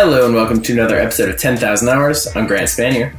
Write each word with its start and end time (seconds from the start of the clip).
Hello 0.00 0.26
and 0.26 0.32
welcome 0.32 0.62
to 0.62 0.72
another 0.72 0.94
episode 0.94 1.28
of 1.28 1.38
10,000 1.38 1.88
Hours. 1.88 2.28
I'm 2.36 2.46
Grant 2.46 2.68
Spanier. 2.68 3.12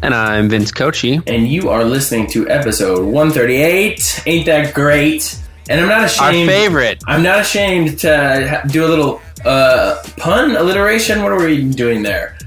And 0.00 0.14
I'm 0.14 0.48
Vince 0.48 0.72
Cochi. 0.72 1.20
And 1.26 1.46
you 1.46 1.68
are 1.68 1.84
listening 1.84 2.26
to 2.28 2.48
episode 2.48 3.04
138. 3.04 4.22
Ain't 4.24 4.46
that 4.46 4.72
great? 4.72 5.38
And 5.68 5.78
I'm 5.78 5.90
not 5.90 6.04
ashamed. 6.04 6.48
Our 6.48 6.56
favorite. 6.56 7.02
I'm 7.06 7.22
not 7.22 7.40
ashamed 7.40 7.98
to 7.98 8.62
do 8.68 8.86
a 8.86 8.88
little 8.88 9.20
uh, 9.44 10.02
pun 10.16 10.56
alliteration. 10.56 11.22
What 11.22 11.32
are 11.32 11.44
we 11.44 11.70
doing 11.70 12.02
there? 12.02 12.38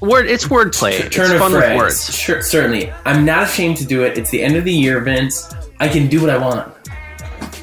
Word. 0.00 0.28
It's 0.28 0.44
wordplay. 0.46 1.00
Turn 1.10 1.24
it's 1.24 1.32
of 1.32 1.40
fun 1.40 1.50
phrase. 1.50 1.70
with 1.70 1.78
words. 1.78 2.16
Sure, 2.16 2.40
certainly. 2.40 2.92
I'm 3.04 3.24
not 3.24 3.48
ashamed 3.48 3.78
to 3.78 3.84
do 3.84 4.04
it. 4.04 4.16
It's 4.16 4.30
the 4.30 4.40
end 4.40 4.54
of 4.54 4.62
the 4.62 4.72
year, 4.72 5.00
Vince. 5.00 5.52
I 5.80 5.88
can 5.88 6.06
do 6.06 6.20
what 6.20 6.30
I 6.30 6.38
want. 6.38 6.72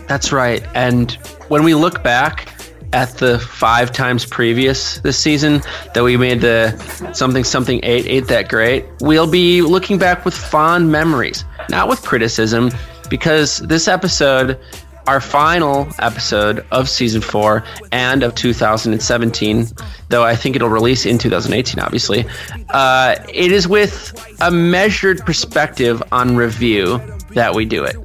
That's 0.06 0.34
right. 0.34 0.62
And 0.76 1.14
when 1.48 1.64
we 1.64 1.76
look 1.76 2.04
back 2.04 2.50
at 2.94 3.18
the 3.18 3.40
five 3.40 3.92
times 3.92 4.26
previous 4.26 5.00
this 5.00 5.18
season 5.18 5.62
that 5.94 6.04
we 6.04 6.18
made 6.18 6.42
the 6.42 6.72
something 7.14 7.44
something 7.44 7.80
eight 7.84 8.06
eight 8.08 8.28
that 8.28 8.50
great, 8.50 8.86
we'll 9.02 9.30
be 9.30 9.62
looking 9.62 9.98
back 9.98 10.26
with 10.26 10.34
fond 10.34 10.92
memories, 10.92 11.46
not 11.70 11.88
with 11.88 12.02
criticism, 12.02 12.72
because 13.10 13.60
this 13.60 13.88
episode, 13.88 14.60
our 15.08 15.22
final 15.22 15.88
episode 16.00 16.66
of 16.72 16.90
season 16.90 17.22
four 17.22 17.64
and 17.92 18.24
of 18.24 18.36
2017, 18.36 19.68
though 20.10 20.24
I 20.24 20.36
think 20.36 20.56
it'll 20.56 20.70
release 20.70 21.06
in 21.06 21.18
2018, 21.18 21.80
obviously, 21.80 22.26
uh, 22.70 23.16
it 23.30 23.52
is 23.52 23.68
with 23.68 24.14
a 24.42 24.52
measured 24.52 25.20
perspective 25.20 26.02
on 26.12 26.36
review 26.36 27.02
that 27.32 27.54
we 27.54 27.66
do 27.66 27.84
it. 27.84 27.96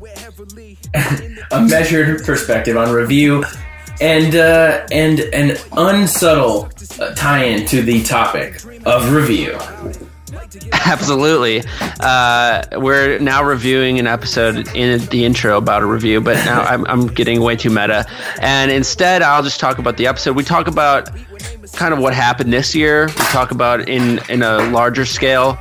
a 1.51 1.61
measured 1.61 2.23
perspective 2.25 2.77
on 2.77 2.93
review 2.93 3.45
and 4.01 4.35
uh, 4.35 4.87
and 4.91 5.21
an 5.21 5.57
unsubtle 5.73 6.71
uh, 7.01 7.15
tie-in 7.15 7.67
to 7.67 7.83
the 7.83 8.03
topic 8.03 8.61
of 8.85 9.13
review. 9.13 9.59
Absolutely. 10.73 11.63
Uh, 12.01 12.63
we're 12.73 13.19
now 13.19 13.43
reviewing 13.43 13.99
an 13.99 14.07
episode 14.07 14.69
in 14.75 15.05
the 15.07 15.25
intro 15.25 15.57
about 15.57 15.83
a 15.83 15.87
review, 15.87 16.21
but 16.21 16.37
now 16.45 16.63
I'm, 16.65 16.87
I'm 16.87 17.07
getting 17.07 17.41
way 17.41 17.57
too 17.57 17.71
meta. 17.71 18.07
And 18.41 18.71
instead, 18.71 19.23
I'll 19.23 19.43
just 19.43 19.61
talk 19.61 19.79
about 19.79 19.97
the 19.97 20.07
episode. 20.07 20.37
We 20.37 20.43
talk 20.43 20.67
about 20.67 21.11
kind 21.73 21.95
of 21.95 22.01
what 22.01 22.15
happened 22.15 22.53
this 22.53 22.75
year. 22.75 23.07
We 23.07 23.13
talk 23.13 23.51
about 23.51 23.89
in 23.89 24.21
in 24.29 24.43
a 24.43 24.59
larger 24.71 25.05
scale 25.05 25.59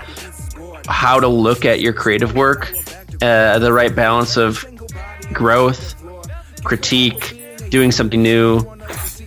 how 0.88 1.20
to 1.20 1.28
look 1.28 1.66
at 1.66 1.80
your 1.80 1.94
creative 1.94 2.36
work, 2.36 2.72
uh, 3.22 3.60
the 3.60 3.72
right 3.72 3.96
balance 3.96 4.38
of 4.38 4.66
growth, 5.32 5.96
critique, 6.64 7.43
doing 7.74 7.92
something 7.92 8.22
new, 8.22 8.64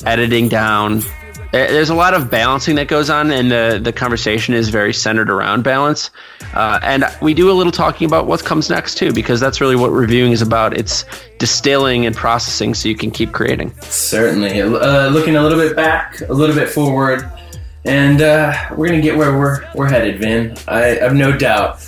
editing 0.05 0.49
down. 0.49 1.03
There's 1.51 1.91
a 1.91 1.95
lot 1.97 2.15
of 2.15 2.31
balancing 2.31 2.77
that 2.77 2.87
goes 2.87 3.11
on, 3.11 3.33
and 3.33 3.51
the, 3.51 3.81
the 3.83 3.93
conversation 3.93 4.55
is 4.55 4.69
very 4.69 4.95
centered 4.95 5.31
around 5.31 5.65
balance. 5.65 6.11
Uh, 6.55 6.79
and 6.83 7.05
we 7.21 7.35
do 7.35 7.51
a 7.51 7.55
little 7.55 7.73
talking 7.73 8.07
about 8.07 8.29
what 8.29 8.45
comes 8.45 8.71
next, 8.71 8.99
too, 8.99 9.13
because 9.13 9.41
that's 9.41 9.61
really 9.61 9.75
what 9.75 9.89
reviewing 9.91 10.31
is 10.31 10.43
about. 10.43 10.77
It's 10.77 11.05
distilling 11.39 12.07
and 12.07 12.15
processing 12.15 12.73
so 12.75 12.89
you 12.89 12.95
can 12.95 13.11
keep 13.11 13.33
creating. 13.33 13.75
Certainly. 13.81 14.61
Uh, 14.61 15.09
looking 15.09 15.35
a 15.35 15.43
little 15.43 15.59
bit 15.59 15.75
back, 15.75 16.21
a 16.21 16.33
little 16.33 16.55
bit 16.55 16.69
forward, 16.69 17.29
and 17.85 18.23
uh, 18.23 18.53
we're 18.77 18.87
going 18.87 19.01
to 19.01 19.07
get 19.07 19.17
where 19.17 19.37
we're, 19.37 19.69
we're 19.75 19.89
headed, 19.89 20.21
Vin. 20.21 20.57
I 20.69 20.99
have 21.01 21.15
no 21.15 21.37
doubt. 21.37 21.81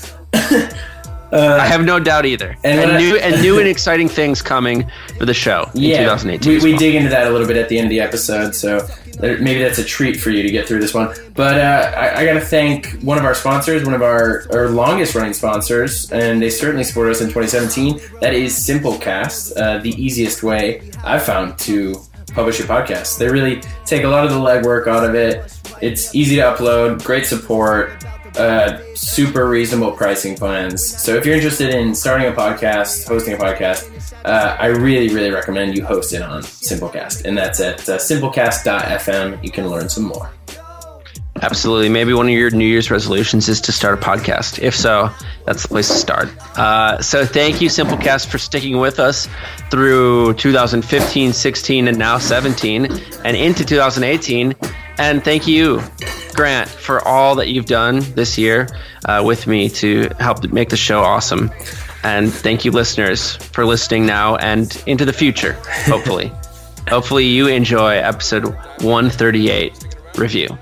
Uh, 1.32 1.58
I 1.60 1.66
have 1.66 1.84
no 1.84 2.00
doubt 2.00 2.26
either. 2.26 2.56
And, 2.64 2.80
and 2.80 2.98
new 2.98 3.16
I, 3.16 3.20
and 3.20 3.42
new 3.42 3.58
and 3.58 3.68
exciting 3.74 4.08
things 4.08 4.42
coming 4.42 4.90
for 5.18 5.26
the 5.26 5.34
show 5.34 5.70
yeah, 5.74 5.96
in 5.96 6.02
2018. 6.04 6.62
We, 6.62 6.70
well. 6.70 6.78
dig 6.78 6.94
into 6.94 7.10
that 7.10 7.26
a 7.26 7.30
little 7.30 7.46
bit 7.46 7.56
at 7.56 7.68
the 7.68 7.78
end 7.78 7.86
of 7.86 7.90
the 7.90 8.00
episode, 8.00 8.54
so 8.54 8.86
maybe 9.20 9.60
that's 9.60 9.78
a 9.78 9.84
treat 9.84 10.20
for 10.20 10.30
you 10.30 10.42
to 10.42 10.50
get 10.50 10.66
through 10.66 10.80
this 10.80 10.94
one. 10.94 11.14
But 11.34 11.58
uh, 11.58 11.92
I, 11.96 12.20
I 12.20 12.24
got 12.24 12.34
to 12.34 12.40
thank 12.40 13.00
one 13.02 13.18
of 13.18 13.24
our 13.24 13.34
sponsors, 13.34 13.84
one 13.84 13.94
of 13.94 14.02
our, 14.02 14.46
our 14.52 14.68
longest 14.70 15.14
running 15.14 15.34
sponsors, 15.34 16.10
and 16.12 16.40
they 16.40 16.50
certainly 16.50 16.84
supported 16.84 17.10
us 17.10 17.20
in 17.20 17.28
2017. 17.28 18.00
That 18.20 18.34
is 18.34 18.54
Simplecast, 18.54 19.56
uh, 19.56 19.78
the 19.78 19.90
easiest 19.90 20.42
way 20.42 20.90
I've 21.04 21.22
found 21.22 21.58
to 21.60 21.96
publish 22.32 22.60
a 22.60 22.64
podcast. 22.64 23.18
They 23.18 23.28
really 23.28 23.60
take 23.84 24.04
a 24.04 24.08
lot 24.08 24.24
of 24.24 24.30
the 24.30 24.38
legwork 24.38 24.86
out 24.86 25.04
of 25.04 25.14
it. 25.14 25.52
It's 25.80 26.14
easy 26.14 26.36
to 26.36 26.42
upload, 26.42 27.04
great 27.04 27.26
support 27.26 28.04
uh, 28.38 28.80
super 28.94 29.48
reasonable 29.48 29.92
pricing 29.92 30.36
plans. 30.36 30.86
So 30.86 31.14
if 31.14 31.26
you're 31.26 31.34
interested 31.34 31.74
in 31.74 31.94
starting 31.94 32.28
a 32.28 32.32
podcast, 32.32 33.06
hosting 33.06 33.34
a 33.34 33.36
podcast, 33.36 33.90
uh, 34.24 34.56
I 34.58 34.66
really, 34.66 35.14
really 35.14 35.30
recommend 35.30 35.76
you 35.76 35.84
host 35.84 36.12
it 36.12 36.22
on 36.22 36.42
Simplecast. 36.42 37.24
And 37.24 37.36
that's 37.36 37.60
at 37.60 37.80
uh, 37.88 37.98
simplecast.fm. 37.98 39.42
You 39.44 39.50
can 39.50 39.68
learn 39.68 39.88
some 39.88 40.04
more. 40.04 40.30
Absolutely. 41.42 41.88
Maybe 41.88 42.12
one 42.12 42.26
of 42.26 42.32
your 42.32 42.50
New 42.50 42.66
Year's 42.66 42.90
resolutions 42.90 43.48
is 43.48 43.60
to 43.62 43.72
start 43.72 44.02
a 44.02 44.04
podcast. 44.04 44.58
If 44.58 44.74
so, 44.74 45.10
that's 45.44 45.62
the 45.62 45.68
place 45.68 45.88
to 45.88 45.94
start. 45.94 46.28
Uh, 46.58 47.00
so 47.00 47.24
thank 47.24 47.60
you, 47.60 47.68
Simplecast, 47.68 48.26
for 48.26 48.38
sticking 48.38 48.78
with 48.78 48.98
us 48.98 49.28
through 49.70 50.34
2015, 50.34 51.32
16, 51.32 51.88
and 51.88 51.98
now 51.98 52.18
17, 52.18 52.86
and 53.24 53.36
into 53.36 53.64
2018. 53.64 54.54
And 54.98 55.22
thank 55.22 55.46
you, 55.46 55.80
Grant, 56.34 56.68
for 56.68 57.06
all 57.06 57.36
that 57.36 57.48
you've 57.48 57.66
done 57.66 58.00
this 58.14 58.36
year 58.36 58.68
uh, 59.04 59.22
with 59.24 59.46
me 59.46 59.68
to 59.70 60.10
help 60.18 60.44
make 60.52 60.70
the 60.70 60.76
show 60.76 61.00
awesome. 61.00 61.50
And 62.02 62.32
thank 62.32 62.64
you, 62.64 62.70
listeners, 62.70 63.36
for 63.36 63.64
listening 63.64 64.06
now 64.06 64.36
and 64.36 64.82
into 64.86 65.04
the 65.04 65.12
future, 65.12 65.54
hopefully. 65.86 66.32
hopefully, 66.88 67.26
you 67.26 67.48
enjoy 67.48 67.96
episode 67.96 68.44
138 68.80 69.72
review. 70.16 70.58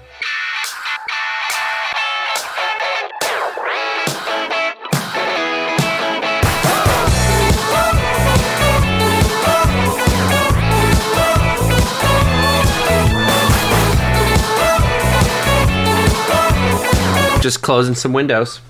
Just 17.47 17.63
closing 17.63 17.95
some 17.95 18.13
windows. 18.13 18.61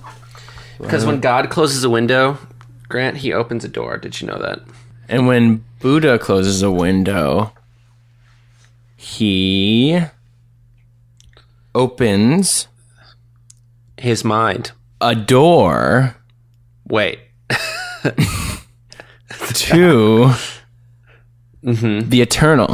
Because 0.78 1.06
when 1.06 1.20
God 1.20 1.48
closes 1.48 1.82
a 1.82 1.88
window, 1.88 2.36
Grant, 2.90 3.16
he 3.16 3.32
opens 3.32 3.64
a 3.64 3.68
door. 3.68 3.96
Did 3.96 4.20
you 4.20 4.26
know 4.26 4.38
that? 4.38 4.60
And 5.08 5.26
when 5.26 5.64
Buddha 5.80 6.18
closes 6.18 6.62
a 6.62 6.70
window, 6.70 7.52
he 8.96 9.98
opens 11.74 12.68
his 13.96 14.24
mind. 14.24 14.72
A 15.00 15.14
door. 15.14 16.16
Wait. 16.86 17.20
to 17.48 17.56
mm-hmm. 21.64 22.10
the 22.10 22.20
eternal. 22.20 22.68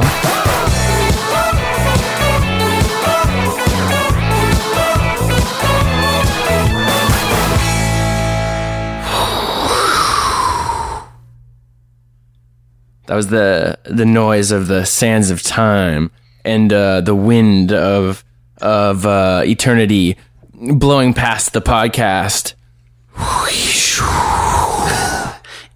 That 13.05 13.15
was 13.15 13.27
the 13.27 13.77
the 13.83 14.05
noise 14.05 14.51
of 14.51 14.67
the 14.67 14.85
sands 14.85 15.29
of 15.29 15.41
time 15.41 16.11
and 16.45 16.71
uh, 16.71 17.01
the 17.01 17.15
wind 17.15 17.71
of 17.71 18.23
of 18.61 19.05
uh, 19.05 19.41
eternity 19.45 20.17
blowing 20.53 21.13
past 21.13 21.53
the 21.53 21.61
podcast, 21.61 22.53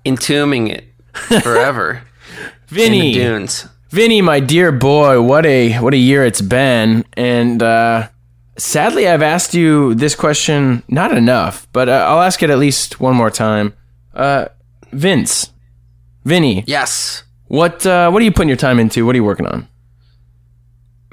entombing 0.05 0.67
it 0.67 0.85
forever. 1.41 2.03
Vinny, 2.67 3.13
dunes. 3.13 3.67
Vinny, 3.89 4.21
my 4.21 4.39
dear 4.39 4.71
boy, 4.71 5.21
what 5.21 5.45
a 5.45 5.73
what 5.79 5.93
a 5.93 5.97
year 5.97 6.25
it's 6.25 6.41
been, 6.41 7.05
and 7.13 7.63
uh, 7.63 8.09
sadly, 8.57 9.07
I've 9.07 9.21
asked 9.21 9.53
you 9.53 9.95
this 9.95 10.15
question 10.15 10.83
not 10.87 11.15
enough, 11.15 11.67
but 11.71 11.87
uh, 11.87 12.05
I'll 12.07 12.21
ask 12.21 12.43
it 12.43 12.49
at 12.49 12.59
least 12.59 12.99
one 12.99 13.15
more 13.15 13.31
time. 13.31 13.73
Uh, 14.13 14.47
Vince, 14.91 15.51
Vinny. 16.27 16.65
Yes. 16.67 17.23
What 17.47 17.85
uh, 17.85 18.11
what 18.11 18.21
are 18.21 18.25
you 18.25 18.33
putting 18.33 18.49
your 18.49 18.57
time 18.57 18.79
into? 18.79 19.05
What 19.05 19.15
are 19.15 19.17
you 19.17 19.23
working 19.23 19.47
on? 19.47 19.67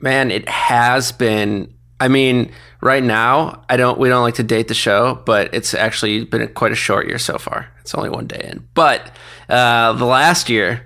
Man, 0.02 0.30
it 0.32 0.48
has 0.48 1.12
been. 1.12 1.72
I 2.00 2.08
mean, 2.08 2.50
right 2.82 3.02
now, 3.02 3.62
I 3.70 3.76
don't. 3.76 3.96
We 3.96 4.08
don't 4.08 4.22
like 4.22 4.34
to 4.34 4.42
date 4.42 4.66
the 4.66 4.74
show, 4.74 5.22
but 5.24 5.54
it's 5.54 5.72
actually 5.72 6.24
been 6.24 6.46
quite 6.54 6.72
a 6.72 6.74
short 6.74 7.06
year 7.06 7.18
so 7.18 7.38
far. 7.38 7.68
It's 7.80 7.94
only 7.94 8.10
one 8.10 8.26
day 8.26 8.50
in, 8.50 8.68
but 8.74 9.12
uh, 9.48 9.92
the 9.92 10.04
last 10.04 10.50
year, 10.50 10.84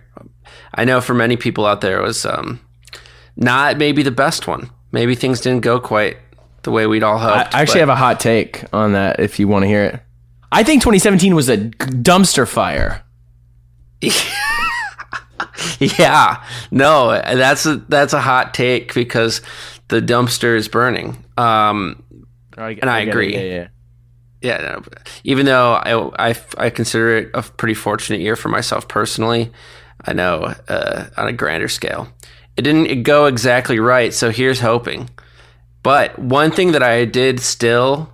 I 0.75 0.85
know 0.85 1.01
for 1.01 1.15
many 1.15 1.39
people 1.39 1.65
out 1.65 1.81
there, 1.81 2.03
was 2.03 2.27
um, 2.27 2.61
not 3.37 3.79
maybe 3.79 4.03
the 4.03 4.11
best 4.11 4.47
one. 4.47 4.69
Maybe 4.93 5.15
things 5.15 5.41
didn't 5.41 5.63
go 5.63 5.81
quite 5.81 6.19
the 6.65 6.71
way 6.71 6.87
we'd 6.87 7.03
all 7.03 7.19
hoped. 7.19 7.55
I 7.55 7.63
actually 7.63 7.81
but. 7.81 7.89
have 7.89 7.97
a 7.97 7.97
hot 7.97 8.21
take 8.21 8.65
on 8.75 8.93
that. 8.93 9.21
If 9.21 9.39
you 9.39 9.49
want 9.49 9.63
to 9.63 9.67
hear 9.69 9.85
it, 9.85 10.01
I 10.53 10.65
think 10.65 10.83
2017 10.83 11.35
was 11.35 11.49
a 11.49 11.57
dumpster 11.57 12.47
fire. 12.47 13.03
yeah, 15.79 16.45
no, 16.71 17.11
that's 17.11 17.67
a, 17.67 17.77
that's 17.89 18.13
a 18.13 18.21
hot 18.21 18.55
take 18.55 18.95
because 18.95 19.43
the 19.89 20.01
dumpster 20.01 20.57
is 20.57 20.69
burning. 20.69 21.25
Um, 21.37 22.03
and 22.57 22.91
I 22.91 23.01
agree. 23.01 23.35
Yeah, 23.35 23.43
yeah. 23.43 23.69
yeah, 24.43 24.59
no, 24.59 24.83
even 25.25 25.47
though 25.47 25.75
I, 25.75 26.31
I, 26.31 26.37
I 26.57 26.71
consider 26.71 27.17
it 27.19 27.31
a 27.35 27.43
pretty 27.43 27.75
fortunate 27.75 28.21
year 28.21 28.37
for 28.37 28.49
myself 28.49 28.89
personally, 28.89 29.51
I 30.05 30.13
know 30.13 30.55
uh, 30.69 31.07
on 31.17 31.29
a 31.29 31.33
grander 31.33 31.69
scale, 31.69 32.09
it 32.57 32.63
didn't 32.63 33.03
go 33.03 33.27
exactly 33.27 33.79
right. 33.79 34.13
So 34.13 34.31
here's 34.31 34.61
hoping. 34.61 35.11
But 35.83 36.19
one 36.19 36.51
thing 36.51 36.73
that 36.73 36.83
I 36.83 37.05
did 37.05 37.41
still 37.41 38.13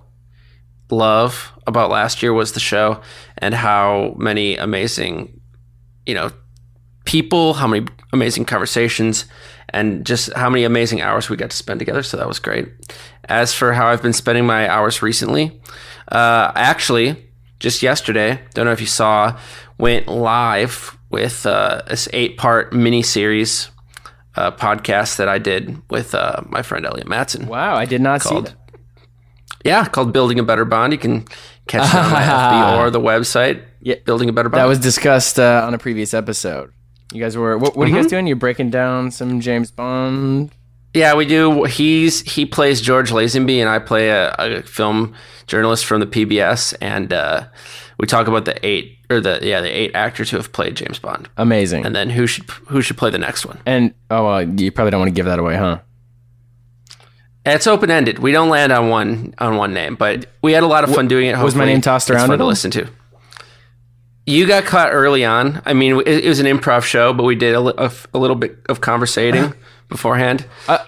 love 0.89 1.51
about 1.67 1.89
last 1.89 2.21
year 2.21 2.31
was 2.33 2.51
the 2.51 2.59
show 2.59 3.01
and 3.39 3.53
how 3.53 4.13
many 4.17 4.55
amazing, 4.55 5.41
you 6.05 6.13
know, 6.13 6.31
people, 7.05 7.53
how 7.53 7.67
many 7.67 7.87
amazing 8.13 8.45
conversations, 8.45 9.25
and 9.69 10.05
just 10.05 10.31
how 10.33 10.49
many 10.49 10.63
amazing 10.63 11.01
hours 11.01 11.29
we 11.29 11.37
got 11.37 11.49
to 11.51 11.57
spend 11.57 11.79
together. 11.79 12.03
So 12.03 12.17
that 12.17 12.27
was 12.27 12.39
great. 12.39 12.67
As 13.25 13.53
for 13.53 13.73
how 13.73 13.87
I've 13.87 14.01
been 14.01 14.13
spending 14.13 14.45
my 14.45 14.69
hours 14.69 15.01
recently, 15.01 15.59
uh, 16.11 16.51
actually, 16.55 17.29
just 17.59 17.81
yesterday, 17.81 18.39
don't 18.53 18.65
know 18.65 18.71
if 18.71 18.81
you 18.81 18.87
saw, 18.87 19.37
went 19.77 20.07
live 20.07 20.97
with 21.09 21.45
uh, 21.45 21.81
this 21.87 22.07
eight 22.13 22.37
part 22.37 22.73
mini 22.73 23.01
series 23.01 23.69
uh, 24.35 24.51
podcast 24.51 25.17
that 25.17 25.27
I 25.29 25.37
did 25.39 25.81
with 25.89 26.13
uh, 26.13 26.41
my 26.47 26.61
friend 26.61 26.85
Elliot 26.85 27.07
Matson. 27.07 27.47
Wow, 27.47 27.75
I 27.75 27.85
did 27.85 28.01
not 28.01 28.21
Called- 28.21 28.47
see 28.47 28.53
that. 28.53 28.59
Yeah, 29.63 29.85
called 29.85 30.13
Building 30.13 30.37
a 30.37 30.43
Better 30.43 30.63
Bond. 30.65 30.93
You 30.93 30.99
can 30.99 31.25
catch 31.67 31.93
it 31.93 31.97
on 31.97 32.11
my 32.11 32.21
FB 32.77 32.79
or 32.79 32.89
the 32.89 32.99
website. 32.99 33.63
Yeah. 33.81 33.95
Building 34.05 34.29
a 34.29 34.33
Better 34.33 34.49
Bond. 34.49 34.61
That 34.61 34.65
was 34.65 34.79
discussed 34.79 35.39
uh, 35.39 35.63
on 35.65 35.73
a 35.73 35.77
previous 35.77 36.13
episode. 36.13 36.71
You 37.13 37.21
guys 37.21 37.37
were 37.37 37.57
what, 37.57 37.75
what 37.77 37.87
are 37.87 37.91
you 37.91 37.95
guys 37.95 38.07
doing? 38.07 38.25
You're 38.27 38.35
breaking 38.35 38.71
down 38.71 39.11
some 39.11 39.39
James 39.39 39.71
Bond. 39.71 40.51
Yeah, 40.93 41.13
we 41.13 41.25
do. 41.25 41.65
He's 41.65 42.21
he 42.21 42.45
plays 42.45 42.81
George 42.81 43.11
Lazenby, 43.11 43.57
and 43.59 43.69
I 43.69 43.79
play 43.79 44.09
a, 44.09 44.33
a 44.39 44.61
film 44.63 45.13
journalist 45.45 45.85
from 45.85 45.99
the 45.99 46.07
PBS, 46.07 46.73
and 46.81 47.11
uh, 47.11 47.47
we 47.99 48.07
talk 48.07 48.27
about 48.27 48.45
the 48.45 48.65
eight 48.65 48.97
or 49.09 49.19
the 49.19 49.39
yeah 49.41 49.61
the 49.61 49.69
eight 49.69 49.91
actors 49.93 50.29
who 50.31 50.37
have 50.37 50.51
played 50.53 50.75
James 50.75 50.97
Bond, 50.97 51.29
Amazing. 51.37 51.85
and 51.85 51.95
then 51.95 52.09
who 52.09 52.25
should 52.25 52.49
who 52.69 52.81
should 52.81 52.97
play 52.97 53.09
the 53.09 53.17
next 53.17 53.45
one. 53.45 53.59
And 53.65 53.93
oh, 54.09 54.25
well, 54.25 54.41
you 54.59 54.71
probably 54.71 54.91
don't 54.91 55.01
want 55.01 55.09
to 55.09 55.15
give 55.15 55.25
that 55.25 55.37
away, 55.37 55.57
huh? 55.57 55.79
It's 57.45 57.67
open 57.67 57.91
ended. 57.91 58.19
We 58.19 58.31
don't 58.31 58.49
land 58.49 58.71
on 58.71 58.89
one 58.89 59.33
on 59.37 59.55
one 59.57 59.73
name, 59.73 59.95
but 59.95 60.25
we 60.41 60.53
had 60.53 60.63
a 60.63 60.67
lot 60.67 60.83
of 60.83 60.93
fun 60.93 61.07
doing 61.07 61.27
it. 61.27 61.37
was 61.37 61.55
my 61.55 61.65
name 61.65 61.81
tossed 61.81 62.09
around? 62.09 62.21
it's 62.21 62.27
Fun 62.29 62.39
to 62.39 62.45
listen 62.45 62.71
to. 62.71 62.87
You 64.25 64.47
got 64.47 64.65
caught 64.65 64.91
early 64.91 65.23
on. 65.23 65.61
I 65.65 65.73
mean, 65.73 65.99
it, 66.01 66.25
it 66.25 66.27
was 66.27 66.39
an 66.39 66.47
improv 66.47 66.81
show, 66.83 67.13
but 67.13 67.23
we 67.23 67.35
did 67.35 67.53
a, 67.53 67.59
a 67.85 67.91
a 68.13 68.17
little 68.17 68.35
bit 68.35 68.57
of 68.67 68.81
conversating 68.81 69.53
beforehand. 69.87 70.45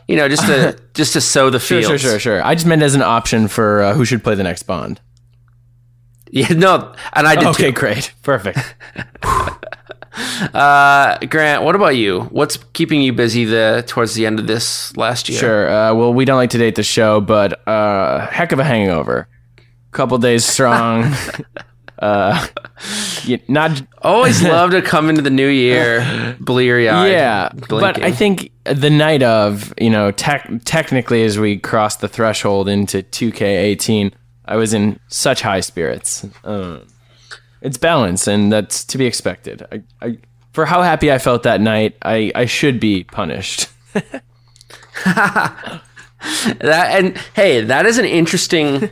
you 0.08 0.16
know, 0.16 0.28
just 0.28 0.48
to 0.48 0.76
just 0.96 1.14
to 1.14 1.22
sow 1.22 1.52
the 1.52 1.58
Uh, 1.58 1.60
Sure, 1.60 1.82
sure, 1.84 1.98
sure, 2.00 2.20
sure. 2.20 2.44
I 2.44 2.56
just 2.56 2.66
meant 2.66 2.82
as 2.82 2.96
an 2.96 3.04
option 3.04 3.48
for 3.48 3.84
uh, 3.84 3.94
who 3.94 4.06
should 4.06 4.24
play 4.24 4.34
the 4.34 4.44
next 4.44 4.64
Bond. 4.64 5.00
Yeah, 6.30 6.50
no, 6.50 6.94
and 7.14 7.26
I 7.26 7.36
did 7.36 7.48
Okay, 7.48 7.68
too. 7.68 7.72
great, 7.72 8.14
perfect. 8.22 8.60
Uh, 10.54 11.18
Grant, 11.26 11.64
what 11.64 11.76
about 11.76 11.96
you? 11.96 12.22
What's 12.22 12.58
keeping 12.74 13.02
you 13.02 13.14
busy 13.14 13.46
the 13.46 13.84
towards 13.88 14.16
the 14.16 14.26
end 14.26 14.40
of 14.40 14.48
this 14.48 14.96
last 14.98 15.30
year? 15.30 15.40
Sure. 15.40 15.70
Uh, 15.70 15.94
well, 15.94 16.14
we 16.14 16.26
don't 16.26 16.38
like 16.38 16.52
to 16.52 16.58
date 16.58 16.76
the 16.76 16.84
show, 16.84 17.22
but 17.22 17.68
uh, 17.68 18.26
heck 18.28 18.52
of 18.52 18.60
a 18.60 18.64
hangover. 18.64 19.28
Couple 19.92 20.18
days 20.18 20.46
strong. 20.46 21.14
uh, 22.00 22.48
not 23.48 23.82
Always 24.02 24.44
love 24.44 24.72
to 24.72 24.82
come 24.82 25.10
into 25.10 25.22
the 25.22 25.30
new 25.30 25.48
year 25.48 26.38
bleary 26.40 26.88
eyed. 26.90 27.12
yeah, 27.12 27.50
but 27.70 28.02
I 28.04 28.12
think 28.12 28.52
the 28.66 28.90
night 28.90 29.24
of, 29.24 29.74
you 29.80 29.90
know, 29.90 30.12
tech 30.12 30.50
technically 30.66 31.24
as 31.24 31.40
we 31.40 31.58
crossed 31.58 32.02
the 32.02 32.08
threshold 32.08 32.70
into 32.70 33.02
2K18, 33.02 34.14
I 34.46 34.56
was 34.56 34.74
in 34.74 35.00
such 35.08 35.42
high 35.42 35.62
spirits. 35.62 36.26
Um, 36.44 36.86
it's 37.62 37.78
balance, 37.78 38.28
and 38.28 38.52
that's 38.52 38.84
to 38.86 38.98
be 38.98 39.06
expected. 39.06 39.66
I, 39.72 39.84
I, 40.02 40.18
for 40.54 40.66
how 40.66 40.82
happy 40.82 41.12
I 41.12 41.18
felt 41.18 41.44
that 41.44 41.62
night, 41.62 41.96
I, 42.02 42.32
I 42.36 42.46
should 42.46 42.80
be 42.80 43.04
punished. 43.04 43.70
that 45.06 45.82
and 46.64 47.18
hey, 47.36 47.62
that 47.62 47.86
is 47.86 47.98
an 47.98 48.06
interesting 48.06 48.90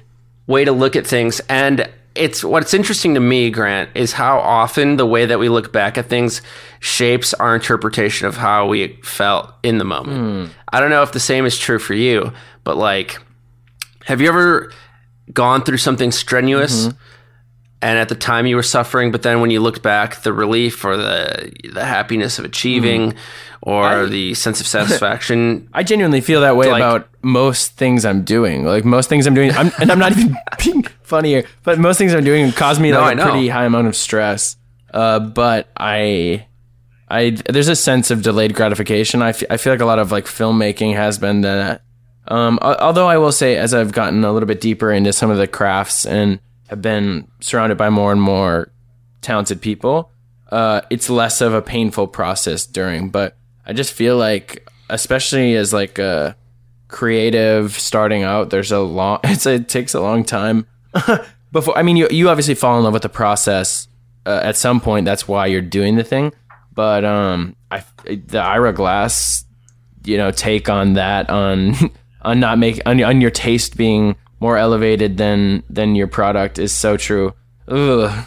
way 0.47 0.65
to 0.65 0.71
look 0.71 0.95
at 0.95 1.07
things. 1.07 1.39
And 1.49 1.89
it's 2.15 2.43
what's 2.43 2.73
interesting 2.73 3.13
to 3.15 3.19
me, 3.19 3.49
Grant, 3.49 3.89
is 3.93 4.13
how 4.13 4.39
often 4.39 4.97
the 4.97 5.05
way 5.05 5.25
that 5.25 5.39
we 5.39 5.49
look 5.49 5.73
back 5.73 5.97
at 5.97 6.05
things 6.05 6.41
shapes 6.79 7.33
our 7.33 7.55
interpretation 7.55 8.27
of 8.27 8.37
how 8.37 8.67
we 8.67 8.99
felt 9.03 9.53
in 9.63 9.77
the 9.77 9.83
moment. 9.83 10.17
Hmm. 10.49 10.53
I 10.71 10.79
don't 10.79 10.89
know 10.89 11.03
if 11.03 11.11
the 11.11 11.19
same 11.19 11.45
is 11.45 11.57
true 11.57 11.79
for 11.79 11.93
you, 11.93 12.31
but 12.63 12.77
like, 12.77 13.17
have 14.05 14.21
you 14.21 14.27
ever 14.27 14.71
gone 15.33 15.63
through 15.63 15.77
something 15.77 16.11
strenuous? 16.11 16.87
Mm-hmm. 16.87 16.97
And 17.85 17.99
at 17.99 18.09
the 18.09 18.15
time 18.15 18.47
you 18.47 18.55
were 18.55 18.63
suffering, 18.63 19.11
but 19.11 19.21
then 19.21 19.41
when 19.41 19.51
you 19.51 19.59
looked 19.59 19.83
back, 19.83 20.21
the 20.23 20.33
relief 20.33 20.83
or 20.83 20.97
the 20.97 21.51
the 21.71 21.85
happiness 21.85 22.39
of 22.39 22.45
achieving, 22.45 23.13
or 23.61 24.07
the 24.07 24.33
sense 24.33 24.59
of 24.59 24.65
satisfaction 24.77 25.69
I 25.71 25.83
genuinely 25.83 26.21
feel 26.21 26.41
that 26.41 26.55
way 26.57 26.71
Like- 26.71 26.81
about 26.81 27.09
most 27.21 27.73
things 27.77 28.03
I'm 28.03 28.23
doing. 28.23 28.65
Like 28.65 28.85
most 28.85 29.07
things 29.07 29.27
I'm 29.27 29.35
doing, 29.35 29.51
I'm, 29.51 29.69
and 29.79 29.91
I'm 29.91 29.99
not 29.99 30.13
even 30.13 30.35
being 30.63 30.83
funny 31.03 31.29
here, 31.29 31.45
but 31.63 31.77
most 31.77 31.97
things 31.99 32.13
I'm 32.15 32.23
doing 32.23 32.51
cause 32.53 32.79
me 32.79 32.89
No, 32.89 33.01
like 33.01 33.09
I 33.09 33.11
a 33.11 33.15
know. 33.15 33.29
pretty 33.31 33.49
high 33.49 33.65
amount 33.65 33.85
of 33.87 33.95
stress. 33.95 34.57
Uh, 34.91 35.19
but 35.19 35.67
I, 35.77 36.47
I 37.07 37.37
there's 37.49 37.67
a 37.67 37.75
sense 37.75 38.09
of 38.09 38.23
delayed 38.23 38.55
gratification. 38.55 39.21
I 39.21 39.29
I 39.49 39.57
feel 39.57 39.71
like 39.73 39.81
a 39.81 39.85
lot 39.85 39.99
of 39.99 40.11
like 40.11 40.25
filmmaking 40.25 40.95
has 40.95 41.19
been 41.19 41.41
that. 41.41 41.81
Um, 42.27 42.57
although 42.61 43.07
I 43.07 43.17
will 43.19 43.31
say, 43.31 43.57
as 43.57 43.75
I've 43.75 43.91
gotten 43.91 44.23
a 44.23 44.31
little 44.33 44.47
bit 44.47 44.59
deeper 44.59 44.91
into 44.91 45.13
some 45.13 45.29
of 45.29 45.37
the 45.37 45.47
crafts 45.47 46.05
and 46.07 46.39
have 46.67 46.81
been 46.81 47.27
surrounded 47.39 47.77
by 47.77 47.89
more 47.89 48.11
and 48.11 48.21
more 48.21 48.71
talented 49.21 49.61
people, 49.61 50.11
uh, 50.51 50.81
it's 50.89 51.09
less 51.09 51.41
of 51.41 51.53
a 51.53 51.61
painful 51.61 52.07
process 52.07 52.65
during. 52.65 53.09
But 53.09 53.35
I 53.65 53.73
just 53.73 53.93
feel 53.93 54.17
like, 54.17 54.67
especially 54.89 55.55
as 55.55 55.73
like 55.73 55.99
a 55.99 56.35
creative 56.87 57.73
starting 57.73 58.23
out, 58.23 58.49
there's 58.49 58.71
a 58.71 58.79
long. 58.79 59.19
It 59.23 59.67
takes 59.67 59.93
a 59.93 60.01
long 60.01 60.23
time 60.23 60.67
before. 61.51 61.77
I 61.77 61.83
mean, 61.83 61.97
you 61.97 62.07
you 62.09 62.29
obviously 62.29 62.55
fall 62.55 62.77
in 62.77 62.83
love 62.83 62.93
with 62.93 63.03
the 63.03 63.09
process 63.09 63.87
uh, 64.25 64.41
at 64.43 64.55
some 64.55 64.79
point. 64.79 65.05
That's 65.05 65.27
why 65.27 65.47
you're 65.47 65.61
doing 65.61 65.95
the 65.95 66.03
thing. 66.03 66.33
But 66.73 67.05
um, 67.05 67.55
I 67.71 67.83
the 68.05 68.39
Ira 68.39 68.73
Glass, 68.73 69.45
you 70.03 70.17
know, 70.17 70.31
take 70.31 70.69
on 70.69 70.93
that 70.93 71.29
on 71.29 71.75
on 72.21 72.39
not 72.39 72.57
make 72.57 72.81
on, 72.85 73.01
on 73.03 73.21
your 73.21 73.31
taste 73.31 73.77
being 73.77 74.15
more 74.39 74.57
elevated 74.57 75.17
than 75.17 75.63
than 75.69 75.95
your 75.95 76.07
product 76.07 76.59
is 76.59 76.71
so 76.71 76.97
true. 76.97 77.33
Ugh. 77.67 78.25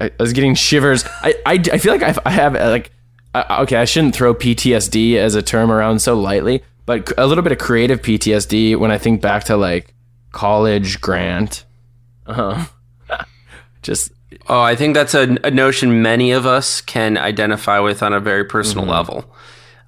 I, 0.00 0.06
I 0.06 0.12
was 0.18 0.32
getting 0.32 0.54
shivers. 0.54 1.04
I, 1.22 1.34
I, 1.46 1.52
I 1.72 1.78
feel 1.78 1.92
like 1.92 2.02
I've, 2.02 2.18
I 2.24 2.30
have 2.30 2.56
uh, 2.56 2.70
like 2.70 2.90
uh, 3.34 3.58
okay, 3.62 3.76
I 3.76 3.84
shouldn't 3.84 4.14
throw 4.14 4.34
PTSD 4.34 5.16
as 5.16 5.34
a 5.34 5.42
term 5.42 5.70
around 5.70 6.00
so 6.00 6.18
lightly, 6.18 6.62
but 6.86 7.12
a 7.18 7.26
little 7.26 7.42
bit 7.42 7.52
of 7.52 7.58
creative 7.58 8.02
PTSD 8.02 8.76
when 8.76 8.90
I 8.90 8.98
think 8.98 9.20
back 9.20 9.44
to 9.44 9.56
like 9.56 9.94
college 10.32 11.00
grant. 11.00 11.64
Uh, 12.26 12.66
just 13.82 14.12
Oh, 14.48 14.60
I 14.60 14.76
think 14.76 14.94
that's 14.94 15.14
a, 15.14 15.36
a 15.44 15.50
notion 15.50 16.02
many 16.02 16.32
of 16.32 16.46
us 16.46 16.80
can 16.80 17.16
identify 17.16 17.78
with 17.80 18.02
on 18.02 18.12
a 18.12 18.20
very 18.20 18.44
personal 18.44 18.84
level. 18.84 19.24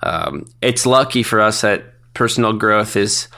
Um, 0.02 0.46
it's 0.62 0.87
lucky 0.87 1.22
for 1.22 1.40
us 1.40 1.61
that 1.61 1.84
personal 2.14 2.52
growth 2.52 2.96
is 2.96 3.28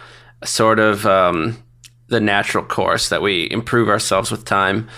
sort 0.45 0.79
of 0.79 1.07
um, 1.07 1.63
the 2.11 2.21
natural 2.21 2.65
course 2.65 3.09
that 3.09 3.23
we 3.23 3.49
improve 3.51 3.89
ourselves 3.89 4.31
with 4.31 4.45
time. 4.45 4.89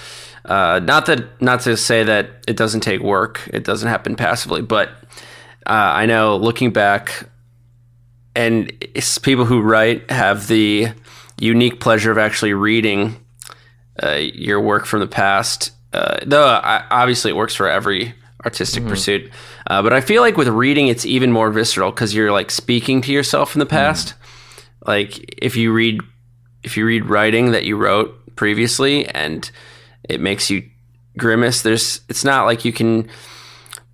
Uh, 0.45 0.81
not 0.83 1.07
that, 1.07 1.41
not 1.41 1.61
to 1.61 1.77
say 1.77 2.03
that 2.03 2.31
it 2.49 2.57
doesn't 2.57 2.81
take 2.81 3.01
work; 3.01 3.49
it 3.53 3.65
doesn't 3.65 3.89
happen 3.89 4.17
passively. 4.17 4.61
But 4.61 4.89
uh, 5.67 5.95
I 5.95 6.07
know, 6.07 6.37
looking 6.37 6.73
back, 6.73 7.29
and 8.35 8.73
it's 8.81 9.19
people 9.19 9.45
who 9.45 9.61
write 9.61 10.11
have 10.11 10.49
the 10.49 10.89
unique 11.39 11.81
pleasure 11.81 12.11
of 12.11 12.19
actually 12.19 12.55
reading 12.55 13.17
uh, 14.03 14.17
your 14.17 14.61
work 14.61 14.87
from 14.87 15.01
the 15.01 15.07
past. 15.07 15.71
Uh, 15.93 16.19
though 16.27 16.47
I, 16.47 16.85
obviously 16.91 17.31
it 17.31 17.35
works 17.35 17.55
for 17.55 17.69
every 17.69 18.15
artistic 18.45 18.85
pursuit, 18.87 19.31
uh, 19.69 19.83
but 19.83 19.93
I 19.93 20.01
feel 20.01 20.23
like 20.23 20.37
with 20.37 20.49
reading 20.49 20.89
it's 20.89 21.07
even 21.07 21.31
more 21.31 21.51
visceral 21.53 21.93
because 21.93 22.15
you're 22.15 22.33
like 22.33 22.51
speaking 22.51 23.03
to 23.03 23.13
yourself 23.13 23.55
in 23.55 23.61
the 23.61 23.67
past. 23.67 24.15
Like 24.85 25.37
if 25.39 25.55
you 25.55 25.73
read 25.73 26.01
if 26.63 26.77
you 26.77 26.87
read 26.87 27.07
writing 27.07 27.53
that 27.53 27.65
you 27.65 27.77
wrote 27.77 28.37
previously 28.37 29.07
and 29.07 29.51
it 30.09 30.21
makes 30.21 30.51
you 30.51 30.69
grimace, 31.17 31.63
there's 31.63 32.01
it's 32.09 32.25
not 32.25 32.45
like 32.45 32.65
you 32.65 32.73
can 32.73 33.09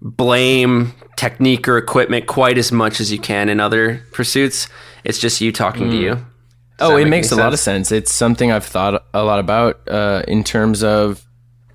blame 0.00 0.92
technique 1.16 1.66
or 1.66 1.76
equipment 1.76 2.26
quite 2.26 2.58
as 2.58 2.70
much 2.70 3.00
as 3.00 3.10
you 3.10 3.18
can 3.18 3.48
in 3.48 3.60
other 3.60 4.04
pursuits. 4.12 4.68
It's 5.04 5.18
just 5.18 5.40
you 5.40 5.52
talking 5.52 5.90
to 5.90 5.96
you. 5.96 6.14
Does 6.14 6.90
Oh, 6.90 6.96
it 6.96 7.04
make 7.04 7.10
makes 7.10 7.32
a 7.32 7.36
lot 7.36 7.52
of 7.52 7.58
sense. 7.58 7.90
It's 7.90 8.12
something 8.12 8.52
I've 8.52 8.64
thought 8.64 9.04
a 9.12 9.24
lot 9.24 9.40
about 9.40 9.80
uh, 9.88 10.22
in 10.28 10.44
terms 10.44 10.84
of. 10.84 11.24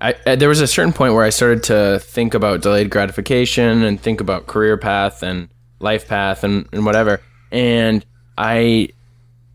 I, 0.00 0.14
uh, 0.26 0.36
there 0.36 0.48
was 0.48 0.60
a 0.60 0.66
certain 0.66 0.92
point 0.92 1.14
where 1.14 1.24
I 1.24 1.30
started 1.30 1.62
to 1.64 1.98
think 1.98 2.34
about 2.34 2.62
delayed 2.62 2.90
gratification 2.90 3.82
and 3.82 4.00
think 4.00 4.20
about 4.20 4.46
career 4.46 4.76
path 4.76 5.22
and 5.22 5.48
life 5.78 6.08
path 6.08 6.44
and, 6.44 6.68
and 6.72 6.84
whatever. 6.84 7.20
And 7.52 8.04
I 8.36 8.88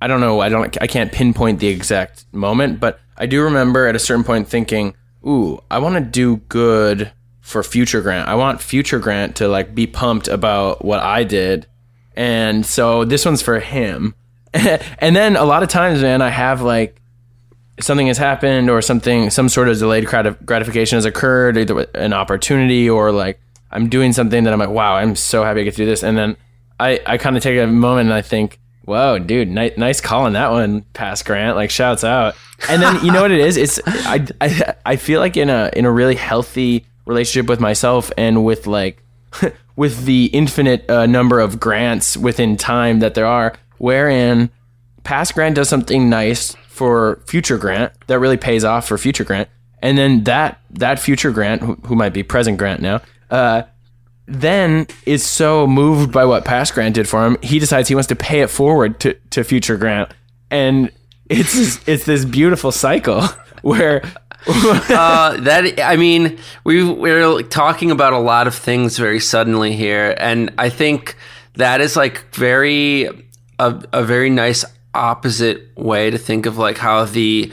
I 0.01 0.07
don't 0.07 0.21
know. 0.21 0.39
I 0.39 0.49
don't. 0.49 0.77
I 0.81 0.87
can't 0.87 1.11
pinpoint 1.11 1.59
the 1.59 1.67
exact 1.67 2.25
moment, 2.31 2.79
but 2.79 2.99
I 3.17 3.25
do 3.25 3.43
remember 3.43 3.87
at 3.87 3.95
a 3.95 3.99
certain 3.99 4.23
point 4.23 4.47
thinking, 4.47 4.95
"Ooh, 5.27 5.61
I 5.69 5.79
want 5.79 5.95
to 5.95 6.01
do 6.01 6.37
good 6.47 7.11
for 7.41 7.63
future 7.63 8.01
Grant. 8.01 8.27
I 8.27 8.35
want 8.35 8.61
future 8.61 8.99
Grant 8.99 9.35
to 9.37 9.47
like 9.47 9.75
be 9.75 9.87
pumped 9.87 10.27
about 10.27 10.85
what 10.85 11.01
I 11.01 11.23
did." 11.23 11.67
And 12.15 12.65
so 12.65 13.05
this 13.05 13.25
one's 13.25 13.41
for 13.41 13.59
him. 13.59 14.15
and 14.53 15.15
then 15.15 15.35
a 15.35 15.45
lot 15.45 15.63
of 15.63 15.69
times, 15.69 16.01
man, 16.01 16.21
I 16.21 16.29
have 16.29 16.61
like 16.61 16.99
something 17.79 18.07
has 18.07 18.17
happened 18.17 18.69
or 18.69 18.81
something, 18.81 19.29
some 19.29 19.49
sort 19.49 19.69
of 19.69 19.77
delayed 19.77 20.05
grat- 20.05 20.45
gratification 20.45 20.97
has 20.97 21.05
occurred, 21.05 21.57
either 21.57 21.87
an 21.95 22.13
opportunity 22.13 22.89
or 22.89 23.11
like 23.11 23.39
I'm 23.71 23.89
doing 23.89 24.13
something 24.13 24.43
that 24.43 24.53
I'm 24.53 24.59
like, 24.59 24.69
wow, 24.69 24.95
I'm 24.95 25.15
so 25.15 25.43
happy 25.43 25.61
I 25.61 25.63
get 25.63 25.71
to 25.71 25.77
do 25.77 25.85
this. 25.85 26.03
And 26.03 26.17
then 26.17 26.37
I, 26.79 26.99
I 27.05 27.17
kind 27.17 27.37
of 27.37 27.43
take 27.43 27.59
a 27.59 27.67
moment 27.67 28.07
and 28.07 28.13
I 28.13 28.21
think, 28.21 28.59
whoa, 28.89 29.19
dude, 29.19 29.49
ni- 29.49 29.71
nice 29.77 30.01
calling 30.01 30.33
that 30.33 30.49
one 30.49 30.81
past 30.93 31.23
Grant. 31.25 31.55
Like 31.55 31.69
shouts 31.69 32.03
out. 32.03 32.35
And 32.67 32.81
then 32.81 33.05
you 33.05 33.11
know 33.11 33.21
what 33.21 33.31
it 33.31 33.39
is? 33.39 33.55
It's 33.55 33.79
I, 33.85 34.27
I 34.41 34.73
I 34.85 34.95
feel 34.95 35.19
like 35.19 35.37
in 35.37 35.49
a 35.49 35.69
in 35.73 35.85
a 35.85 35.91
really 35.91 36.15
healthy 36.15 36.85
relationship 37.05 37.47
with 37.47 37.59
myself 37.59 38.11
and 38.17 38.43
with 38.43 38.67
like 38.67 39.01
with 39.75 40.05
the 40.05 40.25
infinite 40.25 40.89
uh, 40.89 41.05
number 41.05 41.39
of 41.39 41.59
grants 41.59 42.17
within 42.17 42.57
time 42.57 42.99
that 42.99 43.13
there 43.13 43.27
are, 43.27 43.53
wherein 43.77 44.49
past 45.03 45.35
grant 45.35 45.55
does 45.55 45.69
something 45.69 46.09
nice 46.09 46.55
for 46.67 47.21
future 47.27 47.57
grant 47.57 47.93
that 48.07 48.19
really 48.19 48.37
pays 48.37 48.63
off 48.63 48.87
for 48.87 48.97
future 48.97 49.23
grant, 49.23 49.47
and 49.81 49.97
then 49.97 50.23
that 50.23 50.59
that 50.71 50.99
future 50.99 51.31
grant 51.31 51.61
who, 51.61 51.75
who 51.85 51.95
might 51.95 52.13
be 52.13 52.23
present 52.23 52.57
grant 52.57 52.81
now. 52.81 53.01
Uh, 53.29 53.61
then 54.29 54.87
is 55.05 55.25
so 55.25 55.65
moved 55.65 56.11
by 56.11 56.25
what 56.25 56.45
past 56.45 56.73
Grant 56.73 56.95
did 56.95 57.09
for 57.09 57.25
him, 57.25 57.37
he 57.41 57.59
decides 57.59 57.89
he 57.89 57.95
wants 57.95 58.07
to 58.07 58.15
pay 58.15 58.41
it 58.41 58.49
forward 58.49 58.99
to, 59.01 59.13
to 59.31 59.43
future 59.43 59.75
Grant, 59.75 60.11
and 60.51 60.91
it's 61.29 61.87
it's 61.87 62.05
this 62.05 62.25
beautiful 62.25 62.71
cycle 62.71 63.21
where 63.61 64.01
uh, 64.47 65.37
that 65.41 65.79
I 65.79 65.95
mean, 65.95 66.39
we 66.63 66.83
we're 66.83 67.41
talking 67.43 67.91
about 67.91 68.13
a 68.13 68.19
lot 68.19 68.47
of 68.47 68.55
things 68.55 68.97
very 68.97 69.19
suddenly 69.19 69.75
here, 69.75 70.15
and 70.17 70.53
I 70.57 70.69
think 70.69 71.17
that 71.55 71.81
is 71.81 71.95
like 71.95 72.33
very 72.33 73.05
a, 73.57 73.83
a 73.91 74.03
very 74.03 74.29
nice 74.29 74.63
opposite 74.93 75.69
way 75.77 76.09
to 76.09 76.17
think 76.17 76.45
of 76.45 76.57
like 76.57 76.77
how 76.77 77.05
the 77.05 77.51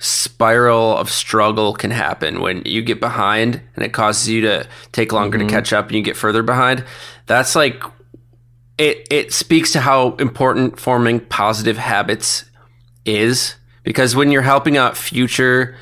spiral 0.00 0.96
of 0.96 1.10
struggle 1.10 1.74
can 1.74 1.90
happen 1.90 2.40
when 2.40 2.62
you 2.64 2.80
get 2.80 3.00
behind 3.00 3.60
and 3.76 3.84
it 3.84 3.92
causes 3.92 4.28
you 4.28 4.40
to 4.40 4.66
take 4.92 5.12
longer 5.12 5.38
mm-hmm. 5.38 5.46
to 5.46 5.54
catch 5.54 5.72
up 5.72 5.86
and 5.86 5.96
you 5.96 6.02
get 6.02 6.16
further 6.16 6.42
behind. 6.42 6.84
That's 7.26 7.54
like 7.54 7.82
it 8.78 9.06
it 9.10 9.32
speaks 9.32 9.72
to 9.72 9.80
how 9.80 10.16
important 10.16 10.80
forming 10.80 11.20
positive 11.20 11.76
habits 11.76 12.46
is 13.04 13.56
because 13.82 14.16
when 14.16 14.30
you're 14.30 14.42
helping 14.42 14.78
out 14.78 14.96
future 14.96 15.76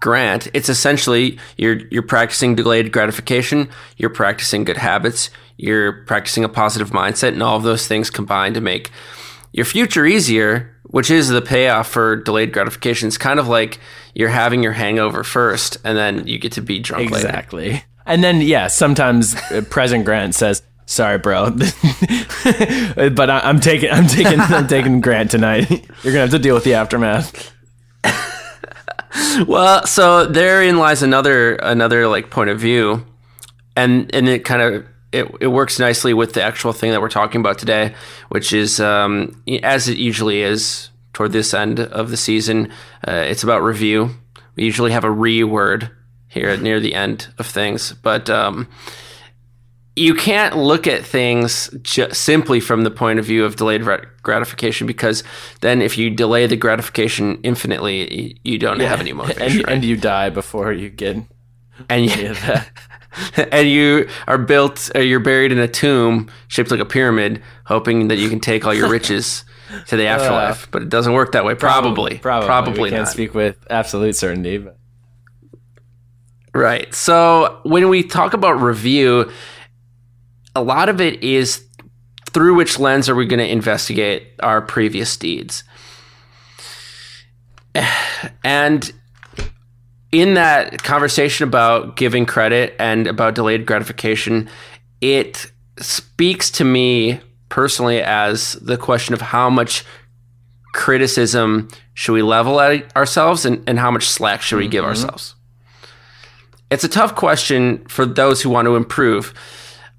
grant, 0.00 0.48
it's 0.52 0.68
essentially 0.68 1.38
you're 1.56 1.78
you're 1.90 2.02
practicing 2.02 2.54
delayed 2.54 2.92
gratification, 2.92 3.70
you're 3.96 4.10
practicing 4.10 4.64
good 4.64 4.76
habits, 4.76 5.30
you're 5.56 6.04
practicing 6.04 6.44
a 6.44 6.48
positive 6.48 6.90
mindset 6.90 7.28
and 7.28 7.42
all 7.42 7.56
of 7.56 7.62
those 7.62 7.86
things 7.86 8.10
combine 8.10 8.52
to 8.52 8.60
make 8.60 8.90
your 9.52 9.64
future 9.64 10.04
easier 10.04 10.76
which 10.92 11.10
is 11.10 11.28
the 11.28 11.42
payoff 11.42 11.88
for 11.88 12.16
delayed 12.16 12.52
gratification. 12.52 13.08
It's 13.08 13.18
kind 13.18 13.40
of 13.40 13.48
like 13.48 13.80
you're 14.14 14.28
having 14.28 14.62
your 14.62 14.72
hangover 14.72 15.24
first, 15.24 15.78
and 15.84 15.98
then 15.98 16.26
you 16.28 16.38
get 16.38 16.52
to 16.52 16.62
be 16.62 16.78
drunk 16.78 17.10
exactly. 17.10 17.70
Later. 17.70 17.84
And 18.06 18.22
then 18.22 18.40
yeah, 18.40 18.68
sometimes 18.68 19.34
uh, 19.50 19.62
President 19.68 20.04
Grant 20.04 20.34
says, 20.34 20.62
"Sorry, 20.86 21.18
bro, 21.18 21.50
but 21.50 21.60
I, 23.30 23.40
am 23.48 23.58
taking 23.58 23.90
I'm 23.90 24.06
taking 24.06 24.38
I'm 24.38 24.68
taking 24.68 25.00
Grant 25.02 25.30
tonight. 25.30 25.70
You're 25.70 26.12
gonna 26.12 26.20
have 26.20 26.30
to 26.30 26.38
deal 26.38 26.54
with 26.54 26.64
the 26.64 26.74
aftermath." 26.74 27.50
well, 29.46 29.86
so 29.86 30.26
therein 30.26 30.76
lies 30.76 31.02
another 31.02 31.54
another 31.56 32.06
like 32.06 32.30
point 32.30 32.50
of 32.50 32.60
view, 32.60 33.06
and 33.76 34.14
and 34.14 34.28
it 34.28 34.44
kind 34.44 34.60
of 34.60 34.86
it, 35.12 35.30
it 35.40 35.46
works 35.48 35.78
nicely 35.78 36.14
with 36.14 36.32
the 36.32 36.42
actual 36.42 36.72
thing 36.72 36.90
that 36.90 37.00
we're 37.00 37.08
talking 37.08 37.40
about 37.40 37.58
today, 37.58 37.94
which 38.28 38.52
is 38.52 38.80
um, 38.80 39.42
as 39.62 39.88
it 39.88 39.98
usually 39.98 40.42
is 40.42 40.90
toward 41.12 41.32
this 41.32 41.54
end 41.54 41.80
of 41.80 42.10
the 42.10 42.16
season. 42.16 42.72
Uh, 43.06 43.12
it's 43.12 43.42
about 43.42 43.62
review. 43.62 44.10
We 44.56 44.64
usually 44.64 44.92
have 44.92 45.04
a 45.04 45.10
re 45.10 45.44
word 45.44 45.90
here 46.28 46.56
near 46.56 46.80
the 46.80 46.94
end 46.94 47.28
of 47.38 47.46
things, 47.46 47.92
but 47.92 48.30
um, 48.30 48.68
you 49.94 50.14
can't 50.14 50.56
look 50.56 50.86
at 50.86 51.04
things 51.04 51.70
simply 52.16 52.60
from 52.60 52.84
the 52.84 52.90
point 52.90 53.18
of 53.18 53.26
view 53.26 53.44
of 53.44 53.56
delayed 53.56 53.84
gratification 54.22 54.86
because 54.86 55.22
then 55.60 55.82
if 55.82 55.98
you 55.98 56.08
delay 56.08 56.46
the 56.46 56.56
gratification 56.56 57.38
infinitely, 57.42 58.40
you 58.42 58.58
don't 58.58 58.80
yeah. 58.80 58.88
have 58.88 59.00
any 59.00 59.12
motivation. 59.14 59.58
And, 59.58 59.66
right? 59.66 59.74
and 59.74 59.84
you 59.84 59.96
die 59.96 60.30
before 60.30 60.72
you 60.72 60.88
get 60.88 61.18
and 61.88 62.06
you, 62.06 62.34
and 63.36 63.68
you 63.68 64.08
are 64.26 64.38
built, 64.38 64.90
or 64.94 65.02
you're 65.02 65.20
buried 65.20 65.52
in 65.52 65.58
a 65.58 65.68
tomb 65.68 66.30
shaped 66.48 66.70
like 66.70 66.80
a 66.80 66.84
pyramid, 66.84 67.42
hoping 67.64 68.08
that 68.08 68.16
you 68.16 68.28
can 68.28 68.40
take 68.40 68.66
all 68.66 68.74
your 68.74 68.88
riches 68.90 69.44
to 69.86 69.96
the 69.96 70.06
afterlife. 70.06 70.64
Uh, 70.64 70.68
but 70.70 70.82
it 70.82 70.88
doesn't 70.88 71.12
work 71.12 71.32
that 71.32 71.44
way. 71.44 71.54
Probably, 71.54 72.18
probably, 72.18 72.46
probably, 72.46 72.82
we 72.82 72.90
can't 72.90 73.02
not. 73.02 73.08
speak 73.08 73.34
with 73.34 73.56
absolute 73.70 74.16
certainty. 74.16 74.58
But. 74.58 74.78
Right. 76.54 76.94
So 76.94 77.60
when 77.64 77.88
we 77.88 78.02
talk 78.02 78.34
about 78.34 78.60
review, 78.60 79.30
a 80.54 80.62
lot 80.62 80.88
of 80.88 81.00
it 81.00 81.22
is 81.22 81.66
through 82.30 82.54
which 82.54 82.78
lens 82.78 83.08
are 83.08 83.14
we 83.14 83.26
going 83.26 83.40
to 83.40 83.50
investigate 83.50 84.32
our 84.40 84.62
previous 84.62 85.16
deeds? 85.16 85.64
And 88.44 88.92
in 90.12 90.34
that 90.34 90.82
conversation 90.82 91.48
about 91.48 91.96
giving 91.96 92.26
credit 92.26 92.76
and 92.78 93.06
about 93.06 93.34
delayed 93.34 93.64
gratification, 93.64 94.48
it 95.00 95.50
speaks 95.78 96.50
to 96.52 96.64
me 96.64 97.20
personally 97.48 98.00
as 98.02 98.52
the 98.54 98.76
question 98.76 99.14
of 99.14 99.22
how 99.22 99.48
much 99.48 99.84
criticism 100.74 101.68
should 101.94 102.12
we 102.12 102.22
level 102.22 102.60
at 102.60 102.94
ourselves 102.94 103.44
and, 103.44 103.66
and 103.68 103.78
how 103.78 103.90
much 103.90 104.06
slack 104.06 104.42
should 104.42 104.58
we 104.58 104.68
give 104.68 104.82
mm-hmm. 104.82 104.90
ourselves? 104.90 105.34
It's 106.70 106.84
a 106.84 106.88
tough 106.88 107.14
question 107.14 107.84
for 107.86 108.06
those 108.06 108.42
who 108.42 108.50
want 108.50 108.66
to 108.66 108.76
improve. 108.76 109.34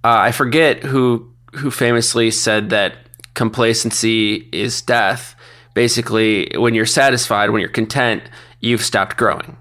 Uh, 0.04 0.18
I 0.18 0.32
forget 0.32 0.84
who 0.84 1.30
who 1.54 1.70
famously 1.70 2.32
said 2.32 2.72
that 2.72 2.96
complacency 3.36 4.50
is 4.52 4.82
death. 4.82 5.36
Basically, 5.76 6.52
when 6.56 6.74
you're 6.74 6.88
satisfied, 6.88 7.52
when 7.52 7.62
you're 7.62 7.70
content, 7.70 8.24
you've 8.60 8.82
stopped 8.84 9.18
growing 9.18 9.56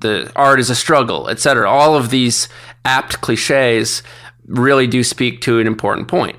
the 0.00 0.32
art 0.36 0.60
is 0.60 0.70
a 0.70 0.74
struggle, 0.74 1.28
etc. 1.28 1.68
All 1.68 1.94
of 1.96 2.10
these 2.10 2.48
apt 2.84 3.20
cliches 3.20 4.02
really 4.46 4.86
do 4.86 5.04
speak 5.04 5.40
to 5.42 5.58
an 5.58 5.66
important 5.66 6.08
point. 6.08 6.36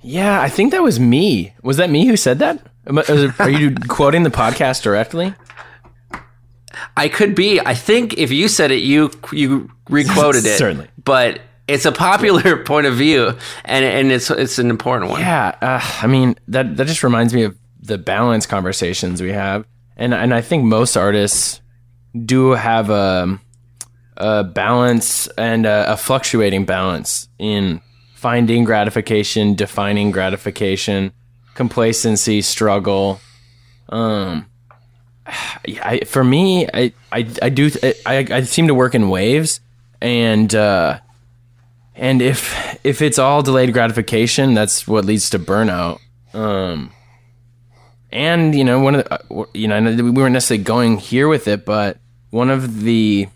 Yeah, 0.00 0.40
I 0.40 0.48
think 0.48 0.70
that 0.70 0.82
was 0.82 1.00
me. 1.00 1.54
Was 1.62 1.78
that 1.78 1.90
me 1.90 2.06
who 2.06 2.16
said 2.16 2.38
that? 2.38 2.64
Are 3.40 3.50
you 3.50 3.74
quoting 3.88 4.22
the 4.22 4.30
podcast 4.30 4.82
directly? 4.82 5.34
I 6.96 7.08
could 7.08 7.34
be. 7.34 7.60
I 7.60 7.74
think 7.74 8.16
if 8.16 8.30
you 8.30 8.48
said 8.48 8.70
it, 8.70 8.82
you 8.82 9.10
you 9.32 9.70
requoted 9.88 10.46
it. 10.46 10.58
Certainly, 10.58 10.88
but 11.02 11.40
it's 11.66 11.84
a 11.84 11.92
popular 11.92 12.56
point 12.64 12.86
of 12.86 12.94
view, 12.94 13.36
and 13.64 13.84
and 13.84 14.12
it's 14.12 14.30
it's 14.30 14.58
an 14.58 14.70
important 14.70 15.10
one. 15.10 15.20
Yeah, 15.20 15.56
uh, 15.60 15.80
I 16.02 16.06
mean 16.06 16.36
that 16.48 16.76
that 16.76 16.86
just 16.86 17.02
reminds 17.02 17.34
me 17.34 17.42
of 17.42 17.56
the 17.80 17.98
balance 17.98 18.46
conversations 18.46 19.20
we 19.20 19.32
have, 19.32 19.66
and 19.96 20.14
and 20.14 20.32
I 20.32 20.40
think 20.40 20.64
most 20.64 20.96
artists 20.96 21.60
do 22.24 22.52
have 22.52 22.90
a, 22.90 23.38
a 24.16 24.44
balance 24.44 25.26
and 25.38 25.66
a, 25.66 25.92
a 25.92 25.96
fluctuating 25.96 26.64
balance 26.64 27.28
in 27.38 27.80
finding 28.14 28.64
gratification, 28.64 29.54
defining 29.54 30.10
gratification, 30.10 31.12
complacency, 31.54 32.42
struggle. 32.42 33.20
Um, 33.88 34.46
I, 35.26 36.00
for 36.06 36.24
me, 36.24 36.66
I, 36.72 36.92
I, 37.12 37.28
I 37.42 37.48
do, 37.48 37.70
I, 38.06 38.26
I 38.30 38.42
seem 38.42 38.68
to 38.68 38.74
work 38.74 38.94
in 38.94 39.08
waves 39.08 39.60
and, 40.00 40.54
uh, 40.54 41.00
and 41.94 42.20
if, 42.20 42.78
if 42.84 43.00
it's 43.00 43.18
all 43.18 43.42
delayed 43.42 43.72
gratification, 43.72 44.54
that's 44.54 44.86
what 44.86 45.04
leads 45.04 45.30
to 45.30 45.38
burnout. 45.38 45.98
Um, 46.34 46.92
and 48.12 48.54
you 48.54 48.64
know, 48.64 48.80
one 48.80 48.96
of 48.96 49.04
the, 49.04 49.34
uh, 49.34 49.44
you 49.52 49.68
know, 49.68 49.80
we 49.82 50.10
weren't 50.10 50.32
necessarily 50.32 50.64
going 50.64 50.98
here 50.98 51.28
with 51.28 51.48
it, 51.48 51.64
but 51.64 51.98
one 52.36 52.50
of 52.50 52.82
the 52.82 53.26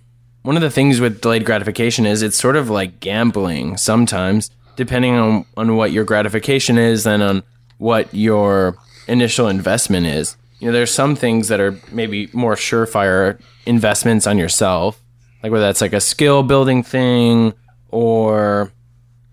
one 0.43 0.57
of 0.57 0.63
the 0.63 0.71
things 0.71 1.01
with 1.01 1.23
delayed 1.23 1.47
gratification 1.47 2.05
is 2.05 2.23
it's 2.23 2.37
sort 2.37 2.55
of 2.55 2.69
like 2.69 3.01
gambling 3.01 3.79
sometimes, 3.79 4.51
depending 4.77 5.15
on, 5.15 5.45
on 5.57 5.77
what 5.77 5.91
your 5.91 6.05
gratification 6.05 6.77
is 6.77 7.07
and 7.07 7.23
on 7.23 7.43
what 7.79 8.13
your 8.15 8.77
initial 9.09 9.49
investment 9.49 10.07
is. 10.07 10.37
You 10.61 10.67
know, 10.67 10.73
there's 10.73 10.91
some 10.91 11.17
things 11.17 11.49
that 11.49 11.61
are 11.61 11.79
maybe 11.91 12.29
more 12.33 12.55
surefire 12.55 13.41
investments 13.65 14.27
on 14.27 14.37
yourself, 14.37 15.01
like 15.43 15.51
whether 15.51 15.65
that's 15.65 15.81
like 15.81 15.95
a 15.95 16.01
skill 16.01 16.43
building 16.43 16.83
thing 16.83 17.55
or 17.89 18.71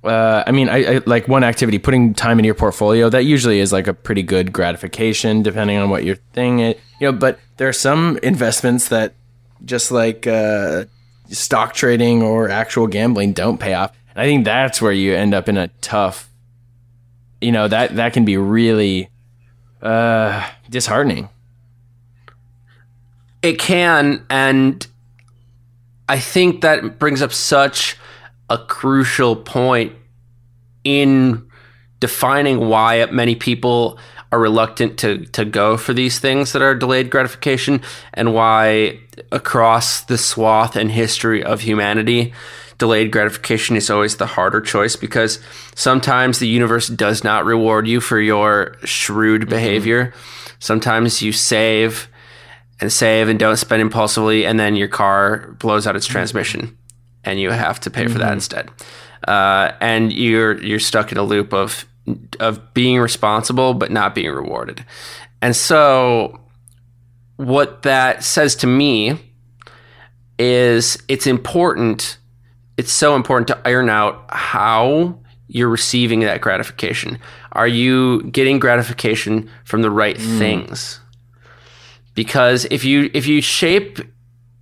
uh, 0.03 0.43
I 0.47 0.51
mean, 0.51 0.69
I, 0.69 0.95
I 0.95 1.01
like 1.05 1.27
one 1.27 1.43
activity, 1.43 1.77
putting 1.79 2.13
time 2.13 2.39
into 2.39 2.45
your 2.45 2.55
portfolio. 2.55 3.09
That 3.09 3.25
usually 3.25 3.59
is 3.59 3.73
like 3.73 3.87
a 3.87 3.93
pretty 3.93 4.23
good 4.23 4.53
gratification, 4.53 5.43
depending 5.43 5.77
on 5.77 5.89
what 5.89 6.05
your 6.05 6.15
thing 6.33 6.59
is. 6.59 6.75
You 7.01 7.11
know, 7.11 7.17
but 7.17 7.39
there 7.57 7.67
are 7.67 7.73
some 7.73 8.17
investments 8.23 8.87
that, 8.89 9.13
just 9.65 9.91
like 9.91 10.27
uh, 10.27 10.85
stock 11.29 11.73
trading 11.73 12.23
or 12.23 12.49
actual 12.49 12.87
gambling, 12.87 13.33
don't 13.33 13.59
pay 13.59 13.73
off. 13.73 13.91
And 14.15 14.21
I 14.21 14.25
think 14.25 14.45
that's 14.45 14.81
where 14.81 14.91
you 14.91 15.15
end 15.15 15.33
up 15.33 15.49
in 15.49 15.57
a 15.57 15.67
tough. 15.81 16.29
You 17.41 17.51
know 17.51 17.67
that 17.67 17.95
that 17.97 18.13
can 18.13 18.25
be 18.25 18.37
really 18.37 19.09
uh, 19.81 20.49
disheartening. 20.69 21.29
It 23.43 23.59
can, 23.59 24.25
and 24.29 24.85
I 26.09 26.19
think 26.19 26.61
that 26.61 26.97
brings 26.97 27.21
up 27.21 27.31
such 27.31 27.97
a 28.49 28.57
crucial 28.57 29.35
point 29.35 29.93
in 30.83 31.47
defining 31.99 32.69
why 32.69 33.05
many 33.11 33.35
people 33.35 33.99
are 34.31 34.39
reluctant 34.39 34.97
to 34.99 35.25
to 35.27 35.45
go 35.45 35.77
for 35.77 35.93
these 35.93 36.19
things 36.19 36.53
that 36.53 36.61
are 36.61 36.75
delayed 36.75 37.09
gratification 37.09 37.81
and 38.13 38.33
why 38.33 38.99
across 39.31 40.01
the 40.01 40.17
swath 40.17 40.75
and 40.75 40.91
history 40.91 41.43
of 41.43 41.61
humanity 41.61 42.33
delayed 42.77 43.11
gratification 43.11 43.75
is 43.75 43.89
always 43.89 44.17
the 44.17 44.25
harder 44.27 44.61
choice 44.61 44.95
because 44.95 45.39
sometimes 45.75 46.37
the 46.37 46.47
universe 46.47 46.87
does 46.87 47.23
not 47.23 47.43
reward 47.43 47.87
you 47.87 47.99
for 47.99 48.19
your 48.19 48.75
shrewd 48.83 49.41
mm-hmm. 49.41 49.49
behavior 49.49 50.13
sometimes 50.59 51.21
you 51.21 51.31
save 51.31 52.07
and 52.79 52.91
save 52.91 53.29
and 53.29 53.39
don't 53.39 53.57
spend 53.57 53.81
impulsively 53.81 54.45
and 54.45 54.59
then 54.59 54.75
your 54.75 54.87
car 54.87 55.55
blows 55.59 55.87
out 55.87 55.95
its 55.95 56.05
transmission 56.05 56.77
and 57.23 57.39
you 57.39 57.51
have 57.51 57.79
to 57.81 57.89
pay 57.89 58.03
mm-hmm. 58.03 58.13
for 58.13 58.19
that 58.19 58.25
mm-hmm. 58.25 58.33
instead. 58.33 58.69
Uh, 59.27 59.71
and 59.81 60.13
you're 60.13 60.61
you're 60.63 60.79
stuck 60.79 61.11
in 61.11 61.17
a 61.17 61.23
loop 61.23 61.53
of 61.53 61.85
of 62.39 62.73
being 62.73 62.99
responsible 62.99 63.73
but 63.73 63.91
not 63.91 64.15
being 64.15 64.31
rewarded. 64.31 64.85
And 65.41 65.55
so 65.55 66.39
what 67.37 67.83
that 67.83 68.23
says 68.23 68.55
to 68.57 68.67
me 68.67 69.19
is 70.37 71.01
it's 71.07 71.25
important 71.25 72.17
it's 72.77 72.91
so 72.91 73.15
important 73.15 73.47
to 73.47 73.59
iron 73.67 73.89
out 73.89 74.23
how 74.29 75.17
you're 75.47 75.69
receiving 75.69 76.19
that 76.19 76.41
gratification. 76.41 77.17
Are 77.53 77.67
you 77.67 78.21
getting 78.23 78.59
gratification 78.59 79.49
from 79.63 79.81
the 79.81 79.89
right 79.89 80.15
mm. 80.15 80.37
things? 80.37 80.99
Because 82.13 82.65
if 82.69 82.85
you 82.85 83.09
if 83.15 83.25
you 83.25 83.41
shape 83.41 83.99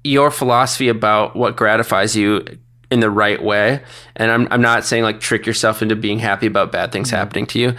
your 0.05 0.31
philosophy 0.31 0.87
about 0.87 1.35
what 1.35 1.57
gratifies 1.57 2.15
you 2.15 2.45
in 2.91 2.99
the 2.99 3.09
right 3.09 3.43
way. 3.43 3.83
And 4.15 4.31
I'm, 4.31 4.47
I'm 4.51 4.61
not 4.61 4.85
saying 4.85 5.03
like 5.03 5.19
trick 5.19 5.45
yourself 5.45 5.81
into 5.81 5.95
being 5.95 6.19
happy 6.19 6.45
about 6.45 6.71
bad 6.71 6.91
things 6.91 7.07
mm-hmm. 7.07 7.17
happening 7.17 7.47
to 7.47 7.59
you. 7.59 7.75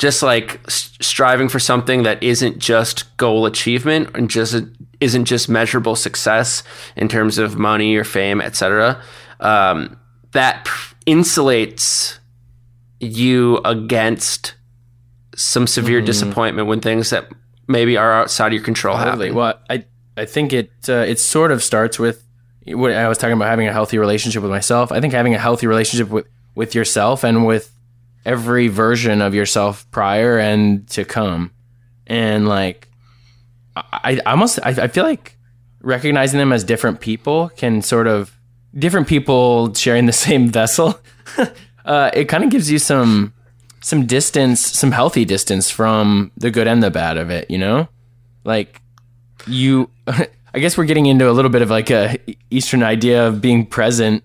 Just 0.00 0.22
like 0.22 0.58
striving 0.68 1.50
for 1.50 1.58
something 1.58 2.04
that 2.04 2.22
isn't 2.22 2.58
just 2.58 3.14
goal 3.18 3.44
achievement 3.44 4.08
and 4.14 4.30
just 4.30 4.64
isn't 4.98 5.26
just 5.26 5.46
measurable 5.48 5.94
success 5.94 6.62
in 6.96 7.06
terms 7.06 7.36
of 7.36 7.58
money 7.58 7.96
or 7.96 8.04
fame, 8.04 8.40
etc. 8.40 9.02
Um, 9.40 9.98
that 10.32 10.64
insulates 11.06 12.18
you 12.98 13.58
against 13.58 14.54
some 15.36 15.66
severe 15.66 15.98
mm-hmm. 15.98 16.06
disappointment 16.06 16.66
when 16.66 16.80
things 16.80 17.10
that 17.10 17.28
maybe 17.68 17.98
are 17.98 18.12
outside 18.12 18.48
of 18.48 18.52
your 18.54 18.62
control 18.62 18.96
totally. 18.96 19.26
happen. 19.26 19.36
Well, 19.36 19.60
I 19.68 19.84
I 20.16 20.24
think 20.24 20.54
it 20.54 20.70
uh, 20.88 21.04
it 21.08 21.18
sort 21.18 21.52
of 21.52 21.62
starts 21.62 21.98
with 21.98 22.24
what 22.66 22.92
I 22.92 23.06
was 23.08 23.18
talking 23.18 23.34
about 23.34 23.48
having 23.48 23.68
a 23.68 23.72
healthy 23.72 23.98
relationship 23.98 24.42
with 24.42 24.50
myself. 24.50 24.92
I 24.92 25.00
think 25.00 25.12
having 25.12 25.34
a 25.34 25.38
healthy 25.38 25.66
relationship 25.66 26.08
with 26.08 26.26
with 26.54 26.74
yourself 26.74 27.22
and 27.22 27.46
with 27.46 27.72
every 28.24 28.68
version 28.68 29.20
of 29.22 29.34
yourself 29.34 29.90
prior 29.90 30.38
and 30.38 30.88
to 30.90 31.04
come, 31.04 31.52
and 32.06 32.48
like 32.48 32.88
I, 33.76 34.20
I 34.24 34.30
almost 34.30 34.58
I, 34.62 34.70
I 34.70 34.88
feel 34.88 35.04
like 35.04 35.36
recognizing 35.82 36.38
them 36.38 36.52
as 36.52 36.64
different 36.64 37.00
people 37.00 37.50
can 37.56 37.82
sort 37.82 38.06
of 38.06 38.36
different 38.78 39.08
people 39.08 39.72
sharing 39.74 40.06
the 40.06 40.12
same 40.26 40.48
vessel. 40.48 41.00
uh, 41.84 42.10
it 42.14 42.26
kind 42.26 42.44
of 42.44 42.50
gives 42.50 42.70
you 42.70 42.78
some 42.78 43.32
some 43.82 44.06
distance, 44.06 44.60
some 44.60 44.92
healthy 44.92 45.24
distance 45.24 45.70
from 45.70 46.30
the 46.36 46.50
good 46.50 46.68
and 46.68 46.82
the 46.82 46.90
bad 46.90 47.16
of 47.16 47.30
it. 47.30 47.50
You 47.50 47.58
know, 47.58 47.88
like 48.44 48.80
you 49.46 49.90
I 50.52 50.58
guess 50.58 50.76
we're 50.76 50.84
getting 50.84 51.06
into 51.06 51.30
a 51.30 51.32
little 51.32 51.50
bit 51.50 51.62
of 51.62 51.70
like 51.70 51.90
a 51.90 52.18
Eastern 52.50 52.82
idea 52.82 53.26
of 53.26 53.40
being 53.40 53.66
present 53.66 54.24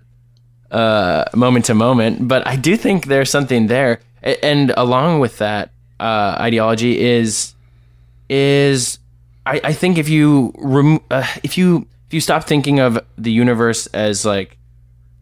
uh, 0.71 1.25
moment 1.35 1.65
to 1.65 1.73
moment, 1.73 2.27
but 2.27 2.45
I 2.47 2.55
do 2.55 2.75
think 2.77 3.05
there's 3.05 3.29
something 3.29 3.67
there. 3.67 4.01
And 4.21 4.71
along 4.75 5.19
with 5.19 5.37
that 5.37 5.71
uh, 5.99 6.37
ideology 6.39 6.99
is 6.99 7.53
is 8.27 8.99
I, 9.45 9.61
I 9.63 9.73
think 9.73 9.97
if 9.97 10.09
you 10.09 10.53
rem- 10.57 11.01
uh, 11.11 11.27
if 11.43 11.57
you 11.57 11.87
if 12.07 12.13
you 12.13 12.21
stop 12.21 12.45
thinking 12.45 12.79
of 12.79 12.99
the 13.17 13.31
universe 13.31 13.87
as 13.87 14.25
like 14.25 14.57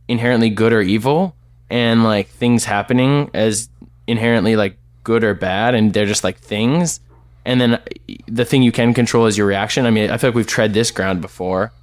inherently 0.08 0.50
good 0.50 0.74
or 0.74 0.82
evil 0.82 1.36
and 1.70 2.04
like 2.04 2.30
things 2.30 2.64
happening 2.64 3.30
as 3.34 3.70
inherently 4.08 4.56
like 4.56 4.78
good 5.04 5.24
or 5.24 5.34
bad 5.34 5.76
and 5.76 5.94
they're 5.94 6.06
just 6.06 6.24
like 6.24 6.38
things 6.38 7.02
and 7.46 7.60
then 7.60 7.82
the 8.28 8.46
thing 8.46 8.64
you 8.64 8.72
can 8.72 8.94
control 8.94 9.26
is 9.26 9.38
your 9.38 9.48
reaction. 9.48 9.86
I 9.86 9.90
mean, 9.90 10.10
I 10.10 10.18
feel 10.18 10.30
like 10.30 10.36
we've 10.36 10.48
tread 10.48 10.74
this 10.74 10.92
ground 10.92 11.22
before, 11.22 11.74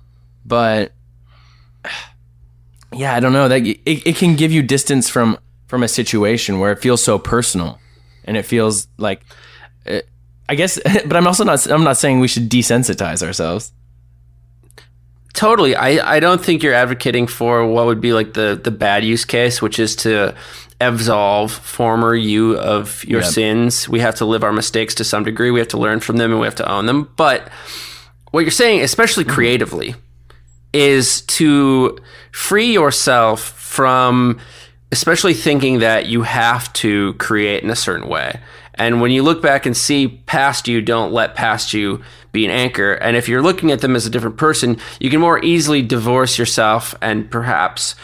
but 0.45 0.93
yeah, 2.95 3.15
I 3.15 3.21
don't 3.21 3.33
know 3.33 3.49
that 3.49 3.67
it, 3.67 3.81
it 3.85 4.17
can 4.17 4.37
give 4.37 4.53
you 4.53 4.63
distance 4.63 5.09
from 5.09 5.39
from 5.67 5.83
a 5.83 5.89
situation 5.89 6.59
where 6.59 6.73
it 6.73 6.81
feels 6.81 7.03
so 7.03 7.19
personal, 7.19 7.79
and 8.25 8.37
it 8.37 8.43
feels 8.43 8.89
like, 8.99 9.23
uh, 9.87 10.01
I 10.49 10.55
guess, 10.57 10.81
but 10.85 11.17
I'm 11.17 11.27
also 11.27 11.45
not 11.45 11.65
I'm 11.71 11.85
not 11.85 11.97
saying 11.97 12.21
we 12.21 12.29
should 12.29 12.51
desensitize 12.51 13.23
ourselves. 13.23 13.73
Totally. 15.33 15.77
I, 15.77 16.17
I 16.17 16.21
don't 16.21 16.45
think 16.45 16.63
you're 16.63 16.75
advocating 16.75 17.27
for 17.27 17.65
what 17.65 17.87
would 17.87 18.01
be 18.01 18.13
like 18.13 18.35
the, 18.35 18.61
the 18.63 18.71
bad 18.71 19.05
use 19.05 19.25
case, 19.25 19.63
which 19.63 19.79
is 19.79 19.95
to 19.97 20.35
absolve 20.81 21.53
former 21.53 22.15
you 22.15 22.59
of 22.59 23.05
your 23.05 23.21
yep. 23.21 23.31
sins. 23.31 23.89
We 23.89 24.01
have 24.01 24.17
to 24.17 24.25
live 24.25 24.43
our 24.43 24.53
mistakes 24.53 24.95
to 24.97 25.05
some 25.05 25.25
degree. 25.25 25.51
We 25.51 25.61
have 25.61 25.69
to 25.69 25.79
learn 25.79 26.01
from 26.01 26.17
them 26.17 26.33
and 26.33 26.41
we 26.41 26.47
have 26.47 26.57
to 26.57 26.71
own 26.71 26.87
them. 26.87 27.11
But 27.17 27.49
what 28.33 28.41
you're 28.41 28.51
saying, 28.51 28.81
especially 28.83 29.25
mm-hmm. 29.25 29.35
creatively, 29.35 29.95
is 30.73 31.23
to 31.23 31.99
free 32.33 32.73
yourself 32.73 33.41
from 33.41 34.39
especially 34.93 35.35
thinking 35.35 35.79
that 35.79 36.07
you 36.07 36.23
have 36.23 36.73
to 36.73 37.15
create 37.15 37.63
in 37.63 37.71
a 37.71 37.77
certain 37.77 38.09
way. 38.09 38.41
And 38.75 39.01
when 39.01 39.11
you 39.11 39.23
look 39.23 39.43
back 39.43 39.67
and 39.67 39.77
see 39.77 40.09
past 40.27 40.67
you, 40.67 40.81
don't 40.81 41.13
let 41.13 41.35
past 41.35 41.75
you 41.75 42.03
be 42.33 42.45
an 42.45 42.51
anchor. 42.51 42.95
And 42.95 43.17
if 43.17 43.29
you're 43.29 43.43
looking 43.43 43.71
at 43.71 43.81
them 43.81 43.95
as 43.95 44.07
a 44.07 44.11
different 44.11 44.37
person, 44.37 44.79
you 44.99 45.11
can 45.11 45.21
more 45.21 45.43
easily 45.45 45.83
divorce 45.83 46.39
yourself 46.39 46.95
and 47.01 47.31
perhaps 47.31 47.95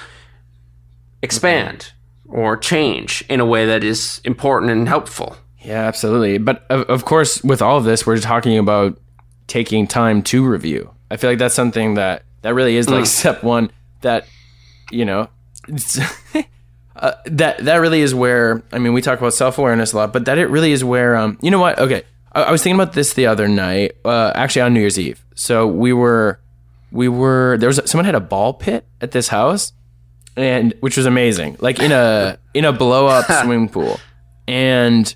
expand 1.22 1.92
or 2.28 2.56
change 2.56 3.24
in 3.28 3.40
a 3.40 3.46
way 3.46 3.66
that 3.66 3.82
is 3.82 4.20
important 4.24 4.70
and 4.70 4.88
helpful. 4.88 5.36
Yeah, 5.60 5.84
absolutely. 5.84 6.38
But 6.38 6.66
of, 6.70 6.82
of 6.82 7.04
course, 7.04 7.42
with 7.42 7.62
all 7.62 7.78
of 7.78 7.84
this, 7.84 8.06
we're 8.06 8.18
talking 8.18 8.58
about 8.58 8.98
taking 9.46 9.86
time 9.86 10.22
to 10.24 10.46
review. 10.46 10.90
I 11.10 11.16
feel 11.16 11.30
like 11.30 11.38
that's 11.38 11.54
something 11.54 11.94
that 11.94 12.22
that 12.46 12.54
really 12.54 12.76
is 12.76 12.88
like 12.88 13.02
mm. 13.02 13.08
step 13.08 13.42
one. 13.42 13.72
That 14.02 14.24
you 14.92 15.04
know, 15.04 15.28
uh, 16.96 17.12
that 17.24 17.64
that 17.64 17.76
really 17.76 18.02
is 18.02 18.14
where 18.14 18.62
I 18.70 18.78
mean 18.78 18.92
we 18.92 19.02
talk 19.02 19.18
about 19.18 19.34
self 19.34 19.58
awareness 19.58 19.92
a 19.92 19.96
lot, 19.96 20.12
but 20.12 20.26
that 20.26 20.38
it 20.38 20.46
really 20.48 20.70
is 20.70 20.84
where 20.84 21.16
um 21.16 21.38
you 21.42 21.50
know 21.50 21.58
what? 21.58 21.76
Okay, 21.80 22.04
I, 22.30 22.44
I 22.44 22.50
was 22.52 22.62
thinking 22.62 22.80
about 22.80 22.92
this 22.92 23.14
the 23.14 23.26
other 23.26 23.48
night, 23.48 23.96
uh, 24.04 24.30
actually 24.36 24.62
on 24.62 24.74
New 24.74 24.80
Year's 24.80 24.96
Eve. 24.96 25.24
So 25.34 25.66
we 25.66 25.92
were 25.92 26.40
we 26.92 27.08
were 27.08 27.56
there 27.58 27.68
was 27.68 27.80
someone 27.86 28.04
had 28.04 28.14
a 28.14 28.20
ball 28.20 28.54
pit 28.54 28.86
at 29.00 29.10
this 29.10 29.26
house 29.26 29.72
and 30.36 30.72
which 30.78 30.96
was 30.96 31.06
amazing, 31.06 31.56
like 31.58 31.80
in 31.80 31.90
a 31.90 32.38
in 32.54 32.64
a 32.64 32.72
blow 32.72 33.08
up 33.08 33.24
swimming 33.42 33.68
pool, 33.68 33.98
and 34.46 35.12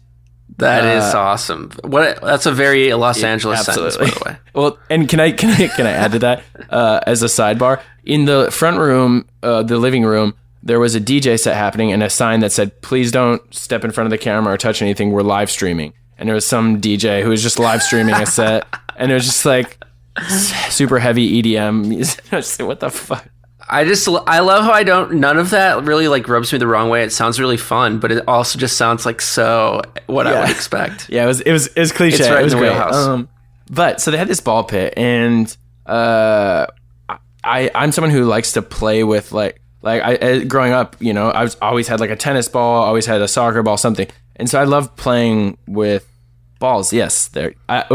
that 0.59 0.85
uh, 0.85 0.99
is 0.99 1.15
awesome. 1.15 1.71
What 1.83 2.21
that's 2.21 2.47
a 2.47 2.53
very 2.53 2.93
Los 2.95 3.23
Angeles 3.23 3.65
sentence, 3.65 3.97
by 3.97 4.05
the 4.07 4.23
way. 4.27 4.37
well, 4.55 4.79
and 4.89 5.09
can 5.09 5.21
I 5.21 5.33
can 5.33 5.51
I 5.51 5.69
can 5.69 5.87
I 5.87 5.93
add 5.93 6.13
to 6.13 6.19
that 6.21 6.43
uh, 6.69 7.01
as 7.07 7.23
a 7.23 7.27
sidebar? 7.27 7.81
In 8.05 8.25
the 8.25 8.51
front 8.51 8.79
room, 8.79 9.27
uh, 9.43 9.63
the 9.63 9.79
living 9.79 10.05
room, 10.05 10.35
there 10.63 10.81
was 10.81 10.95
a 10.95 11.01
DJ 11.01 11.39
set 11.39 11.57
happening 11.57 11.93
and 11.93 12.03
a 12.03 12.11
sign 12.11 12.41
that 12.41 12.53
said, 12.53 12.81
"Please 12.83 13.11
don't 13.11 13.43
step 13.55 13.85
in 13.85 13.91
front 13.91 14.07
of 14.07 14.11
the 14.11 14.19
camera 14.19 14.55
or 14.55 14.59
touch 14.59 14.83
anything. 14.83 15.13
We're 15.13 15.23
live 15.23 15.51
streaming." 15.51 15.93
And 16.19 16.29
there 16.29 16.35
was 16.35 16.47
some 16.47 16.81
DJ 16.81 17.23
who 17.23 17.31
was 17.31 17.43
just 17.43 17.59
live 17.59 17.83
streaming 17.83 18.15
a 18.15 18.27
set, 18.27 18.67
and 18.97 19.11
it 19.11 19.15
was 19.15 19.25
just 19.25 19.45
like 19.47 19.83
super 20.69 20.99
heavy 20.99 21.43
EDM. 21.43 21.87
I 22.33 22.37
was 22.37 22.59
like, 22.59 22.69
what 22.69 22.81
the 22.81 22.91
fuck? 22.91 23.27
I 23.73 23.85
just 23.85 24.09
I 24.27 24.41
love 24.41 24.65
how 24.65 24.73
I 24.73 24.83
don't 24.83 25.15
none 25.15 25.39
of 25.39 25.51
that 25.51 25.85
really 25.85 26.09
like 26.09 26.29
rubs 26.29 26.53
me 26.53 26.59
the 26.59 26.67
wrong 26.67 26.91
way. 26.91 27.05
It 27.05 27.13
sounds 27.13 27.39
really 27.39 27.57
fun, 27.57 28.01
but 28.01 28.11
it 28.11 28.25
also 28.27 28.59
just 28.59 28.77
sounds 28.77 29.07
like 29.07 29.21
so 29.21 29.81
what 30.07 30.27
yeah. 30.27 30.33
I 30.33 30.41
would 30.41 30.51
expect. 30.51 31.09
Yeah, 31.11 31.25
it 31.25 31.27
was 31.29 31.41
it 31.41 31.53
was 31.53 31.69
it 31.69 31.79
was 31.79 31.93
cliche. 31.93 32.19
It's 32.19 32.29
right 32.29 32.41
it 32.41 32.45
was 32.45 32.53
in 32.53 32.59
the 32.59 32.65
great. 32.65 32.73
wheelhouse. 32.73 32.95
Um, 32.97 33.29
but 33.71 34.01
so 34.01 34.11
they 34.11 34.19
had 34.19 34.27
this 34.27 34.41
ball 34.41 34.65
pit, 34.65 34.95
and 34.97 35.57
uh, 35.87 36.67
I 37.45 37.71
I'm 37.75 37.93
someone 37.93 38.11
who 38.11 38.25
likes 38.25 38.53
to 38.53 38.63
play 38.63 39.05
with 39.05 39.31
like 39.31 39.61
Like 39.83 40.03
I, 40.03 40.19
I 40.21 40.45
growing 40.45 40.73
up, 40.73 40.97
you 41.01 41.13
know, 41.13 41.31
I 41.31 41.43
was 41.43 41.57
always 41.63 41.89
had 41.89 42.01
like 42.01 42.11
a 42.11 42.17
tennis 42.17 42.49
ball, 42.49 42.83
always 42.83 43.07
had 43.07 43.21
a 43.23 43.29
soccer 43.29 43.63
ball, 43.63 43.77
something, 43.77 44.09
and 44.37 44.49
so 44.51 44.61
I 44.61 44.65
love 44.65 44.95
playing 44.97 45.57
with 45.67 46.07
balls. 46.61 46.93
Yes, 46.93 47.27
there. 47.29 47.55
I, 47.69 47.81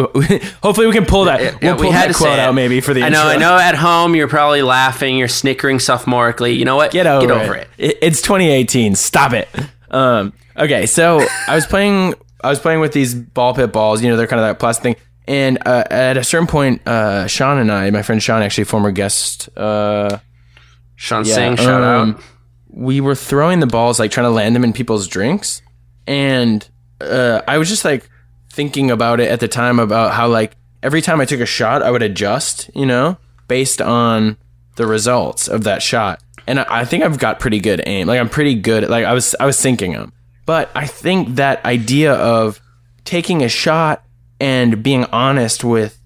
hopefully, 0.62 0.88
we 0.88 0.93
can 0.93 1.06
pull 1.06 1.25
that. 1.25 1.62
We'll 1.62 1.75
we 1.78 1.84
pull 1.84 1.91
had 1.91 2.10
that 2.10 2.13
to 2.13 2.17
quote 2.17 2.39
out 2.39 2.54
maybe 2.54 2.82
for 2.82 2.93
the. 2.93 3.04
I 3.04 3.10
know. 3.10 3.32
intro. 3.32 3.36
I 3.36 3.38
know. 3.38 3.58
At 3.58 3.75
home, 3.75 4.15
you're 4.15 4.28
probably 4.28 4.62
laughing. 4.62 5.17
You're 5.17 5.30
snickering 5.30 5.78
sophomorically. 5.78 6.58
You 6.58 6.65
know 6.65 6.75
what? 6.75 6.91
Get 6.91 7.08
over, 7.08 7.25
Get 7.25 7.38
over 7.38 7.56
it. 7.56 7.69
it. 7.78 7.99
It's 8.01 8.21
2018. 8.21 8.95
Stop 8.95 9.32
it. 9.32 9.47
Um, 9.89 10.34
okay, 10.58 10.86
so 10.86 11.25
I 11.47 11.56
was 11.56 11.65
playing. 11.65 12.15
I 12.43 12.49
was 12.49 12.60
playing 12.60 12.82
with 12.82 12.91
these 12.91 13.15
ball 13.15 13.54
pit 13.54 13.71
balls. 13.71 14.04
You 14.04 14.10
know, 14.10 14.17
they're 14.17 14.28
kind 14.28 14.41
of 14.41 14.47
that 14.47 14.60
plastic 14.60 14.84
thing. 14.84 14.95
And 15.28 15.58
uh, 15.65 15.84
at 15.89 16.17
a 16.17 16.23
certain 16.23 16.47
point, 16.47 16.88
uh, 16.88 17.28
Sean 17.28 17.58
and 17.58 17.71
I, 17.71 17.89
my 17.89 18.04
friend 18.04 18.21
Sean, 18.21 18.43
actually 18.43 18.65
former 18.65 18.91
guest, 18.91 19.49
uh, 19.58 20.19
Sean 20.95 21.25
Singh, 21.25 21.56
shout 21.56 21.82
um, 21.82 22.12
out. 22.12 22.23
we 22.69 23.01
were 23.01 23.15
throwing 23.15 23.60
the 23.60 23.67
balls, 23.67 23.99
like 23.99 24.12
trying 24.12 24.25
to 24.25 24.32
land 24.32 24.56
them 24.56 24.63
in 24.63 24.71
people's 24.71 25.08
drinks, 25.08 25.63
and 26.06 26.67
uh, 27.01 27.41
I 27.47 27.58
was 27.58 27.69
just 27.69 27.86
like 27.86 28.08
thinking 28.56 28.89
about 28.89 29.20
it 29.20 29.30
at 29.30 29.41
the 29.41 29.50
time 29.50 29.80
about 29.80 30.13
how 30.13 30.30
like 30.30 30.56
every 30.82 31.02
time 31.02 31.20
I 31.20 31.26
took 31.26 31.41
a 31.41 31.46
shot, 31.46 31.84
I 31.84 31.91
would 31.91 32.02
adjust, 32.02 32.70
you 32.74 32.86
know, 32.86 33.18
based 33.48 33.82
on 33.82 34.38
the 34.78 34.88
results 34.88 35.48
of 35.50 35.65
that 35.65 35.84
shot. 35.84 36.24
And 36.48 36.62
I, 36.62 36.65
I 36.70 36.86
think 36.86 37.04
I've 37.04 37.20
got 37.20 37.39
pretty 37.39 37.60
good 37.60 37.82
aim. 37.86 38.08
Like 38.08 38.20
I'm 38.20 38.30
pretty 38.30 38.56
good. 38.56 38.86
At, 38.86 38.89
like 38.89 39.06
I 39.06 39.13
was, 39.13 39.36
I 39.39 39.46
was 39.46 39.58
sinking 39.58 39.91
them. 39.91 40.13
But 40.46 40.70
I 40.74 40.86
think 40.86 41.36
that 41.36 41.65
idea 41.65 42.13
of 42.13 42.62
taking 43.04 43.44
a 43.44 43.50
shot 43.50 44.04
and 44.39 44.82
being 44.82 45.06
honest 45.06 45.63
with 45.63 46.00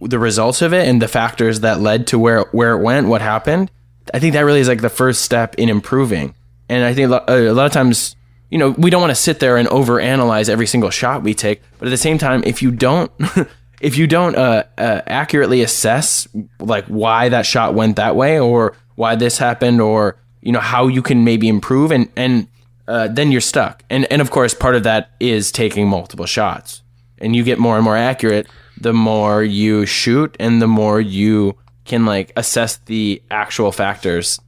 the 0.00 0.18
results 0.18 0.62
of 0.62 0.72
it 0.72 0.88
and 0.88 1.00
the 1.00 1.08
factors 1.08 1.60
that 1.60 1.80
led 1.80 2.06
to 2.08 2.18
where 2.18 2.42
where 2.52 2.72
it 2.72 2.82
went, 2.82 3.08
what 3.08 3.20
happened. 3.20 3.70
I 4.14 4.18
think 4.18 4.32
that 4.32 4.40
really 4.40 4.60
is 4.60 4.68
like 4.68 4.80
the 4.80 4.88
first 4.88 5.22
step 5.22 5.56
in 5.56 5.68
improving. 5.68 6.34
And 6.68 6.84
I 6.84 6.94
think 6.94 7.10
a 7.10 7.52
lot 7.52 7.66
of 7.66 7.72
times, 7.72 8.16
you 8.52 8.58
know, 8.58 8.72
we 8.72 8.90
don't 8.90 9.00
want 9.00 9.10
to 9.12 9.14
sit 9.14 9.40
there 9.40 9.56
and 9.56 9.66
overanalyze 9.68 10.50
every 10.50 10.66
single 10.66 10.90
shot 10.90 11.22
we 11.22 11.32
take. 11.32 11.62
But 11.78 11.88
at 11.88 11.90
the 11.90 11.96
same 11.96 12.18
time, 12.18 12.42
if 12.44 12.60
you 12.60 12.70
don't, 12.70 13.10
if 13.80 13.96
you 13.96 14.06
don't 14.06 14.36
uh, 14.36 14.64
uh, 14.76 15.00
accurately 15.06 15.62
assess 15.62 16.28
like 16.60 16.84
why 16.84 17.30
that 17.30 17.46
shot 17.46 17.72
went 17.72 17.96
that 17.96 18.14
way 18.14 18.38
or 18.38 18.76
why 18.96 19.16
this 19.16 19.38
happened 19.38 19.80
or 19.80 20.18
you 20.42 20.52
know 20.52 20.60
how 20.60 20.86
you 20.86 21.00
can 21.00 21.24
maybe 21.24 21.48
improve 21.48 21.90
and 21.90 22.10
and 22.14 22.46
uh, 22.88 23.08
then 23.08 23.32
you're 23.32 23.40
stuck. 23.40 23.84
And 23.88 24.04
and 24.12 24.20
of 24.20 24.30
course, 24.30 24.52
part 24.52 24.76
of 24.76 24.82
that 24.82 25.12
is 25.18 25.50
taking 25.50 25.88
multiple 25.88 26.26
shots. 26.26 26.82
And 27.16 27.34
you 27.34 27.44
get 27.44 27.58
more 27.58 27.76
and 27.76 27.84
more 27.84 27.96
accurate 27.96 28.48
the 28.78 28.92
more 28.92 29.42
you 29.42 29.86
shoot 29.86 30.36
and 30.38 30.60
the 30.60 30.66
more 30.66 31.00
you 31.00 31.56
can 31.86 32.04
like 32.04 32.32
assess 32.36 32.76
the 32.76 33.22
actual 33.30 33.72
factors 33.72 34.40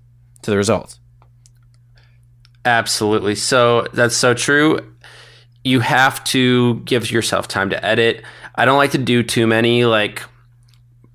to 0.42 0.50
the 0.50 0.58
results. 0.58 1.00
Absolutely. 2.64 3.34
So 3.34 3.86
that's 3.92 4.16
so 4.16 4.34
true. 4.34 4.80
You 5.64 5.80
have 5.80 6.22
to 6.24 6.80
give 6.80 7.10
yourself 7.10 7.48
time 7.48 7.70
to 7.70 7.84
edit. 7.84 8.24
I 8.54 8.64
don't 8.64 8.76
like 8.76 8.92
to 8.92 8.98
do 8.98 9.22
too 9.22 9.46
many 9.46 9.84
like 9.84 10.22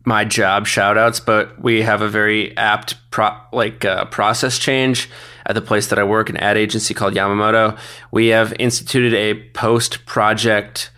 my 0.06 0.26
job 0.26 0.66
shout 0.66 0.98
outs, 0.98 1.20
but 1.20 1.62
we 1.62 1.82
have 1.82 2.02
a 2.02 2.10
very 2.10 2.56
apt 2.58 2.96
pro- 3.12 3.38
like 3.52 3.86
uh, 3.86 4.06
process 4.06 4.58
change 4.58 5.10
at 5.46 5.56
the 5.56 5.62
place 5.62 5.88
that 5.88 6.00
I 6.00 6.04
work, 6.04 6.30
an 6.30 6.38
ad 6.38 6.58
agency 6.58 6.94
called 6.94 7.14
Yamamoto. 7.14 7.78
We 8.12 8.28
have 8.28 8.54
instituted 8.60 9.14
a 9.14 9.36
post 9.52 10.06
project 10.06 10.92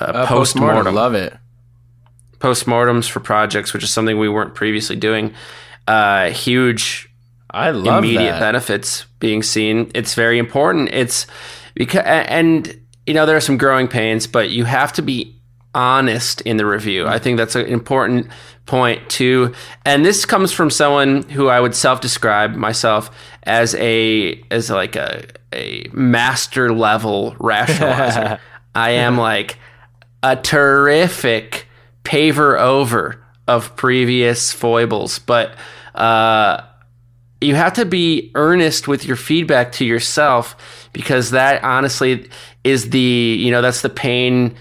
uh, 0.00 0.26
post 0.26 0.56
mortem 0.56 0.86
I 0.86 0.90
love 0.90 1.14
it. 1.14 1.36
postmortems 2.38 3.08
for 3.08 3.20
projects, 3.20 3.72
which 3.72 3.82
is 3.82 3.90
something 3.90 4.18
we 4.18 4.28
weren't 4.28 4.54
previously 4.54 4.96
doing. 4.96 5.34
Uh, 5.86 6.30
huge 6.30 7.08
I 7.50 7.70
love 7.70 8.04
immediate 8.04 8.32
that. 8.32 8.40
benefits 8.40 9.06
being 9.20 9.42
seen. 9.42 9.90
It's 9.94 10.14
very 10.14 10.38
important. 10.38 10.90
It's 10.92 11.26
because 11.74 12.02
and 12.04 12.78
you 13.06 13.14
know 13.14 13.26
there 13.26 13.36
are 13.36 13.40
some 13.40 13.56
growing 13.56 13.88
pains, 13.88 14.26
but 14.26 14.50
you 14.50 14.64
have 14.64 14.92
to 14.94 15.02
be 15.02 15.36
honest 15.74 16.40
in 16.42 16.56
the 16.56 16.66
review. 16.66 17.06
I 17.06 17.18
think 17.18 17.36
that's 17.36 17.54
an 17.54 17.66
important 17.66 18.28
point 18.64 19.08
too. 19.10 19.54
And 19.84 20.04
this 20.04 20.24
comes 20.24 20.50
from 20.52 20.70
someone 20.70 21.22
who 21.28 21.48
I 21.48 21.60
would 21.60 21.74
self-describe 21.74 22.54
myself 22.54 23.10
as 23.44 23.74
a 23.76 24.42
as 24.50 24.70
like 24.70 24.96
a 24.96 25.26
a 25.52 25.88
master 25.92 26.72
level 26.72 27.36
rationalizer. 27.38 28.38
I 28.74 28.90
am 28.90 29.16
like 29.16 29.58
a 30.22 30.36
terrific 30.36 31.66
paver 32.04 32.58
over 32.58 33.22
of 33.46 33.76
previous 33.76 34.52
foibles, 34.52 35.18
but 35.18 35.56
uh, 35.94 36.62
you 37.40 37.54
have 37.54 37.74
to 37.74 37.84
be 37.84 38.30
earnest 38.34 38.88
with 38.88 39.04
your 39.04 39.16
feedback 39.16 39.72
to 39.72 39.84
yourself 39.84 40.88
because 40.92 41.30
that 41.30 41.62
honestly 41.62 42.28
is 42.64 42.90
the 42.90 42.98
you 42.98 43.50
know 43.50 43.62
that's 43.62 43.82
the 43.82 43.90
pain 43.90 44.54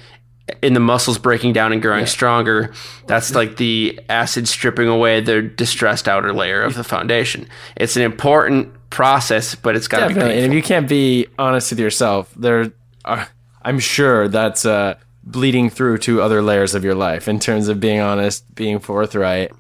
in 0.62 0.74
the 0.74 0.80
muscles 0.80 1.18
breaking 1.18 1.54
down 1.54 1.74
and 1.74 1.82
growing 1.82 2.06
stronger 2.06 2.72
that's 3.08 3.34
like 3.34 3.58
the 3.58 4.00
acid 4.10 4.48
stripping 4.48 4.88
away 4.88 5.20
the 5.20 5.42
distressed 5.42 6.08
outer 6.08 6.34
layer 6.34 6.62
of 6.62 6.76
the 6.76 6.84
foundation 6.84 7.48
it's 7.76 7.96
an 7.96 8.04
important 8.04 8.72
process 8.96 9.56
but 9.56 9.76
it's 9.76 9.88
got 9.88 10.00
to 10.00 10.08
be 10.08 10.14
painful. 10.14 10.32
And 10.32 10.40
if 10.40 10.54
you 10.54 10.62
can't 10.62 10.88
be 10.88 11.28
honest 11.38 11.72
with 11.72 11.80
yourself, 11.80 12.34
there 12.36 12.72
are, 13.04 13.28
I'm 13.62 13.80
sure 13.80 14.30
that's 14.30 14.66
uh, 14.66 14.96
bleeding 15.24 15.70
through 15.70 15.98
to 16.00 16.22
other 16.22 16.42
layers 16.42 16.76
of 16.76 16.86
your 16.86 16.96
life 16.96 17.28
in 17.28 17.40
terms 17.40 17.68
of 17.68 17.80
being 17.80 18.00
honest, 18.00 18.56
being 18.56 18.80
forthright. 18.80 19.52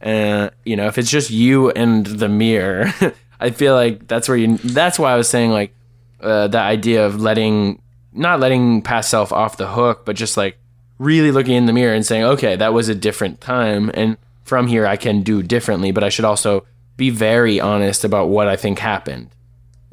And 0.00 0.50
you 0.64 0.76
know, 0.76 0.86
if 0.86 0.98
it's 0.98 1.10
just 1.10 1.30
you 1.30 1.70
and 1.70 2.06
the 2.06 2.28
mirror, 2.28 2.92
I 3.40 3.50
feel 3.50 3.74
like 3.74 4.08
that's 4.08 4.28
where 4.28 4.36
you. 4.36 4.56
That's 4.58 4.98
why 4.98 5.12
I 5.12 5.16
was 5.16 5.28
saying 5.28 5.50
like 5.50 5.74
uh, 6.20 6.48
the 6.48 6.58
idea 6.58 7.06
of 7.06 7.20
letting, 7.20 7.82
not 8.12 8.40
letting 8.40 8.82
past 8.82 9.10
self 9.10 9.32
off 9.32 9.56
the 9.56 9.68
hook, 9.68 10.04
but 10.04 10.16
just 10.16 10.36
like 10.36 10.58
really 10.98 11.32
looking 11.32 11.54
in 11.54 11.66
the 11.66 11.72
mirror 11.72 11.94
and 11.94 12.04
saying, 12.04 12.24
okay, 12.24 12.56
that 12.56 12.72
was 12.72 12.88
a 12.88 12.94
different 12.94 13.40
time, 13.40 13.90
and 13.94 14.16
from 14.44 14.66
here 14.66 14.86
I 14.86 14.96
can 14.96 15.22
do 15.22 15.42
differently. 15.42 15.92
But 15.92 16.04
I 16.04 16.08
should 16.08 16.24
also 16.24 16.64
be 16.96 17.10
very 17.10 17.60
honest 17.60 18.04
about 18.04 18.28
what 18.28 18.48
I 18.48 18.56
think 18.56 18.78
happened. 18.78 19.30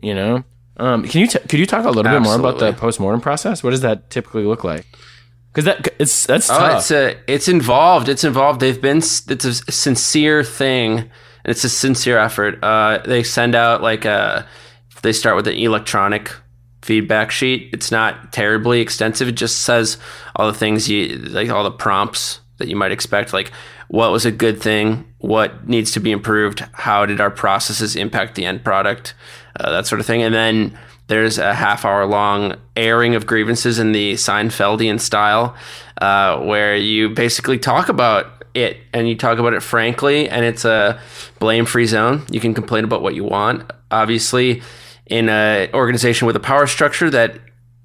You 0.01 0.13
know, 0.13 0.43
um, 0.77 1.03
can 1.07 1.21
you 1.21 1.27
t- 1.27 1.39
could 1.39 1.59
you 1.59 1.65
talk 1.65 1.85
a 1.85 1.89
little 1.89 2.03
bit 2.03 2.21
more 2.21 2.35
about 2.35 2.59
the 2.59 2.67
Absolutely. 2.67 2.79
post 2.79 2.99
mortem 2.99 3.21
process? 3.21 3.63
What 3.63 3.71
does 3.71 3.81
that 3.81 4.09
typically 4.09 4.43
look 4.43 4.63
like? 4.63 4.85
Because 5.57 5.65
that 5.65 5.87
it's 5.97 6.27
that's 6.27 6.49
tough. 6.49 6.71
Oh, 6.71 6.77
it's 6.77 6.91
a, 6.91 7.17
it's 7.25 7.47
involved. 7.47 8.09
It's 8.09 8.23
involved. 8.23 8.59
They've 8.59 8.79
been. 8.79 8.97
It's 8.99 9.43
a 9.43 9.53
sincere 9.71 10.43
thing. 10.43 10.99
and 10.99 11.09
It's 11.45 11.63
a 11.63 11.69
sincere 11.69 12.19
effort. 12.19 12.63
Uh, 12.63 12.99
they 13.03 13.23
send 13.23 13.55
out 13.55 13.81
like 13.81 14.05
a. 14.05 14.47
They 15.01 15.11
start 15.11 15.35
with 15.35 15.47
an 15.47 15.55
electronic 15.55 16.31
feedback 16.83 17.31
sheet. 17.31 17.71
It's 17.73 17.89
not 17.91 18.31
terribly 18.31 18.81
extensive. 18.81 19.29
It 19.29 19.31
just 19.31 19.61
says 19.61 19.97
all 20.35 20.45
the 20.45 20.53
things 20.53 20.87
you 20.87 21.15
like, 21.17 21.49
all 21.49 21.63
the 21.63 21.71
prompts 21.71 22.39
that 22.57 22.67
you 22.67 22.75
might 22.75 22.91
expect. 22.91 23.33
Like, 23.33 23.51
what 23.87 24.11
was 24.11 24.27
a 24.27 24.31
good 24.31 24.61
thing? 24.61 25.11
What 25.17 25.67
needs 25.67 25.91
to 25.93 25.99
be 25.99 26.11
improved? 26.11 26.59
How 26.73 27.07
did 27.07 27.19
our 27.19 27.31
processes 27.31 27.95
impact 27.95 28.35
the 28.35 28.45
end 28.45 28.63
product? 28.63 29.15
Uh, 29.59 29.71
that 29.71 29.87
sort 29.87 30.01
of 30.01 30.05
thing. 30.05 30.21
And 30.21 30.35
then 30.35 30.77
there's 31.07 31.37
a 31.37 31.53
half 31.53 31.85
hour 31.85 32.05
long 32.05 32.55
airing 32.75 33.15
of 33.15 33.25
grievances 33.25 33.79
in 33.79 33.91
the 33.91 34.13
Seinfeldian 34.13 34.99
style, 34.99 35.55
uh, 36.01 36.39
where 36.41 36.75
you 36.75 37.09
basically 37.09 37.57
talk 37.57 37.89
about 37.89 38.45
it 38.53 38.77
and 38.93 39.07
you 39.07 39.15
talk 39.15 39.39
about 39.39 39.53
it 39.53 39.61
frankly, 39.61 40.29
and 40.29 40.45
it's 40.45 40.65
a 40.65 40.99
blame 41.39 41.65
free 41.65 41.85
zone. 41.85 42.25
You 42.29 42.39
can 42.39 42.53
complain 42.53 42.83
about 42.83 43.01
what 43.01 43.15
you 43.15 43.23
want. 43.23 43.71
Obviously, 43.91 44.61
in 45.05 45.29
an 45.29 45.69
organization 45.73 46.27
with 46.27 46.35
a 46.35 46.41
power 46.41 46.67
structure 46.67 47.09
that 47.09 47.39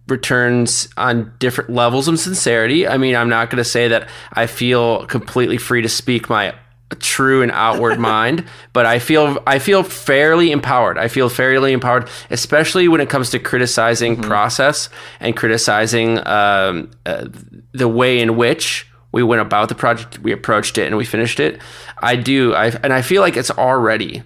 returns 0.09 0.89
on 0.97 1.33
different 1.39 1.71
levels 1.71 2.09
of 2.09 2.19
sincerity. 2.19 2.89
I 2.89 2.99
mean, 2.99 3.15
I'm 3.15 3.29
not 3.29 3.51
going 3.51 3.59
to 3.59 3.65
say 3.65 3.89
that 3.89 4.09
I 4.33 4.47
feel 4.47 5.07
completely 5.07 5.59
free 5.59 5.83
to 5.83 5.89
speak 5.89 6.29
my 6.29 6.55
true 6.97 7.43
and 7.43 7.51
outward 7.53 7.99
mind, 8.13 8.45
but 8.73 8.87
I 8.87 8.99
feel 8.99 9.43
I 9.47 9.59
feel 9.59 9.83
fairly 9.83 10.51
empowered. 10.51 10.99
I 10.99 11.09
feel 11.09 11.29
fairly 11.29 11.73
empowered, 11.73 12.09
especially 12.31 12.89
when 12.89 13.01
it 13.01 13.09
comes 13.09 13.31
to 13.31 13.39
criticizing 13.39 14.21
process 14.21 14.89
and 15.21 15.37
criticizing 15.37 16.19
um, 16.27 16.91
uh, 17.07 17.29
the 17.73 17.89
way 17.89 18.21
in 18.21 18.37
which 18.37 18.89
we 19.13 19.23
went 19.23 19.43
about 19.43 19.69
the 19.69 19.75
project, 19.75 20.19
we 20.21 20.33
approached 20.33 20.79
it, 20.79 20.87
and 20.87 20.97
we 20.97 21.05
finished 21.05 21.39
it. 21.39 21.61
I 22.03 22.17
do, 22.17 22.55
I 22.55 22.69
and 22.83 22.93
I 22.93 23.03
feel 23.03 23.21
like 23.21 23.37
it's 23.37 23.51
already 23.51 24.23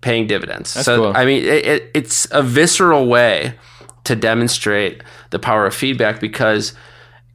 paying 0.00 0.26
dividends. 0.26 0.70
so 0.70 0.96
cool. 0.96 1.12
I 1.14 1.24
mean, 1.24 1.44
it, 1.44 1.66
it, 1.66 1.90
it's 1.94 2.26
a 2.30 2.42
visceral 2.42 3.06
way 3.06 3.54
to 4.04 4.16
demonstrate 4.16 5.02
the 5.30 5.38
power 5.38 5.66
of 5.66 5.74
feedback 5.74 6.20
because 6.20 6.74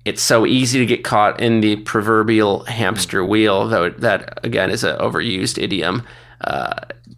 it's 0.05 0.21
so 0.21 0.45
easy 0.45 0.79
to 0.79 0.85
get 0.85 1.03
caught 1.03 1.41
in 1.41 1.61
the 1.61 1.77
proverbial 1.77 2.63
hamster 2.65 3.25
wheel, 3.25 3.67
though 3.67 3.89
that 3.89 4.39
again 4.45 4.69
is 4.69 4.83
an 4.83 4.97
overused 4.99 5.61
idiom, 5.61 6.03
uh, 6.41 6.75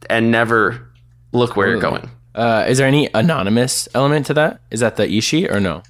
and 0.10 0.32
never 0.32 0.88
look 1.34 1.58
where 1.58 1.68
you're 1.68 1.80
going. 1.80 2.10
Uh, 2.34 2.66
is 2.68 2.78
there 2.78 2.88
any 2.88 3.10
anonymous 3.14 3.90
element 3.94 4.26
to 4.28 4.34
that? 4.34 4.62
Is 4.72 4.80
that 4.80 4.96
the 4.96 5.12
Ishi 5.12 5.50
or 5.50 5.60
no? 5.60 5.84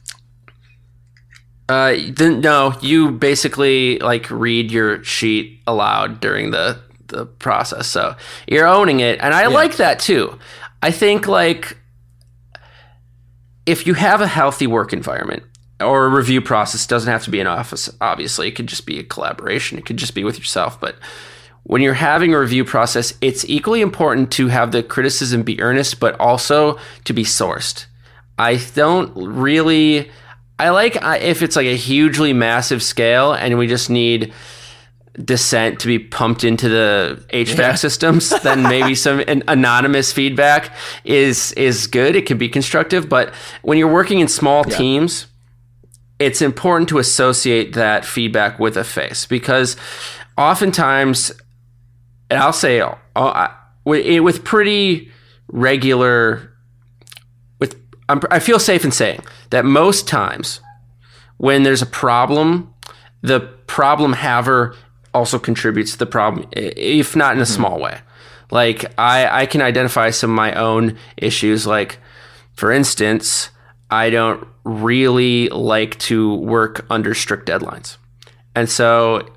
Uh, 1.69 1.95
no, 2.19 2.73
you 2.81 3.11
basically 3.11 3.99
like 3.99 4.31
read 4.31 4.71
your 4.71 5.03
sheet 5.03 5.59
aloud 5.67 6.19
during 6.19 6.51
the 6.51 6.79
the 7.07 7.25
process. 7.25 7.87
So 7.87 8.15
you're 8.47 8.67
owning 8.67 9.01
it, 9.01 9.19
and 9.21 9.33
I 9.33 9.47
like 9.47 9.77
that 9.77 9.99
too. 9.99 10.39
I 10.81 10.91
think 10.91 11.27
like 11.27 11.77
if 13.67 13.85
you 13.85 13.93
have 13.93 14.21
a 14.21 14.27
healthy 14.27 14.65
work 14.65 14.93
environment 14.93 15.43
or 15.79 16.05
a 16.05 16.09
review 16.09 16.41
process 16.41 16.87
doesn't 16.87 17.11
have 17.11 17.23
to 17.23 17.29
be 17.29 17.39
an 17.39 17.47
office. 17.47 17.89
Obviously 18.01 18.47
it 18.47 18.55
could 18.55 18.67
just 18.67 18.85
be 18.85 18.99
a 18.99 19.03
collaboration. 19.03 19.77
It 19.77 19.85
could 19.85 19.97
just 19.97 20.15
be 20.15 20.23
with 20.23 20.37
yourself. 20.37 20.79
But 20.79 20.95
when 21.63 21.81
you're 21.81 21.93
having 21.93 22.33
a 22.33 22.39
review 22.39 22.63
process 22.65 23.13
it's 23.21 23.45
equally 23.45 23.81
important 23.81 24.31
to 24.31 24.47
have 24.47 24.71
the 24.71 24.81
criticism 24.81 25.43
be 25.43 25.61
earnest 25.61 25.99
but 25.99 26.19
also 26.19 26.79
to 27.03 27.13
be 27.13 27.23
sourced. 27.23 27.85
I 28.39 28.55
don't 28.75 29.11
really 29.15 30.09
i 30.59 30.69
like 30.69 30.97
if 31.21 31.43
it's 31.43 31.55
like 31.55 31.67
a 31.67 31.75
hugely 31.75 32.33
massive 32.33 32.81
scale 32.81 33.33
and 33.33 33.57
we 33.59 33.67
just 33.67 33.89
need 33.89 34.33
dissent 35.23 35.79
to 35.79 35.87
be 35.87 35.99
pumped 35.99 36.43
into 36.43 36.69
the 36.69 37.23
HVAC 37.33 37.79
systems, 37.79 38.29
then 38.43 38.63
maybe 38.63 38.95
some 38.95 39.19
an 39.27 39.43
anonymous 39.47 40.13
feedback 40.13 40.73
is 41.03 41.51
is 41.53 41.87
good. 41.87 42.15
It 42.15 42.25
can 42.25 42.37
be 42.37 42.49
constructive, 42.49 43.09
but 43.09 43.33
when 43.61 43.77
you're 43.77 43.91
working 43.91 44.19
in 44.19 44.27
small 44.27 44.63
teams, 44.63 45.27
it's 46.19 46.41
important 46.41 46.89
to 46.89 46.97
associate 46.97 47.73
that 47.73 48.05
feedback 48.05 48.59
with 48.59 48.77
a 48.77 48.83
face 48.83 49.25
because 49.25 49.75
oftentimes, 50.37 51.31
and 52.29 52.39
I'll 52.39 52.53
say 52.53 52.81
uh, 53.15 53.47
with 53.85 54.21
with 54.21 54.43
pretty 54.43 55.11
regular 55.47 56.53
with 57.59 57.75
I'm, 58.09 58.21
I 58.31 58.39
feel 58.39 58.59
safe 58.59 58.83
in 58.83 58.91
saying 58.91 59.21
that 59.51 59.65
most 59.65 60.07
times 60.07 60.61
when 61.37 61.63
there's 61.63 61.81
a 61.81 61.87
problem, 61.87 62.73
the 63.21 63.39
problem 63.67 64.13
haver 64.13 64.75
also 65.13 65.39
contributes 65.39 65.93
to 65.93 65.97
the 65.97 66.05
problem, 66.05 66.47
if 66.51 67.15
not 67.15 67.35
in 67.35 67.41
a 67.41 67.45
small 67.45 67.79
way. 67.79 67.99
Like 68.49 68.85
I, 68.97 69.41
I 69.41 69.45
can 69.45 69.61
identify 69.61 70.09
some 70.09 70.31
of 70.31 70.35
my 70.35 70.53
own 70.53 70.97
issues. 71.17 71.67
Like, 71.67 71.99
for 72.53 72.71
instance, 72.71 73.49
I 73.89 74.09
don't 74.09 74.47
really 74.63 75.49
like 75.49 75.97
to 75.99 76.35
work 76.35 76.85
under 76.89 77.13
strict 77.13 77.47
deadlines. 77.47 77.97
And 78.55 78.69
so, 78.69 79.27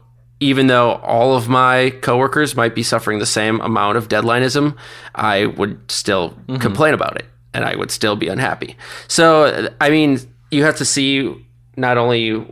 even 0.41 0.67
though 0.69 0.95
all 0.97 1.37
of 1.37 1.49
my 1.49 1.91
coworkers 2.01 2.57
might 2.57 2.75
be 2.75 2.83
suffering 2.83 3.19
the 3.19 3.27
same 3.27 3.61
amount 3.61 3.99
of 3.99 4.09
deadlineism, 4.09 4.77
I 5.15 5.47
would 5.47 5.91
still 5.91 6.31
mm-hmm. 6.31 6.57
complain 6.57 6.95
about 6.95 7.17
it 7.17 7.27
and 7.53 7.65
I 7.65 7.77
would 7.77 7.91
still 7.91 8.17
be 8.17 8.29
unhappy. 8.29 8.77
So, 9.07 9.69
I 9.81 9.91
mean, 9.91 10.19
you 10.51 10.65
have 10.65 10.77
to 10.77 10.85
see 10.85 11.47
not 11.77 11.99
only 11.99 12.47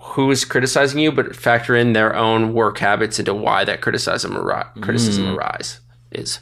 who 0.00 0.30
is 0.30 0.44
criticizing 0.44 1.00
you, 1.00 1.12
but 1.12 1.34
factor 1.34 1.76
in 1.76 1.92
their 1.92 2.14
own 2.14 2.52
work 2.52 2.78
habits 2.78 3.18
into 3.18 3.34
why 3.34 3.64
that 3.64 3.80
criticism 3.80 4.36
ari- 4.36 4.64
criticism 4.80 5.24
mm. 5.24 5.36
arise 5.36 5.80
is. 6.12 6.40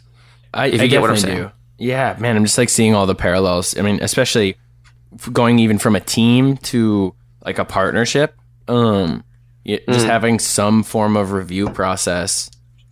I, 0.55 0.66
you 0.66 0.83
I 0.83 0.87
get 0.87 1.01
what 1.01 1.11
I'm 1.11 1.16
saying. 1.16 1.37
do. 1.37 1.51
Yeah, 1.79 2.16
man, 2.18 2.37
I'm 2.37 2.45
just 2.45 2.59
like 2.59 2.68
seeing 2.68 2.95
all 2.95 3.07
the 3.07 3.14
parallels. 3.14 3.77
I 3.77 3.83
mean, 3.83 3.99
especially 4.03 4.57
going 5.33 5.59
even 5.59 5.79
from 5.79 5.96
a 5.96 6.01
team 6.01 6.57
to 6.59 7.14
like 7.44 7.59
a 7.59 7.64
partnership. 7.64 8.35
Um, 8.68 9.25
y- 9.66 9.81
Mm. 9.87 9.92
just 9.92 10.07
having 10.07 10.38
some 10.38 10.83
form 10.83 11.16
of 11.16 11.33
review 11.33 11.68
process, 11.70 12.51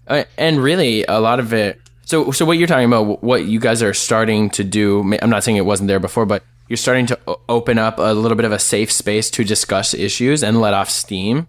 uh, 0.08 0.24
and 0.36 0.62
really 0.62 1.04
a 1.04 1.20
lot 1.20 1.38
of 1.40 1.52
it. 1.52 1.80
So, 2.04 2.32
so 2.32 2.44
what 2.44 2.58
you're 2.58 2.66
talking 2.66 2.86
about, 2.92 3.22
what 3.22 3.44
you 3.44 3.60
guys 3.60 3.82
are 3.82 3.94
starting 3.94 4.50
to 4.50 4.64
do. 4.64 5.00
I'm 5.22 5.30
not 5.30 5.44
saying 5.44 5.56
it 5.56 5.64
wasn't 5.66 5.86
there 5.88 6.00
before, 6.00 6.26
but 6.26 6.42
you're 6.68 6.76
starting 6.76 7.06
to 7.06 7.18
open 7.48 7.78
up 7.78 7.98
a 7.98 8.12
little 8.14 8.36
bit 8.36 8.44
of 8.44 8.52
a 8.52 8.58
safe 8.58 8.90
space 8.90 9.30
to 9.30 9.44
discuss 9.44 9.94
issues 9.94 10.42
and 10.42 10.60
let 10.60 10.74
off 10.74 10.90
steam, 10.90 11.46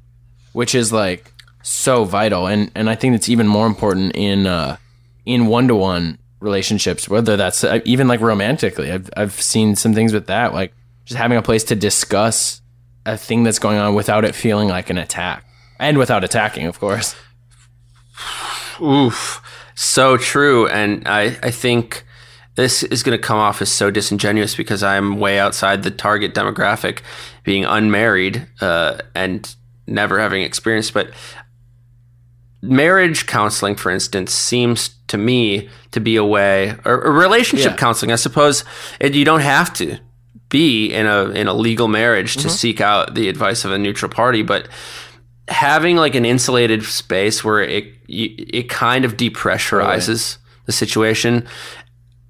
which 0.53 0.75
is 0.75 0.91
like 0.93 1.33
so 1.63 2.03
vital. 2.03 2.45
And 2.47 2.71
and 2.75 2.89
I 2.89 2.95
think 2.95 3.15
it's 3.15 3.29
even 3.29 3.47
more 3.47 3.65
important 3.67 4.15
in 4.15 4.45
uh, 4.45 4.77
in 5.25 5.47
one 5.47 5.67
to 5.67 5.75
one 5.75 6.19
relationships, 6.41 7.07
whether 7.07 7.37
that's 7.37 7.63
uh, 7.63 7.79
even 7.85 8.07
like 8.07 8.19
romantically. 8.19 8.91
I've 8.91 9.09
I've 9.15 9.41
seen 9.41 9.75
some 9.75 9.93
things 9.93 10.13
with 10.13 10.27
that, 10.27 10.53
like 10.53 10.73
just 11.05 11.17
having 11.17 11.37
a 11.37 11.41
place 11.41 11.63
to 11.65 11.75
discuss 11.75 12.61
a 13.05 13.17
thing 13.17 13.43
that's 13.43 13.59
going 13.59 13.77
on 13.77 13.95
without 13.95 14.25
it 14.25 14.35
feeling 14.35 14.67
like 14.67 14.89
an 14.89 14.97
attack, 14.97 15.45
and 15.79 15.97
without 15.97 16.23
attacking, 16.23 16.65
of 16.65 16.79
course. 16.79 17.15
Oof. 18.81 19.41
So 19.75 20.17
true. 20.17 20.67
And 20.67 21.07
I, 21.07 21.37
I 21.43 21.51
think 21.51 22.03
this 22.55 22.83
is 22.83 23.03
going 23.03 23.17
to 23.17 23.23
come 23.23 23.37
off 23.37 23.61
as 23.61 23.71
so 23.71 23.91
disingenuous 23.91 24.55
because 24.55 24.83
I'm 24.83 25.19
way 25.19 25.39
outside 25.39 25.83
the 25.83 25.91
target 25.91 26.33
demographic, 26.33 26.99
being 27.43 27.65
unmarried 27.65 28.47
uh, 28.59 28.99
and 29.15 29.55
never 29.87 30.19
having 30.19 30.43
experience. 30.43 30.91
But 30.91 31.11
marriage 32.61 33.25
counseling, 33.25 33.75
for 33.75 33.91
instance, 33.91 34.33
seems 34.33 34.89
to 35.07 35.17
me 35.17 35.69
to 35.91 35.99
be 35.99 36.15
a 36.15 36.25
way, 36.25 36.75
or, 36.85 37.03
or 37.03 37.11
relationship 37.11 37.71
Yeah. 37.71 37.77
counseling, 37.77 38.11
I 38.11 38.15
suppose. 38.15 38.63
You 39.01 39.25
don't 39.25 39.41
have 39.41 39.73
to 39.75 39.97
be 40.49 40.87
in 40.93 41.07
a 41.07 41.29
in 41.29 41.47
a 41.47 41.53
legal 41.53 41.87
marriage 41.87 42.33
to 42.33 42.39
mm-hmm. 42.39 42.49
seek 42.49 42.81
out 42.81 43.15
the 43.15 43.29
advice 43.29 43.65
of 43.65 43.71
a 43.71 43.77
neutral 43.77 44.11
party, 44.11 44.43
but 44.43 44.67
having 45.47 45.95
like 45.97 46.15
an 46.15 46.25
insulated 46.25 46.83
space 46.83 47.43
where 47.43 47.61
it 47.61 47.85
it 48.07 48.69
kind 48.69 49.05
of 49.05 49.17
depressurizes 49.17 50.37
the 50.65 50.71
situation 50.71 51.45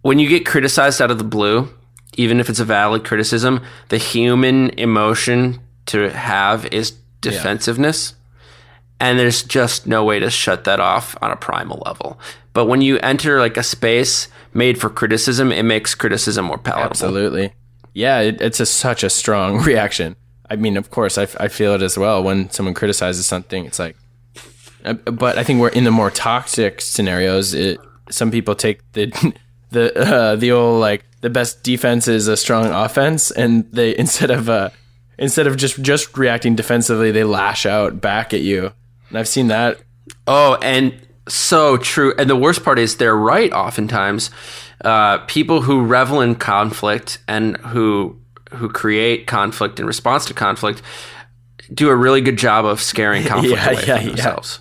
when 0.02 0.20
you 0.20 0.28
get 0.28 0.46
criticized 0.46 1.02
out 1.02 1.12
of 1.12 1.18
the 1.18 1.24
blue 1.24 1.70
even 2.18 2.40
if 2.40 2.50
it's 2.50 2.60
a 2.60 2.66
valid 2.66 3.04
criticism 3.04 3.62
the 3.90 3.98
human 3.98 4.70
emotion 4.72 5.60
to 5.86 6.10
have 6.12 6.66
is 6.74 6.92
defensiveness 7.22 8.14
and 9.02 9.20
there's 9.20 9.44
just 9.44 9.86
no 9.86 10.06
way 10.06 10.20
to 10.20 10.30
shut 10.30 10.64
that 10.64 10.80
off 10.80 11.18
on 11.22 11.32
a 11.32 11.36
primal 11.36 11.82
level 11.86 12.18
but 12.54 12.66
when 12.66 12.82
you 12.82 12.98
enter 13.00 13.40
like 13.40 13.58
a 13.58 13.64
space 13.64 14.30
made 14.54 14.80
for 14.80 14.90
criticism 14.90 15.52
it 15.52 15.64
makes 15.64 15.94
criticism 15.94 16.46
more 16.46 16.58
palatable 16.58 16.92
Absolutely. 16.92 17.54
Yeah, 17.94 18.20
it, 18.20 18.42
it's 18.42 18.60
a, 18.60 18.66
such 18.66 19.04
a 19.04 19.10
strong 19.10 19.62
reaction. 19.64 20.16
I 20.50 20.56
mean, 20.56 20.76
of 20.78 20.92
course, 20.92 21.18
I, 21.18 21.26
feel 21.48 21.76
it 21.76 21.82
as 21.82 21.98
well 21.98 22.22
when 22.24 22.50
someone 22.50 22.74
criticizes 22.74 23.26
something. 23.26 23.66
It's 23.66 23.80
like, 23.80 23.96
uh, 24.84 24.94
but 24.94 25.38
I 25.38 25.44
think 25.44 25.62
we're 25.62 25.70
in 25.70 25.86
the 25.86 25.92
more 25.92 26.12
toxic 26.12 26.82
scenarios. 26.82 27.54
It, 27.54 27.80
some 28.10 28.32
people 28.32 28.56
take 28.56 28.80
the 28.92 29.34
the 29.70 29.98
uh, 29.98 30.36
the 30.36 30.52
old 30.52 30.82
like 30.82 31.06
the 31.22 31.30
best 31.30 31.64
defense 31.64 32.10
is 32.10 32.28
a 32.28 32.36
strong 32.36 32.66
offense, 32.68 33.32
and 33.32 33.72
they 33.72 33.98
instead 33.98 34.30
of 34.30 34.50
uh, 34.50 34.72
instead 35.18 35.48
of 35.48 35.56
just 35.56 35.82
just 35.82 36.18
reacting 36.18 36.56
defensively, 36.56 37.12
they 37.12 37.24
lash 37.24 37.66
out 37.66 38.02
back 38.02 38.34
at 38.34 38.42
you. 38.42 38.74
And 39.12 39.20
I've 39.20 39.28
seen 39.28 39.48
that. 39.48 39.80
Oh, 40.26 40.56
and 40.62 40.96
so 41.28 41.78
true. 41.78 42.14
And 42.18 42.30
the 42.30 42.36
worst 42.36 42.64
part 42.64 42.80
is 42.80 42.98
they're 42.98 43.16
right 43.16 43.52
oftentimes. 43.54 44.32
Uh, 44.84 45.20
people 45.26 45.62
who 45.62 45.84
revel 45.86 46.22
in 46.22 46.36
conflict 46.36 47.20
and 47.28 47.58
who 47.58 48.18
who 48.54 48.68
create 48.70 49.28
conflict 49.28 49.80
in 49.80 49.86
response 49.86 50.26
to 50.26 50.34
conflict 50.34 50.82
do 51.74 51.90
a 51.90 51.96
really 51.96 52.20
good 52.20 52.38
job 52.38 52.66
of 52.66 52.82
scaring 52.82 53.24
conflict 53.28 53.56
Yeah, 53.62 53.70
away 53.70 53.84
yeah, 53.86 53.98
from 53.98 54.04
yeah. 54.08 54.08
themselves. 54.10 54.60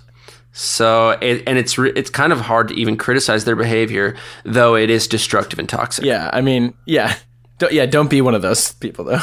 So, 0.53 1.11
it, 1.21 1.43
and 1.47 1.57
it's 1.57 1.77
re- 1.77 1.93
it's 1.95 2.09
kind 2.09 2.31
of 2.33 2.41
hard 2.41 2.67
to 2.69 2.73
even 2.75 2.97
criticize 2.97 3.45
their 3.45 3.55
behavior, 3.55 4.15
though 4.43 4.75
it 4.75 4.89
is 4.89 5.07
destructive 5.07 5.59
and 5.59 5.67
toxic. 5.67 6.03
Yeah, 6.05 6.29
I 6.33 6.41
mean, 6.41 6.73
yeah, 6.85 7.15
don't, 7.57 7.71
yeah, 7.71 7.85
don't 7.85 8.09
be 8.09 8.21
one 8.21 8.35
of 8.35 8.41
those 8.41 8.73
people 8.73 9.05
though. 9.05 9.21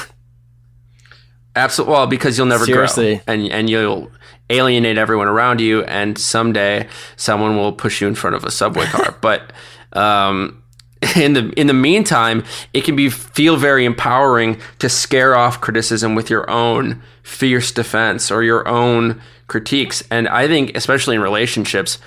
Absolutely. 1.58 1.92
Well, 1.92 2.06
because 2.06 2.38
you'll 2.38 2.46
never 2.46 2.64
Seriously. 2.64 3.16
grow, 3.16 3.24
and 3.26 3.50
and 3.50 3.68
you'll 3.70 4.10
alienate 4.50 4.96
everyone 4.96 5.28
around 5.28 5.60
you, 5.60 5.82
and 5.84 6.16
someday 6.16 6.88
someone 7.16 7.56
will 7.56 7.72
push 7.72 8.00
you 8.00 8.08
in 8.08 8.14
front 8.14 8.36
of 8.36 8.44
a 8.44 8.50
subway 8.50 8.86
car. 8.86 9.16
but 9.20 9.52
um, 9.92 10.62
in 11.16 11.32
the 11.32 11.50
in 11.56 11.66
the 11.66 11.74
meantime, 11.74 12.44
it 12.72 12.84
can 12.84 12.96
be 12.96 13.10
feel 13.10 13.56
very 13.56 13.84
empowering 13.84 14.60
to 14.78 14.88
scare 14.88 15.36
off 15.36 15.60
criticism 15.60 16.14
with 16.14 16.30
your 16.30 16.48
own 16.50 17.02
fierce 17.22 17.72
defense 17.72 18.30
or 18.30 18.42
your 18.42 18.66
own 18.68 19.20
critiques. 19.48 20.02
And 20.10 20.28
I 20.28 20.46
think, 20.46 20.76
especially 20.76 21.16
in 21.16 21.20
relationships, 21.22 21.98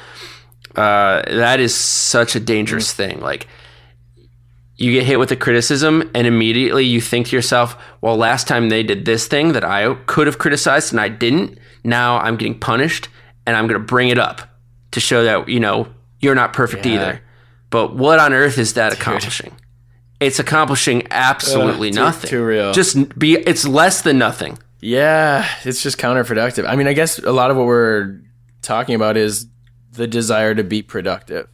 uh, 0.76 1.24
that 1.28 1.60
is 1.60 1.76
such 1.76 2.36
a 2.36 2.40
dangerous 2.40 2.94
thing. 2.94 3.20
Like 3.20 3.48
you 4.82 4.92
get 4.94 5.06
hit 5.06 5.20
with 5.20 5.32
a 5.32 5.36
criticism 5.36 6.10
and 6.16 6.26
immediately 6.28 6.84
you 6.86 7.00
think 7.02 7.28
to 7.28 7.36
yourself, 7.36 7.78
well, 8.02 8.18
last 8.18 8.48
time 8.48 8.70
they 8.70 8.84
did 8.84 9.06
this 9.06 9.28
thing 9.28 9.54
that 9.54 9.64
I 9.64 9.94
could 10.08 10.28
have 10.28 10.38
criticized 10.40 10.92
and 10.92 11.00
I 11.00 11.08
didn't. 11.10 11.58
Now 11.84 12.18
I'm 12.18 12.36
getting 12.36 12.58
punished 12.60 13.08
and 13.46 13.56
I'm 13.56 13.68
going 13.68 13.80
to 13.80 13.86
bring 13.86 14.10
it 14.10 14.18
up 14.18 14.42
to 14.92 15.00
show 15.00 15.24
that, 15.24 15.48
you 15.48 15.60
know, 15.60 15.88
you're 16.20 16.36
not 16.36 16.54
perfect 16.54 16.86
Yeah. 16.86 16.94
either. 16.96 17.22
But 17.70 17.96
what 17.96 18.20
on 18.20 18.34
earth 18.34 18.58
is 18.58 18.74
that 18.74 18.92
accomplishing? 18.94 19.56
It's 20.20 20.40
accomplishing 20.40 21.08
absolutely 21.12 21.90
Ugh, 21.90 21.94
too- 21.96 22.00
nothing. 22.02 22.30
too 22.30 22.44
real. 22.44 22.74
Just 22.74 23.18
be, 23.18 23.36
it's 23.36 23.66
less 23.66 24.02
than 24.02 24.18
nothing. 24.18 24.58
Yeah, 24.82 25.48
it's 25.64 25.82
just 25.84 25.98
counterproductive. 25.98 26.68
I 26.68 26.76
mean, 26.76 26.88
I 26.88 26.94
guess 26.94 27.20
a 27.20 27.32
lot 27.32 27.52
of 27.52 27.58
what 27.58 27.66
we're 27.68 28.20
talking 28.62 28.96
about 28.96 29.16
is 29.18 29.46
the 29.94 30.08
desire 30.08 30.54
to 30.56 30.64
be 30.64 30.82
productive. 30.82 31.48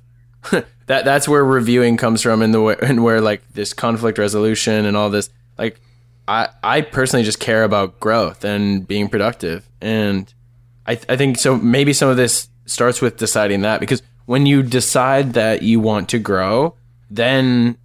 that 0.87 1.05
that's 1.05 1.27
where 1.27 1.45
reviewing 1.45 1.97
comes 1.97 2.21
from, 2.21 2.41
and 2.41 2.53
the 2.53 2.61
way, 2.61 2.75
and 2.81 3.03
where 3.03 3.21
like 3.21 3.41
this 3.53 3.73
conflict 3.73 4.17
resolution 4.17 4.85
and 4.85 4.97
all 4.97 5.09
this. 5.09 5.29
Like, 5.57 5.79
I 6.27 6.49
I 6.63 6.81
personally 6.81 7.23
just 7.23 7.39
care 7.39 7.63
about 7.63 7.99
growth 7.99 8.43
and 8.43 8.87
being 8.87 9.07
productive, 9.09 9.67
and 9.81 10.33
I 10.85 10.95
th- 10.95 11.05
I 11.09 11.17
think 11.17 11.37
so. 11.37 11.57
Maybe 11.57 11.93
some 11.93 12.09
of 12.09 12.17
this 12.17 12.49
starts 12.65 13.01
with 13.01 13.17
deciding 13.17 13.61
that 13.61 13.79
because 13.79 14.01
when 14.25 14.45
you 14.45 14.63
decide 14.63 15.33
that 15.33 15.61
you 15.61 15.79
want 15.79 16.09
to 16.09 16.19
grow, 16.19 16.75
then 17.09 17.77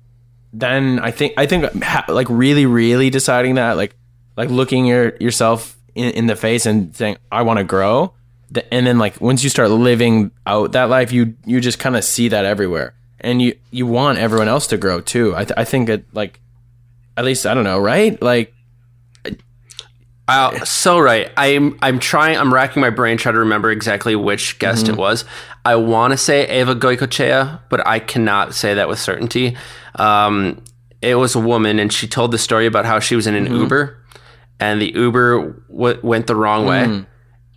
then 0.52 0.98
I 1.00 1.10
think 1.10 1.34
I 1.36 1.46
think 1.46 1.74
like 2.08 2.28
really 2.28 2.66
really 2.66 3.10
deciding 3.10 3.56
that 3.56 3.76
like 3.76 3.94
like 4.36 4.50
looking 4.50 4.86
your 4.86 5.16
yourself 5.18 5.76
in, 5.94 6.10
in 6.10 6.26
the 6.26 6.36
face 6.36 6.66
and 6.66 6.94
saying 6.94 7.16
I 7.30 7.42
want 7.42 7.58
to 7.58 7.64
grow 7.64 8.14
th- 8.54 8.66
and 8.72 8.86
then 8.86 8.98
like 8.98 9.20
once 9.20 9.42
you 9.44 9.50
start 9.50 9.70
living 9.70 10.30
out 10.46 10.72
that 10.72 10.84
life 10.90 11.12
you 11.12 11.34
you 11.46 11.60
just 11.60 11.78
kind 11.78 11.96
of 11.96 12.04
see 12.04 12.28
that 12.28 12.44
everywhere 12.44 12.94
and 13.20 13.40
you 13.42 13.56
you 13.70 13.86
want 13.86 14.18
everyone 14.18 14.48
else 14.48 14.66
to 14.68 14.76
grow 14.76 15.00
too 15.00 15.34
I 15.36 15.44
th- 15.44 15.54
I 15.56 15.64
think 15.64 15.88
it 15.88 16.04
like 16.12 16.40
at 17.16 17.24
least 17.24 17.46
I 17.46 17.54
don't 17.54 17.64
know 17.64 17.78
right 17.78 18.20
like 18.22 18.52
Uh, 20.28 20.64
so 20.64 20.98
right. 21.00 21.30
I'm 21.36 21.76
I'm 21.82 21.98
trying. 21.98 22.38
I'm 22.38 22.54
racking 22.54 22.80
my 22.80 22.90
brain 22.90 23.18
trying 23.18 23.34
to 23.34 23.40
remember 23.40 23.70
exactly 23.70 24.14
which 24.14 24.58
guest 24.60 24.84
Mm-hmm. 24.84 24.94
it 24.94 24.98
was. 24.98 25.24
I 25.64 25.74
want 25.76 26.12
to 26.12 26.16
say 26.16 26.60
Eva 26.60 26.74
Goicochea, 26.76 27.60
but 27.68 27.86
I 27.86 27.98
cannot 27.98 28.54
say 28.54 28.74
that 28.74 28.88
with 28.88 28.98
certainty. 29.00 29.56
Um, 29.96 30.62
it 31.02 31.16
was 31.16 31.34
a 31.34 31.40
woman, 31.40 31.78
and 31.80 31.92
she 31.92 32.06
told 32.06 32.30
the 32.30 32.38
story 32.38 32.66
about 32.66 32.84
how 32.86 33.00
she 33.00 33.16
was 33.16 33.26
in 33.26 33.34
an 33.34 33.46
Mm-hmm. 33.46 33.56
Uber, 33.62 33.98
and 34.60 34.80
the 34.80 34.92
Uber 34.94 35.54
w- 35.68 36.00
went 36.02 36.28
the 36.28 36.36
wrong 36.36 36.66
way, 36.66 37.04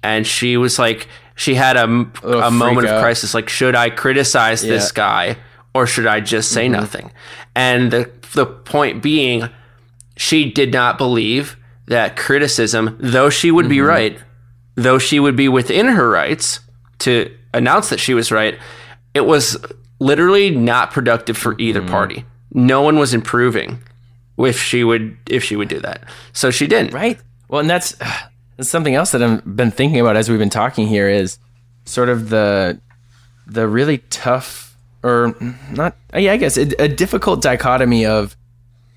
and 0.06 0.26
she 0.28 0.56
was 0.58 0.78
like, 0.78 1.08
she 1.36 1.56
had 1.56 1.76
a, 1.78 1.84
a 1.84 2.52
moment 2.52 2.88
freak 2.88 2.92
of 2.92 3.02
crisis. 3.02 3.34
Like, 3.34 3.50
should 3.50 3.76
I 3.76 3.90
criticize 3.90 4.62
this 4.62 4.70
Yeah. 4.70 4.88
Mm-hmm. 4.88 4.96
guy, 4.96 5.38
or 5.74 5.88
should 5.88 6.08
I 6.08 6.20
just 6.22 6.52
say 6.52 6.70
nothing? 6.70 7.12
And 7.56 7.92
the 7.92 8.10
the 8.34 8.46
point 8.46 9.02
being, 9.02 9.50
she 10.18 10.52
did 10.52 10.72
not 10.72 10.98
believe 10.98 11.58
that 11.88 12.16
criticism, 12.18 12.98
though 13.00 13.30
she 13.30 13.52
would 13.52 13.68
be 13.70 13.82
right, 13.82 14.18
though 14.76 14.98
she 15.00 15.20
would 15.20 15.36
be 15.36 15.48
within 15.50 15.88
her 15.88 16.10
rights 16.10 16.60
to 17.00 17.30
announce 17.54 17.90
that 17.90 18.00
she 18.00 18.14
was 18.14 18.32
right, 18.32 18.58
it 19.14 19.26
was 19.26 19.58
literally 20.00 20.50
not 20.50 20.92
productive 20.92 21.38
for 21.38 21.56
either 21.60 21.82
party. 21.82 22.26
No 22.54 22.82
one 22.82 22.98
was 23.00 23.14
improving 23.14 23.80
if 24.38 24.62
she 24.62 24.84
would 24.84 25.18
if 25.30 25.44
she 25.44 25.56
would 25.56 25.70
do 25.70 25.80
that. 25.80 26.04
So 26.34 26.52
she 26.52 26.68
didn't. 26.68 26.94
Right. 26.94 27.20
Well, 27.50 27.62
and 27.62 27.70
that's 27.70 27.96
something 28.62 28.96
else 28.96 29.12
that 29.12 29.22
I've 29.22 29.56
been 29.56 29.72
thinking 29.72 30.00
about 30.00 30.16
as 30.16 30.30
we've 30.30 30.40
been 30.40 30.50
talking 30.50 30.88
here 30.88 31.10
is 31.10 31.40
sort 31.86 32.10
of 32.10 32.30
the 32.30 32.80
the 33.48 33.68
really 33.68 34.00
tough 34.10 34.78
or 35.04 35.36
not 35.72 35.96
yeah, 36.14 36.34
I 36.34 36.38
guess 36.38 36.58
a, 36.58 36.82
a 36.82 36.88
difficult 36.88 37.42
dichotomy 37.42 38.06
of 38.06 38.36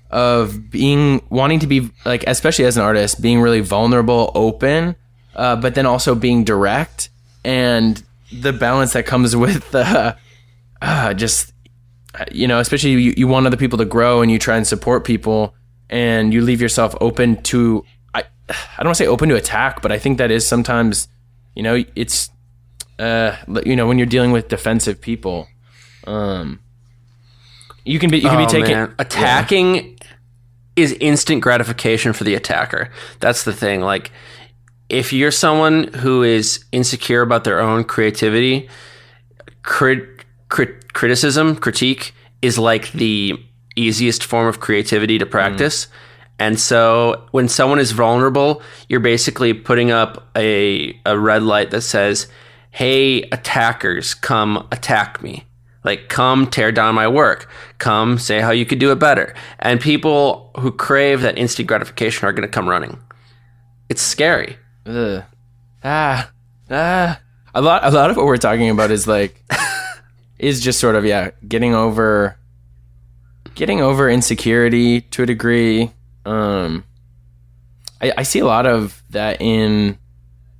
of 0.09 0.71
being 0.71 1.21
wanting 1.29 1.59
to 1.59 1.67
be 1.67 1.89
like 2.05 2.23
especially 2.25 2.65
as 2.65 2.77
an 2.77 2.83
artist 2.83 3.21
being 3.21 3.41
really 3.41 3.59
vulnerable, 3.59 4.31
open, 4.33 4.95
uh, 5.35 5.55
but 5.55 5.75
then 5.75 5.85
also 5.85 6.15
being 6.15 6.43
direct 6.43 7.09
and 7.43 8.03
the 8.31 8.53
balance 8.53 8.93
that 8.93 9.05
comes 9.05 9.35
with 9.35 9.73
uh, 9.75 10.15
uh, 10.81 11.13
just 11.13 11.53
you 12.31 12.47
know, 12.47 12.59
especially 12.59 12.91
you, 12.91 13.13
you 13.15 13.27
want 13.27 13.45
other 13.45 13.57
people 13.57 13.77
to 13.77 13.85
grow 13.85 14.21
and 14.21 14.31
you 14.31 14.39
try 14.39 14.57
and 14.57 14.65
support 14.65 15.05
people 15.05 15.53
and 15.89 16.33
you 16.33 16.41
leave 16.41 16.61
yourself 16.61 16.95
open 17.01 17.41
to 17.43 17.83
I 18.49 18.77
don't 18.77 18.87
want 18.87 18.97
to 18.97 19.03
say 19.03 19.07
open 19.07 19.29
to 19.29 19.35
attack, 19.35 19.81
but 19.81 19.91
I 19.91 19.99
think 19.99 20.17
that 20.17 20.31
is 20.31 20.47
sometimes, 20.47 21.07
you 21.55 21.63
know, 21.63 21.83
it's 21.95 22.29
uh 22.97 23.35
you 23.65 23.75
know, 23.75 23.87
when 23.87 23.97
you're 23.97 24.07
dealing 24.07 24.31
with 24.31 24.47
defensive 24.47 24.99
people, 24.99 25.47
um 26.07 26.59
you 27.85 27.99
can 27.99 28.09
be 28.09 28.17
you 28.17 28.29
can 28.29 28.39
Oh, 28.41 28.45
be 28.45 28.51
taken 28.51 28.71
man. 28.71 28.95
attacking 28.99 29.97
is 30.75 30.93
instant 30.99 31.41
gratification 31.41 32.13
for 32.13 32.23
the 32.23 32.35
attacker. 32.35 32.89
That's 33.19 33.43
the 33.43 33.53
thing. 33.53 33.81
Like 33.81 34.11
if 34.89 35.13
you're 35.13 35.31
someone 35.31 35.85
who 35.93 36.23
is 36.23 36.63
insecure 36.71 37.21
about 37.21 37.43
their 37.43 37.59
own 37.59 37.83
creativity, 37.83 38.69
crit, 39.61 40.03
crit, 40.49 40.93
criticism, 40.93 41.55
critique 41.55 42.13
is 42.41 42.57
like 42.57 42.91
the 42.93 43.33
easiest 43.75 44.23
form 44.23 44.47
of 44.47 44.59
creativity 44.59 45.17
to 45.19 45.25
practice. 45.25 45.87
And 46.39 46.59
so 46.59 47.27
when 47.31 47.49
someone 47.49 47.79
is 47.79 47.91
vulnerable, 47.91 48.61
you're 48.87 49.01
basically 49.01 49.53
putting 49.53 49.91
up 49.91 50.29
a, 50.35 50.99
a 51.05 51.19
red 51.19 51.43
light 51.43 51.71
that 51.71 51.81
says, 51.81 52.27
Hey, 52.71 53.23
attackers, 53.23 54.13
come 54.13 54.67
attack 54.71 55.21
me. 55.21 55.45
Like, 55.83 56.09
come 56.09 56.47
tear 56.47 56.71
down 56.71 56.95
my 56.95 57.07
work. 57.07 57.49
Come 57.77 58.17
say 58.17 58.41
how 58.41 58.51
you 58.51 58.65
could 58.65 58.79
do 58.79 58.91
it 58.91 58.99
better. 58.99 59.33
And 59.59 59.79
people 59.79 60.51
who 60.59 60.71
crave 60.71 61.21
that 61.21 61.37
instant 61.37 61.67
gratification 61.67 62.27
are 62.27 62.33
going 62.33 62.47
to 62.47 62.51
come 62.51 62.67
running. 62.67 62.99
It's 63.89 64.01
scary. 64.01 64.57
Ugh. 64.85 65.23
Ah, 65.83 66.31
ah. 66.69 67.19
A 67.55 67.61
lot, 67.61 67.83
a 67.83 67.91
lot 67.91 68.09
of 68.09 68.17
what 68.17 68.25
we're 68.25 68.37
talking 68.37 68.69
about 68.69 68.91
is 68.91 69.07
like, 69.07 69.43
is 70.37 70.61
just 70.61 70.79
sort 70.79 70.95
of 70.95 71.05
yeah, 71.05 71.31
getting 71.47 71.73
over, 71.73 72.37
getting 73.55 73.81
over 73.81 74.09
insecurity 74.09 75.01
to 75.01 75.23
a 75.23 75.25
degree. 75.25 75.91
Um, 76.29 76.83
I, 78.01 78.13
I 78.17 78.23
see 78.23 78.39
a 78.39 78.45
lot 78.45 78.65
of 78.65 79.01
that 79.09 79.41
in, 79.41 79.97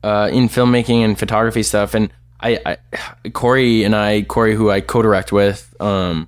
uh, 0.03 0.29
in 0.31 0.49
filmmaking 0.49 1.05
and 1.05 1.17
photography 1.17 1.63
stuff, 1.63 1.93
and 1.93 2.11
I, 2.41 2.77
I 3.23 3.29
Corey 3.29 3.83
and 3.83 3.95
I, 3.95 4.23
Corey, 4.23 4.55
who 4.55 4.71
I 4.71 4.81
co-direct 4.81 5.31
with, 5.31 5.75
um, 5.79 6.27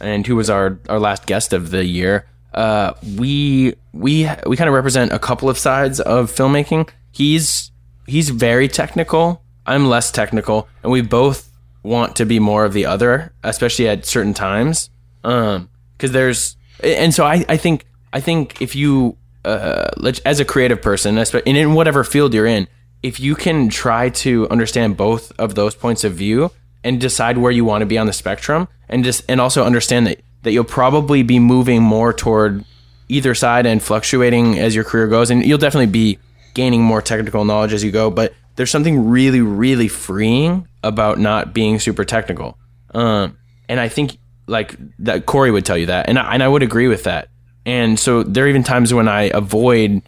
and 0.00 0.26
who 0.26 0.36
was 0.36 0.50
our 0.50 0.78
our 0.88 0.98
last 0.98 1.26
guest 1.26 1.52
of 1.52 1.70
the 1.70 1.84
year. 1.84 2.26
Uh, 2.52 2.94
we 3.16 3.74
we 3.92 4.28
we 4.46 4.56
kind 4.56 4.68
of 4.68 4.74
represent 4.74 5.12
a 5.12 5.18
couple 5.18 5.48
of 5.48 5.58
sides 5.58 6.00
of 6.00 6.30
filmmaking. 6.30 6.88
He's 7.12 7.70
he's 8.06 8.30
very 8.30 8.68
technical. 8.68 9.42
I'm 9.66 9.88
less 9.88 10.10
technical, 10.10 10.68
and 10.82 10.90
we 10.90 11.02
both 11.02 11.48
want 11.82 12.16
to 12.16 12.26
be 12.26 12.38
more 12.38 12.64
of 12.64 12.72
the 12.72 12.86
other, 12.86 13.32
especially 13.44 13.88
at 13.88 14.04
certain 14.04 14.34
times. 14.34 14.90
Um, 15.22 15.68
because 15.96 16.12
there's 16.12 16.56
and 16.82 17.14
so 17.14 17.24
I 17.24 17.44
I 17.48 17.56
think 17.56 17.84
I 18.12 18.20
think 18.20 18.60
if 18.60 18.74
you 18.74 19.16
uh 19.44 19.88
as 20.24 20.40
a 20.40 20.44
creative 20.44 20.82
person, 20.82 21.16
and 21.18 21.56
in 21.56 21.74
whatever 21.74 22.04
field 22.04 22.34
you're 22.34 22.46
in, 22.46 22.68
if 23.02 23.18
you 23.20 23.34
can 23.34 23.68
try 23.68 24.10
to 24.10 24.48
understand 24.50 24.96
both 24.96 25.32
of 25.38 25.54
those 25.54 25.74
points 25.74 26.04
of 26.04 26.12
view 26.12 26.50
and 26.84 27.00
decide 27.00 27.38
where 27.38 27.52
you 27.52 27.64
want 27.64 27.82
to 27.82 27.86
be 27.86 27.98
on 27.98 28.06
the 28.06 28.12
spectrum 28.12 28.68
and 28.88 29.04
just 29.04 29.24
and 29.28 29.40
also 29.40 29.64
understand 29.64 30.06
that 30.06 30.20
that 30.42 30.52
you'll 30.52 30.64
probably 30.64 31.22
be 31.22 31.38
moving 31.38 31.82
more 31.82 32.12
toward 32.12 32.64
either 33.08 33.34
side 33.34 33.66
and 33.66 33.82
fluctuating 33.82 34.58
as 34.58 34.74
your 34.74 34.84
career 34.84 35.06
goes. 35.06 35.30
And 35.30 35.44
you'll 35.44 35.58
definitely 35.58 35.86
be 35.86 36.18
gaining 36.54 36.82
more 36.82 37.02
technical 37.02 37.44
knowledge 37.44 37.72
as 37.72 37.84
you 37.84 37.92
go 37.92 38.10
but 38.10 38.34
there's 38.56 38.70
something 38.70 39.08
really 39.08 39.40
really 39.40 39.88
freeing 39.88 40.66
about 40.82 41.18
not 41.18 41.54
being 41.54 41.78
super 41.78 42.04
technical. 42.04 42.58
Um 42.92 43.38
and 43.68 43.78
i 43.78 43.88
think 43.88 44.18
like 44.48 44.76
that 44.98 45.26
corey 45.26 45.52
would 45.52 45.64
tell 45.64 45.78
you 45.78 45.86
that 45.86 46.08
and 46.08 46.18
I, 46.18 46.34
and 46.34 46.42
I 46.42 46.48
would 46.48 46.64
agree 46.64 46.88
with 46.88 47.04
that 47.04 47.28
and 47.66 47.98
so 47.98 48.22
there 48.22 48.44
are 48.44 48.48
even 48.48 48.62
times 48.62 48.92
when 48.92 49.08
i 49.08 49.30
avoid 49.34 50.02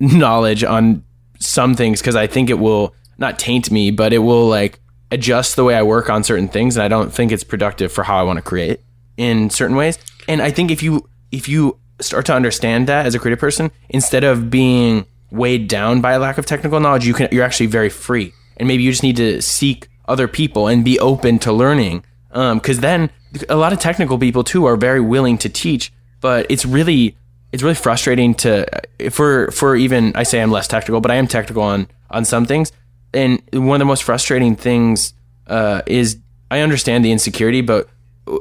knowledge 0.00 0.64
on 0.64 1.02
some 1.38 1.74
things 1.74 2.00
because 2.00 2.16
I 2.16 2.26
think 2.26 2.50
it 2.50 2.58
will 2.58 2.94
not 3.18 3.38
taint 3.38 3.70
me, 3.70 3.90
but 3.90 4.12
it 4.12 4.18
will 4.18 4.48
like 4.48 4.80
adjust 5.10 5.56
the 5.56 5.64
way 5.64 5.74
I 5.74 5.82
work 5.82 6.10
on 6.10 6.24
certain 6.24 6.48
things, 6.48 6.76
and 6.76 6.84
I 6.84 6.88
don't 6.88 7.12
think 7.12 7.32
it's 7.32 7.44
productive 7.44 7.92
for 7.92 8.04
how 8.04 8.18
I 8.18 8.22
want 8.22 8.38
to 8.38 8.42
create 8.42 8.80
in 9.16 9.50
certain 9.50 9.76
ways. 9.76 9.98
And 10.28 10.42
I 10.42 10.50
think 10.50 10.70
if 10.70 10.82
you 10.82 11.08
if 11.32 11.48
you 11.48 11.78
start 12.00 12.26
to 12.26 12.34
understand 12.34 12.86
that 12.88 13.06
as 13.06 13.14
a 13.14 13.18
creative 13.18 13.38
person, 13.38 13.70
instead 13.88 14.24
of 14.24 14.50
being 14.50 15.06
weighed 15.30 15.68
down 15.68 16.00
by 16.00 16.12
a 16.12 16.18
lack 16.18 16.38
of 16.38 16.46
technical 16.46 16.80
knowledge, 16.80 17.06
you 17.06 17.14
can 17.14 17.28
you're 17.32 17.44
actually 17.44 17.66
very 17.66 17.88
free, 17.88 18.32
and 18.56 18.68
maybe 18.68 18.82
you 18.82 18.90
just 18.90 19.02
need 19.02 19.16
to 19.16 19.40
seek 19.40 19.88
other 20.08 20.28
people 20.28 20.68
and 20.68 20.84
be 20.84 20.98
open 21.00 21.38
to 21.40 21.52
learning. 21.52 22.04
Um, 22.32 22.58
because 22.58 22.80
then 22.80 23.10
a 23.48 23.56
lot 23.56 23.72
of 23.72 23.78
technical 23.78 24.18
people 24.18 24.44
too 24.44 24.66
are 24.66 24.76
very 24.76 25.00
willing 25.00 25.38
to 25.38 25.48
teach, 25.48 25.90
but 26.26 26.44
it's 26.48 26.66
really 26.66 27.16
it's 27.52 27.62
really 27.62 27.76
frustrating 27.76 28.34
to 28.34 28.66
for 29.12 29.48
for 29.52 29.76
even 29.76 30.10
I 30.16 30.24
say 30.24 30.42
I'm 30.42 30.50
less 30.50 30.66
technical, 30.66 31.00
but 31.00 31.12
I 31.12 31.14
am 31.14 31.28
technical 31.28 31.62
on 31.62 31.86
on 32.10 32.24
some 32.24 32.46
things. 32.46 32.72
And 33.14 33.40
one 33.52 33.76
of 33.76 33.78
the 33.78 33.84
most 33.84 34.02
frustrating 34.02 34.56
things 34.56 35.14
uh, 35.46 35.82
is 35.86 36.18
I 36.50 36.62
understand 36.62 37.04
the 37.04 37.12
insecurity, 37.12 37.60
but 37.60 37.88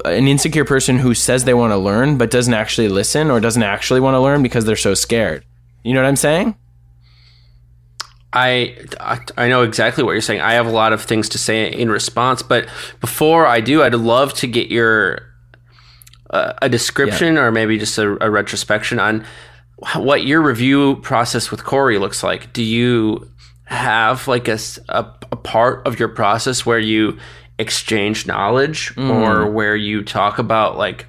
an 0.04 0.28
insecure 0.28 0.66
person 0.66 0.98
who 0.98 1.14
says 1.14 1.44
they 1.44 1.54
want 1.54 1.74
to 1.74 1.78
learn 1.78 2.18
but 2.18 2.32
doesn't 2.32 2.56
actually 2.56 2.90
listen 2.90 3.30
or 3.30 3.40
doesn't 3.40 3.62
actually 3.62 4.00
want 4.00 4.16
to 4.16 4.20
learn 4.20 4.42
because 4.42 4.66
they're 4.66 4.76
so 4.76 4.96
scared. 4.96 5.46
You 5.84 5.94
know 5.94 6.02
what 6.02 6.08
I'm 6.08 6.16
saying? 6.16 6.56
I, 8.34 8.76
I 9.00 9.20
I 9.38 9.48
know 9.48 9.62
exactly 9.62 10.04
what 10.04 10.14
you're 10.14 10.22
saying. 10.22 10.42
I 10.42 10.54
have 10.54 10.66
a 10.66 10.72
lot 10.72 10.92
of 10.92 11.04
things 11.04 11.30
to 11.30 11.38
say 11.38 11.72
in 11.72 11.92
response, 11.92 12.42
but 12.42 12.68
before 13.00 13.46
I 13.46 13.62
do, 13.62 13.84
I'd 13.84 13.94
love 13.94 14.34
to 14.42 14.48
get 14.48 14.72
your 14.72 15.35
a 16.32 16.70
description 16.70 17.38
or 17.38 17.52
maybe 17.52 17.78
just 17.78 17.98
a, 17.98 18.12
a 18.26 18.30
retrospection 18.30 19.00
on 19.00 19.26
what 19.96 20.24
your 20.24 20.42
review 20.42 20.96
process 20.98 21.52
with 21.52 21.64
Corey 21.64 21.98
looks 21.98 22.24
like. 22.24 22.52
Do 22.54 22.64
you 22.64 23.30
have 23.66 24.28
like 24.28 24.48
a 24.48 24.58
a 24.90 25.04
part 25.36 25.86
of 25.88 26.00
your 26.00 26.10
process 26.10 26.66
where 26.66 26.80
you 26.80 27.18
exchange 27.58 28.28
knowledge 28.28 28.94
or 28.98 29.50
where 29.50 29.76
you 29.76 30.04
talk 30.04 30.40
about 30.40 30.78
like 30.78 31.06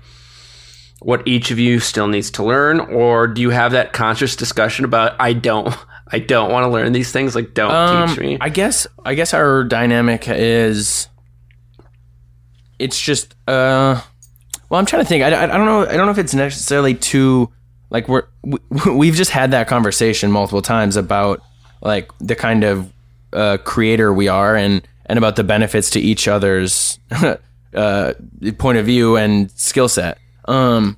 what 1.00 1.26
each 1.26 1.50
of 1.50 1.58
you 1.58 1.78
still 1.80 2.08
needs 2.08 2.30
to 2.30 2.42
learn 2.44 2.80
or 2.80 3.26
do 3.28 3.42
you 3.42 3.50
have 3.50 3.72
that 3.72 3.92
conscious 3.92 4.34
discussion 4.36 4.84
about 4.84 5.14
I 5.20 5.32
don't 5.32 5.74
I 6.08 6.20
don't 6.20 6.50
want 6.52 6.64
to 6.64 6.68
learn 6.70 6.92
these 6.92 7.10
things. 7.10 7.34
Like, 7.34 7.52
don't 7.52 7.72
Um, 7.72 8.08
teach 8.08 8.18
me. 8.20 8.38
I 8.40 8.48
guess 8.48 8.86
I 9.04 9.14
guess 9.14 9.34
our 9.34 9.64
dynamic 9.64 10.28
is 10.28 11.08
it's 12.78 13.00
just 13.00 13.34
uh 13.48 14.00
well 14.68 14.78
I'm 14.78 14.86
trying 14.86 15.02
to 15.02 15.08
think 15.08 15.22
I, 15.22 15.28
I, 15.28 15.46
don't 15.46 15.66
know 15.66 15.86
I 15.86 15.96
don't 15.96 16.06
know 16.06 16.12
if 16.12 16.18
it's 16.18 16.34
necessarily 16.34 16.94
too 16.94 17.50
like 17.90 18.08
we're 18.08 18.24
we, 18.42 18.58
we've 18.90 19.14
just 19.14 19.30
had 19.30 19.50
that 19.52 19.68
conversation 19.68 20.30
multiple 20.30 20.62
times 20.62 20.96
about 20.96 21.40
like 21.80 22.10
the 22.18 22.36
kind 22.36 22.64
of 22.64 22.92
uh, 23.32 23.58
creator 23.58 24.12
we 24.12 24.28
are 24.28 24.56
and 24.56 24.86
and 25.06 25.18
about 25.18 25.36
the 25.36 25.44
benefits 25.44 25.90
to 25.90 26.00
each 26.00 26.26
other's 26.26 26.98
uh, 27.74 28.14
point 28.58 28.78
of 28.78 28.86
view 28.86 29.16
and 29.16 29.50
skill 29.52 29.88
set 29.88 30.18
um 30.46 30.96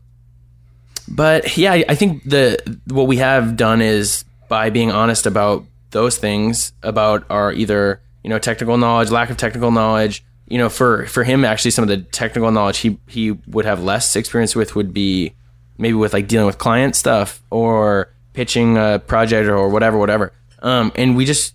but 1.11 1.57
yeah, 1.57 1.73
I, 1.73 1.85
I 1.89 1.95
think 1.95 2.25
the 2.25 2.59
what 2.87 3.07
we 3.07 3.17
have 3.19 3.57
done 3.57 3.81
is 3.81 4.25
by 4.49 4.71
being 4.71 4.91
honest 4.91 5.27
about 5.27 5.65
those 5.91 6.19
things, 6.19 6.73
about 6.83 7.25
our 7.31 7.53
either 7.53 8.01
you 8.23 8.31
know 8.31 8.39
technical 8.39 8.77
knowledge, 8.77 9.11
lack 9.11 9.31
of 9.31 9.37
technical 9.37 9.71
knowledge. 9.71 10.25
You 10.49 10.59
know, 10.59 10.69
for 10.69 11.07
for 11.07 11.25
him, 11.25 11.45
actually, 11.45 11.73
some 11.73 11.83
of 11.83 11.89
the 11.89 11.99
technical 11.99 12.51
knowledge 12.51 12.79
he 12.79 12.99
he 13.07 13.33
would 13.47 13.65
have 13.65 13.83
less 13.83 14.17
experience 14.17 14.57
with 14.57 14.75
would 14.75 14.93
be 14.93 15.35
maybe 15.77 15.95
with 15.95 16.13
like 16.13 16.27
dealing 16.27 16.47
with 16.47 16.59
client 16.59 16.97
stuff 16.97 17.43
or 17.51 18.13
pitching 18.33 18.77
a 18.77 18.99
project 18.99 19.49
or 19.49 19.69
whatever, 19.69 19.99
whatever. 19.99 20.33
Um, 20.61 20.91
and 20.97 21.17
we 21.17 21.25
just, 21.25 21.55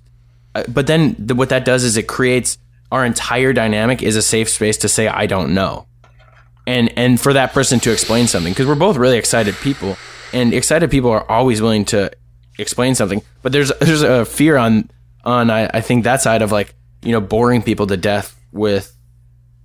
uh, 0.56 0.64
but 0.68 0.88
then 0.88 1.16
the, 1.20 1.36
what 1.36 1.50
that 1.50 1.66
does 1.66 1.84
is 1.84 1.98
it 1.98 2.08
creates 2.08 2.58
our 2.92 3.06
entire 3.06 3.52
dynamic 3.52 4.02
is 4.02 4.16
a 4.16 4.22
safe 4.22 4.50
space 4.50 4.78
to 4.78 4.88
say 4.88 5.08
I 5.08 5.26
don't 5.26 5.54
know 5.54 5.88
and 6.66 6.94
and 6.98 7.20
for 7.20 7.34
that 7.34 7.54
person 7.54 7.80
to 7.82 7.92
explain 7.92 8.28
something 8.28 8.52
because 8.52 8.68
we're 8.68 8.76
both 8.76 8.98
really 8.98 9.18
excited 9.18 9.56
people 9.56 9.98
and 10.32 10.54
excited 10.54 10.90
people 10.90 11.12
are 11.12 11.30
always 11.30 11.62
willing 11.62 11.86
to 11.86 12.12
explain 12.58 12.96
something 12.96 13.22
but 13.42 13.52
there's 13.52 13.72
there's 13.80 14.02
a 14.02 14.26
fear 14.26 14.58
on 14.58 14.90
on 15.26 15.50
I, 15.50 15.70
I 15.74 15.82
think 15.82 16.04
that 16.04 16.22
side 16.22 16.42
of 16.42 16.52
like 16.52 16.74
you 17.02 17.12
know 17.12 17.22
boring 17.22 17.62
people 17.62 17.88
to 17.88 17.98
death 17.98 18.40
with 18.54 18.96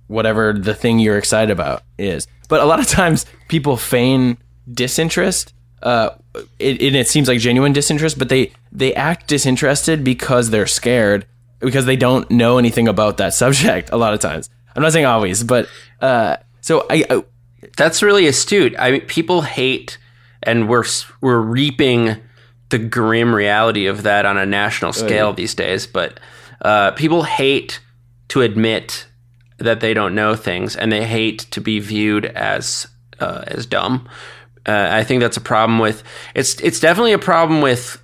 whatever 0.07 0.53
the 0.53 0.73
thing 0.73 0.99
you're 0.99 1.17
excited 1.17 1.51
about 1.51 1.83
is 1.97 2.27
but 2.49 2.59
a 2.59 2.65
lot 2.65 2.79
of 2.79 2.87
times 2.87 3.25
people 3.47 3.77
feign 3.77 4.37
disinterest 4.71 5.53
uh 5.83 6.09
it, 6.59 6.81
it, 6.81 6.95
it 6.95 7.07
seems 7.07 7.27
like 7.27 7.39
genuine 7.39 7.71
disinterest 7.71 8.19
but 8.19 8.27
they 8.27 8.51
they 8.71 8.93
act 8.95 9.27
disinterested 9.27 10.03
because 10.03 10.49
they're 10.49 10.67
scared 10.67 11.25
because 11.59 11.85
they 11.85 11.95
don't 11.95 12.29
know 12.29 12.57
anything 12.57 12.87
about 12.87 13.17
that 13.17 13.33
subject 13.33 13.89
a 13.91 13.97
lot 13.97 14.13
of 14.13 14.19
times 14.19 14.49
i'm 14.75 14.81
not 14.81 14.91
saying 14.91 15.05
always 15.05 15.43
but 15.43 15.69
uh 16.01 16.35
so 16.61 16.85
I, 16.89 17.05
I 17.09 17.23
That's 17.77 18.03
really 18.03 18.27
astute. 18.27 18.75
I 18.77 18.91
mean, 18.91 19.01
people 19.01 19.41
hate, 19.41 19.97
and 20.43 20.69
we're 20.69 20.83
we're 21.21 21.39
reaping 21.39 22.17
the 22.69 22.77
grim 22.77 23.33
reality 23.33 23.87
of 23.87 24.03
that 24.03 24.25
on 24.25 24.37
a 24.37 24.45
national 24.45 24.93
scale 24.93 25.33
these 25.33 25.55
days. 25.55 25.87
But 25.87 26.19
uh, 26.61 26.91
people 26.91 27.23
hate 27.23 27.79
to 28.29 28.41
admit 28.41 29.07
that 29.57 29.81
they 29.81 29.93
don't 29.93 30.15
know 30.15 30.35
things, 30.35 30.75
and 30.75 30.91
they 30.91 31.05
hate 31.05 31.39
to 31.51 31.61
be 31.61 31.79
viewed 31.79 32.25
as 32.25 32.87
uh, 33.19 33.43
as 33.47 33.65
dumb. 33.65 34.07
Uh, 34.65 34.87
I 34.91 35.03
think 35.03 35.21
that's 35.21 35.37
a 35.37 35.41
problem 35.41 35.79
with 35.79 36.03
it's 36.35 36.59
it's 36.61 36.79
definitely 36.79 37.13
a 37.13 37.19
problem 37.19 37.61
with 37.61 38.01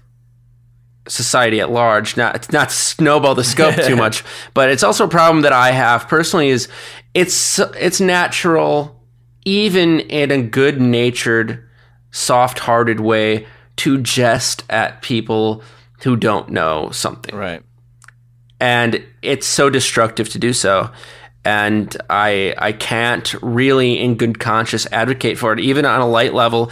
society 1.07 1.59
at 1.61 1.71
large. 1.71 2.17
Not 2.17 2.51
not 2.51 2.69
to 2.69 2.75
snowball 2.75 3.35
the 3.35 3.43
scope 3.43 3.75
too 3.75 3.95
much, 4.05 4.23
but 4.53 4.69
it's 4.69 4.83
also 4.83 5.05
a 5.05 5.09
problem 5.09 5.41
that 5.43 5.53
I 5.53 5.71
have 5.71 6.07
personally. 6.07 6.49
Is 6.49 6.67
it's 7.13 7.59
it's 7.59 8.01
natural, 8.01 9.01
even 9.45 10.01
in 10.01 10.31
a 10.31 10.41
good 10.41 10.81
natured, 10.81 11.63
soft 12.11 12.59
hearted 12.59 12.99
way, 12.99 13.47
to 13.77 13.99
jest 13.99 14.63
at 14.69 15.01
people 15.01 15.63
who 16.03 16.15
don't 16.15 16.49
know 16.49 16.89
something 16.91 17.35
right 17.35 17.63
and 18.65 19.03
it's 19.21 19.45
so 19.45 19.69
destructive 19.69 20.27
to 20.29 20.39
do 20.39 20.51
so. 20.51 20.89
And 21.47 21.95
i 22.09 22.55
i 22.57 22.71
can't 22.71 23.35
really 23.43 23.99
in 23.99 24.15
good 24.15 24.39
conscience 24.39 24.87
advocate 24.91 25.37
for 25.37 25.53
it 25.53 25.59
even 25.59 25.85
on 25.85 26.01
a 26.01 26.07
light 26.07 26.33
level 26.33 26.71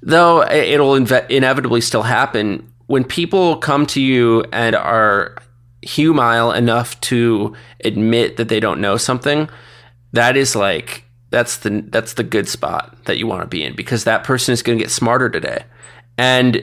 though 0.00 0.42
it'll 0.50 0.94
inve- 0.94 1.28
inevitably 1.28 1.82
still 1.82 2.02
happen. 2.02 2.72
When 2.86 3.04
people 3.04 3.56
come 3.58 3.84
to 3.86 4.00
you 4.00 4.44
and 4.50 4.74
are 4.74 5.36
humile 5.82 6.52
enough 6.52 6.98
to 7.02 7.54
admit 7.84 8.38
that 8.38 8.48
they 8.48 8.60
don't 8.60 8.80
know 8.80 8.96
something 8.96 9.48
that 10.12 10.36
is 10.36 10.56
like 10.56 11.04
that's 11.28 11.58
the 11.58 11.84
that's 11.88 12.14
the 12.14 12.22
good 12.22 12.48
spot 12.48 12.96
that 13.04 13.18
you 13.18 13.26
want 13.26 13.42
to 13.42 13.48
be 13.48 13.62
in 13.62 13.74
because 13.74 14.04
that 14.04 14.24
person 14.24 14.52
is 14.54 14.62
going 14.62 14.78
to 14.78 14.84
get 14.84 14.90
smarter 14.90 15.28
today. 15.28 15.64
And 16.16 16.62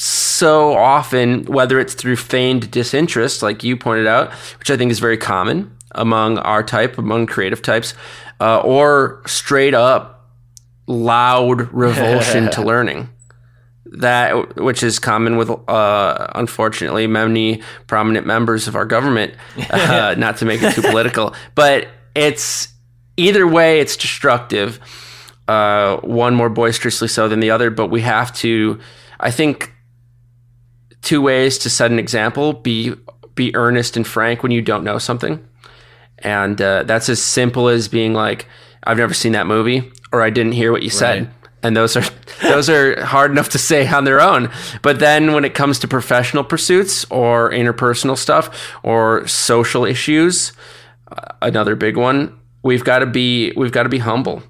so 0.00 0.74
often, 0.76 1.44
whether 1.46 1.80
it's 1.80 1.92
through 1.92 2.14
feigned 2.14 2.70
disinterest, 2.70 3.42
like 3.42 3.64
you 3.64 3.76
pointed 3.76 4.06
out, 4.06 4.30
which 4.60 4.70
I 4.70 4.76
think 4.76 4.92
is 4.92 5.00
very 5.00 5.16
common 5.16 5.76
among 5.90 6.38
our 6.38 6.62
type, 6.62 6.98
among 6.98 7.26
creative 7.26 7.62
types, 7.62 7.94
uh, 8.40 8.60
or 8.60 9.20
straight 9.26 9.74
up 9.74 10.30
loud 10.86 11.72
revulsion 11.72 12.48
to 12.52 12.62
learning. 12.64 13.08
That 13.86 14.54
which 14.54 14.84
is 14.84 15.00
common 15.00 15.36
with, 15.36 15.50
uh, 15.68 16.28
unfortunately, 16.36 17.08
many 17.08 17.60
prominent 17.88 18.24
members 18.24 18.68
of 18.68 18.76
our 18.76 18.84
government. 18.84 19.34
Uh, 19.70 20.14
not 20.16 20.36
to 20.36 20.44
make 20.44 20.62
it 20.62 20.74
too 20.74 20.82
political, 20.82 21.34
but 21.56 21.88
it's 22.14 22.68
either 23.16 23.48
way, 23.48 23.80
it's 23.80 23.96
destructive. 23.96 24.78
Uh, 25.48 25.96
one 26.02 26.36
more 26.36 26.48
boisterously 26.48 27.08
so 27.08 27.28
than 27.28 27.40
the 27.40 27.50
other, 27.50 27.68
but 27.68 27.88
we 27.88 28.02
have 28.02 28.32
to. 28.34 28.78
I 29.18 29.32
think 29.32 29.72
two 31.08 31.22
ways 31.22 31.56
to 31.58 31.70
set 31.70 31.90
an 31.90 31.98
example: 31.98 32.52
be 32.52 32.94
be 33.34 33.54
earnest 33.56 33.96
and 33.96 34.06
frank 34.06 34.42
when 34.42 34.52
you 34.52 34.60
don't 34.60 34.84
know 34.84 34.98
something, 34.98 35.42
and 36.18 36.60
uh, 36.60 36.82
that's 36.82 37.08
as 37.08 37.22
simple 37.22 37.68
as 37.68 37.88
being 37.88 38.12
like, 38.12 38.46
"I've 38.84 38.98
never 38.98 39.14
seen 39.14 39.32
that 39.32 39.46
movie," 39.46 39.90
or 40.12 40.22
"I 40.22 40.28
didn't 40.28 40.52
hear 40.52 40.70
what 40.70 40.82
you 40.82 40.90
said." 40.90 41.30
And 41.62 41.74
those 41.74 41.96
are 41.96 42.04
those 42.42 42.68
are 42.68 43.02
hard 43.02 43.30
enough 43.30 43.48
to 43.50 43.58
say 43.58 43.88
on 43.88 44.04
their 44.04 44.20
own. 44.20 44.50
But 44.82 44.98
then 44.98 45.32
when 45.32 45.46
it 45.46 45.54
comes 45.54 45.78
to 45.78 45.88
professional 45.88 46.44
pursuits 46.44 47.06
or 47.10 47.50
interpersonal 47.50 48.18
stuff 48.18 48.76
or 48.82 49.26
social 49.26 49.86
issues, 49.86 50.52
uh, 51.10 51.32
another 51.40 51.74
big 51.74 51.96
one, 51.96 52.38
we've 52.62 52.84
got 52.84 52.98
to 52.98 53.06
be 53.06 53.52
we've 53.56 53.72
got 53.72 53.84
to 53.84 53.88
be 53.88 53.98
humble. 53.98 54.42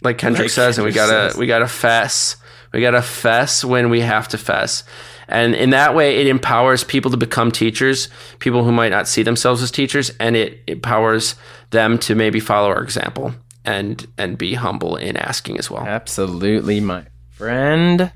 Like 0.00 0.16
Kendrick 0.16 0.46
Like 0.46 0.50
says, 0.50 0.78
and 0.78 0.86
we 0.86 0.92
gotta 0.92 1.38
we 1.38 1.46
gotta 1.46 1.68
fess. 1.68 2.36
We 2.74 2.80
gotta 2.80 3.00
fess 3.02 3.64
when 3.64 3.88
we 3.88 4.00
have 4.00 4.26
to 4.28 4.38
fess. 4.38 4.82
And 5.28 5.54
in 5.54 5.70
that 5.70 5.94
way, 5.94 6.16
it 6.16 6.26
empowers 6.26 6.84
people 6.84 7.10
to 7.12 7.16
become 7.16 7.50
teachers, 7.50 8.08
people 8.40 8.64
who 8.64 8.72
might 8.72 8.90
not 8.90 9.08
see 9.08 9.22
themselves 9.22 9.62
as 9.62 9.70
teachers, 9.70 10.10
and 10.20 10.36
it 10.36 10.60
empowers 10.66 11.34
them 11.70 11.98
to 12.00 12.14
maybe 12.14 12.40
follow 12.40 12.68
our 12.68 12.82
example 12.82 13.32
and 13.64 14.06
and 14.18 14.36
be 14.36 14.54
humble 14.54 14.96
in 14.96 15.16
asking 15.16 15.58
as 15.58 15.70
well. 15.70 15.86
Absolutely, 15.86 16.80
my 16.80 17.06
friend. 17.30 18.12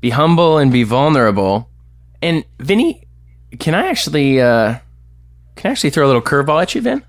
Be 0.00 0.10
humble 0.10 0.56
and 0.58 0.72
be 0.72 0.82
vulnerable. 0.84 1.68
And 2.22 2.44
Vinny, 2.60 3.02
can 3.58 3.74
I 3.74 3.88
actually 3.88 4.40
uh 4.40 4.78
can 5.56 5.68
I 5.68 5.72
actually 5.72 5.90
throw 5.90 6.06
a 6.06 6.08
little 6.08 6.22
curveball 6.22 6.62
at 6.62 6.74
you, 6.74 6.80
Vin? 6.80 7.02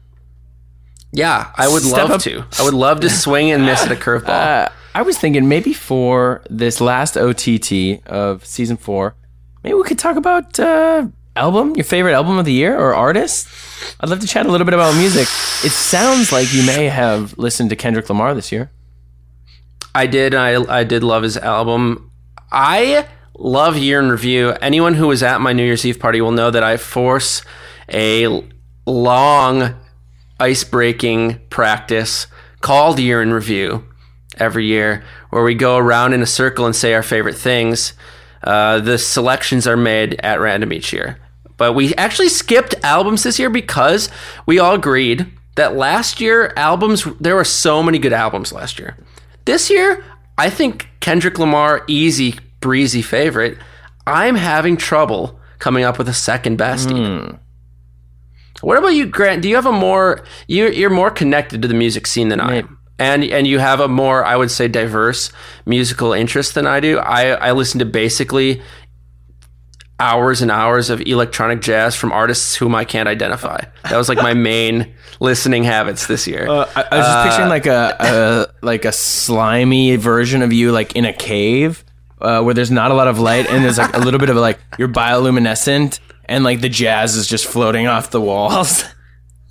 Yeah, 1.11 1.51
I 1.55 1.67
would 1.67 1.83
Step 1.83 1.97
love 2.09 2.11
up- 2.11 2.21
to. 2.21 2.43
I 2.59 2.63
would 2.63 2.73
love 2.73 2.99
to 3.01 3.09
swing 3.23 3.51
and 3.51 3.65
miss 3.65 3.83
at 3.85 3.91
a 3.91 3.95
curveball. 3.95 4.29
Uh, 4.29 4.69
I 4.95 5.01
was 5.01 5.17
thinking 5.17 5.49
maybe 5.49 5.73
for 5.73 6.41
this 6.49 6.79
last 6.79 7.17
OTT 7.17 8.07
of 8.07 8.45
season 8.45 8.77
four, 8.77 9.17
maybe 9.61 9.73
we 9.73 9.83
could 9.83 9.99
talk 9.99 10.15
about 10.15 10.57
uh, 10.57 11.07
album, 11.35 11.75
your 11.75 11.83
favorite 11.83 12.13
album 12.13 12.37
of 12.37 12.45
the 12.45 12.53
year 12.53 12.79
or 12.79 12.95
artist. 12.95 13.49
I'd 13.99 14.07
love 14.07 14.21
to 14.21 14.27
chat 14.27 14.45
a 14.45 14.49
little 14.49 14.63
bit 14.63 14.73
about 14.73 14.95
music. 14.95 15.23
It 15.65 15.73
sounds 15.73 16.31
like 16.31 16.53
you 16.53 16.65
may 16.65 16.85
have 16.85 17.37
listened 17.37 17.71
to 17.71 17.75
Kendrick 17.75 18.07
Lamar 18.07 18.33
this 18.33 18.53
year. 18.53 18.71
I 19.93 20.07
did. 20.07 20.33
I 20.33 20.63
I 20.63 20.85
did 20.85 21.03
love 21.03 21.23
his 21.23 21.35
album. 21.35 22.09
I 22.49 23.05
love 23.37 23.77
year 23.77 23.99
in 23.99 24.09
review. 24.09 24.51
Anyone 24.61 24.93
who 24.93 25.07
was 25.07 25.21
at 25.23 25.41
my 25.41 25.51
New 25.51 25.65
Year's 25.65 25.85
Eve 25.85 25.99
party 25.99 26.21
will 26.21 26.31
know 26.31 26.51
that 26.51 26.63
I 26.63 26.77
force 26.77 27.41
a 27.91 28.47
long 28.85 29.75
ice 30.39 30.63
breaking 30.63 31.41
practice 31.49 32.27
called 32.61 32.97
year 32.97 33.21
in 33.21 33.33
review 33.33 33.83
every 34.37 34.65
year, 34.65 35.03
where 35.29 35.43
we 35.43 35.55
go 35.55 35.77
around 35.77 36.13
in 36.13 36.21
a 36.21 36.25
circle 36.25 36.65
and 36.65 36.75
say 36.75 36.93
our 36.93 37.03
favorite 37.03 37.35
things. 37.35 37.93
Uh, 38.43 38.79
the 38.79 38.97
selections 38.97 39.65
are 39.67 39.77
made 39.77 40.15
at 40.19 40.39
random 40.39 40.71
each 40.71 40.93
year. 40.93 41.17
But 41.57 41.73
we 41.73 41.95
actually 41.95 42.29
skipped 42.29 42.75
albums 42.83 43.23
this 43.23 43.39
year 43.39 43.49
because 43.49 44.09
we 44.45 44.59
all 44.59 44.75
agreed 44.75 45.25
that 45.55 45.75
last 45.75 46.19
year 46.19 46.53
albums 46.57 47.05
there 47.19 47.35
were 47.35 47.45
so 47.45 47.81
many 47.81 47.97
good 47.97 48.13
albums 48.13 48.51
last 48.51 48.77
year. 48.77 48.97
This 49.45 49.69
year, 49.69 50.03
I 50.37 50.49
think 50.49 50.89
Kendrick 50.99 51.39
Lamar 51.39 51.83
easy 51.87 52.35
breezy 52.59 53.01
favorite. 53.01 53.57
I'm 54.05 54.35
having 54.35 54.75
trouble 54.77 55.39
coming 55.59 55.83
up 55.83 55.97
with 55.97 56.09
a 56.09 56.13
second 56.13 56.57
best. 56.57 56.89
even. 56.91 57.39
What 58.61 58.77
about 58.77 58.89
you, 58.89 59.05
Grant? 59.05 59.41
Do 59.41 59.49
you 59.49 59.55
have 59.55 59.65
a 59.65 59.71
more 59.71 60.23
you 60.47 60.67
you're 60.67 60.89
more 60.89 61.11
connected 61.11 61.61
to 61.61 61.67
the 61.67 61.73
music 61.73 62.05
scene 62.07 62.29
than 62.29 62.39
I 62.39 62.47
Maybe. 62.47 62.67
am, 62.67 62.77
and 62.97 63.23
and 63.23 63.45
you 63.47 63.59
have 63.59 63.79
a 63.79 63.87
more 63.87 64.23
I 64.23 64.35
would 64.35 64.51
say 64.51 64.67
diverse 64.67 65.31
musical 65.65 66.13
interest 66.13 66.55
than 66.55 66.67
I 66.67 66.79
do. 66.79 66.97
I 66.99 67.31
I 67.31 67.51
listen 67.51 67.79
to 67.79 67.85
basically 67.85 68.61
hours 69.99 70.41
and 70.41 70.51
hours 70.51 70.89
of 70.89 71.01
electronic 71.01 71.61
jazz 71.61 71.95
from 71.95 72.11
artists 72.11 72.55
whom 72.55 72.75
I 72.75 72.83
can't 72.83 73.07
identify. 73.07 73.59
That 73.83 73.97
was 73.97 74.09
like 74.09 74.17
my 74.17 74.33
main 74.33 74.93
listening 75.19 75.63
habits 75.63 76.07
this 76.07 76.27
year. 76.27 76.47
Uh, 76.47 76.69
I, 76.75 76.83
I, 76.91 76.97
was 76.97 77.05
just 77.05 77.17
uh, 77.17 77.23
picturing 77.23 77.49
like 77.49 77.65
a, 77.65 77.95
a, 77.99 78.65
like 78.65 78.85
a 78.85 78.91
slimy 78.91 79.95
version 79.95 80.41
of 80.41 80.51
you 80.51 80.71
like 80.71 80.95
in 80.95 81.05
a 81.05 81.13
cave 81.13 81.85
uh, 82.19 82.41
where 82.41 82.53
there's 82.53 82.71
not 82.71 82.91
a 82.91 82.93
lot 82.93 83.07
of 83.07 83.19
light 83.19 83.49
and 83.49 83.63
there's 83.63 83.77
like 83.77 83.95
a 83.95 83.99
little 83.99 84.19
bit 84.19 84.29
of 84.29 84.35
like 84.35 84.59
you're 84.77 84.89
bioluminescent 84.89 85.99
and 86.25 86.43
like 86.43 86.59
the 86.59 86.69
jazz 86.69 87.15
is 87.15 87.27
just 87.27 87.45
floating 87.45 87.87
off 87.87 88.11
the 88.11 88.21
walls. 88.21 88.83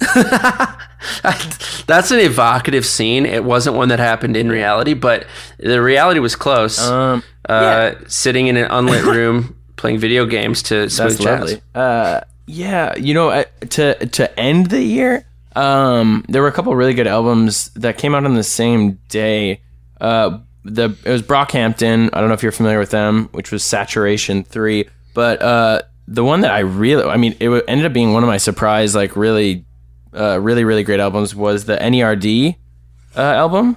That's 1.86 2.10
an 2.10 2.18
evocative 2.18 2.86
scene. 2.86 3.26
It 3.26 3.44
wasn't 3.44 3.76
one 3.76 3.88
that 3.88 3.98
happened 3.98 4.36
in 4.36 4.48
reality, 4.48 4.94
but 4.94 5.26
the 5.58 5.82
reality 5.82 6.20
was 6.20 6.36
close. 6.36 6.80
Um, 6.80 7.22
uh, 7.48 7.92
yeah. 7.94 8.04
Sitting 8.08 8.46
in 8.46 8.56
an 8.56 8.70
unlit 8.70 9.04
room 9.04 9.56
playing 9.76 9.98
video 9.98 10.24
games 10.26 10.62
to 10.64 10.88
smooth 10.88 11.18
That's 11.18 11.50
jazz. 11.50 11.60
Uh, 11.74 12.20
yeah, 12.46 12.96
you 12.96 13.14
know, 13.14 13.44
to 13.70 14.06
to 14.06 14.40
end 14.40 14.70
the 14.70 14.82
year, 14.82 15.26
um, 15.56 16.24
there 16.28 16.42
were 16.42 16.48
a 16.48 16.52
couple 16.52 16.74
really 16.74 16.94
good 16.94 17.06
albums 17.06 17.70
that 17.70 17.98
came 17.98 18.14
out 18.14 18.24
on 18.24 18.34
the 18.34 18.42
same 18.42 18.98
day. 19.08 19.60
Uh, 20.00 20.38
the 20.64 20.96
it 21.04 21.10
was 21.10 21.22
Brockhampton. 21.22 22.10
I 22.12 22.20
don't 22.20 22.28
know 22.28 22.34
if 22.34 22.42
you're 22.42 22.52
familiar 22.52 22.78
with 22.78 22.90
them, 22.90 23.28
which 23.32 23.50
was 23.50 23.64
Saturation 23.64 24.44
Three. 24.44 24.88
But 25.14 25.40
uh, 25.42 25.82
the 26.08 26.24
one 26.24 26.40
that 26.40 26.50
I 26.50 26.60
really, 26.60 27.04
I 27.04 27.16
mean, 27.16 27.36
it 27.40 27.48
ended 27.68 27.86
up 27.86 27.92
being 27.92 28.12
one 28.12 28.22
of 28.22 28.26
my 28.26 28.36
surprise, 28.36 28.94
like 28.94 29.16
really, 29.16 29.64
uh, 30.14 30.38
really, 30.40 30.64
really 30.64 30.82
great 30.82 31.00
albums 31.00 31.34
was 31.34 31.64
the 31.64 31.76
Nerd 31.76 32.56
uh, 33.16 33.20
album. 33.20 33.76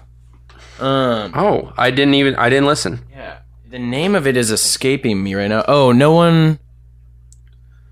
Um, 0.79 1.31
oh, 1.35 1.73
I 1.77 1.91
didn't 1.91 2.13
even 2.13 2.35
I 2.35 2.49
didn't 2.49 2.67
listen. 2.67 3.05
Yeah, 3.11 3.39
the 3.69 3.79
name 3.79 4.15
of 4.15 4.27
it 4.27 4.37
is 4.37 4.51
escaping 4.51 5.23
me 5.23 5.35
right 5.35 5.47
now. 5.47 5.63
Oh, 5.67 5.91
no 5.91 6.13
one, 6.13 6.59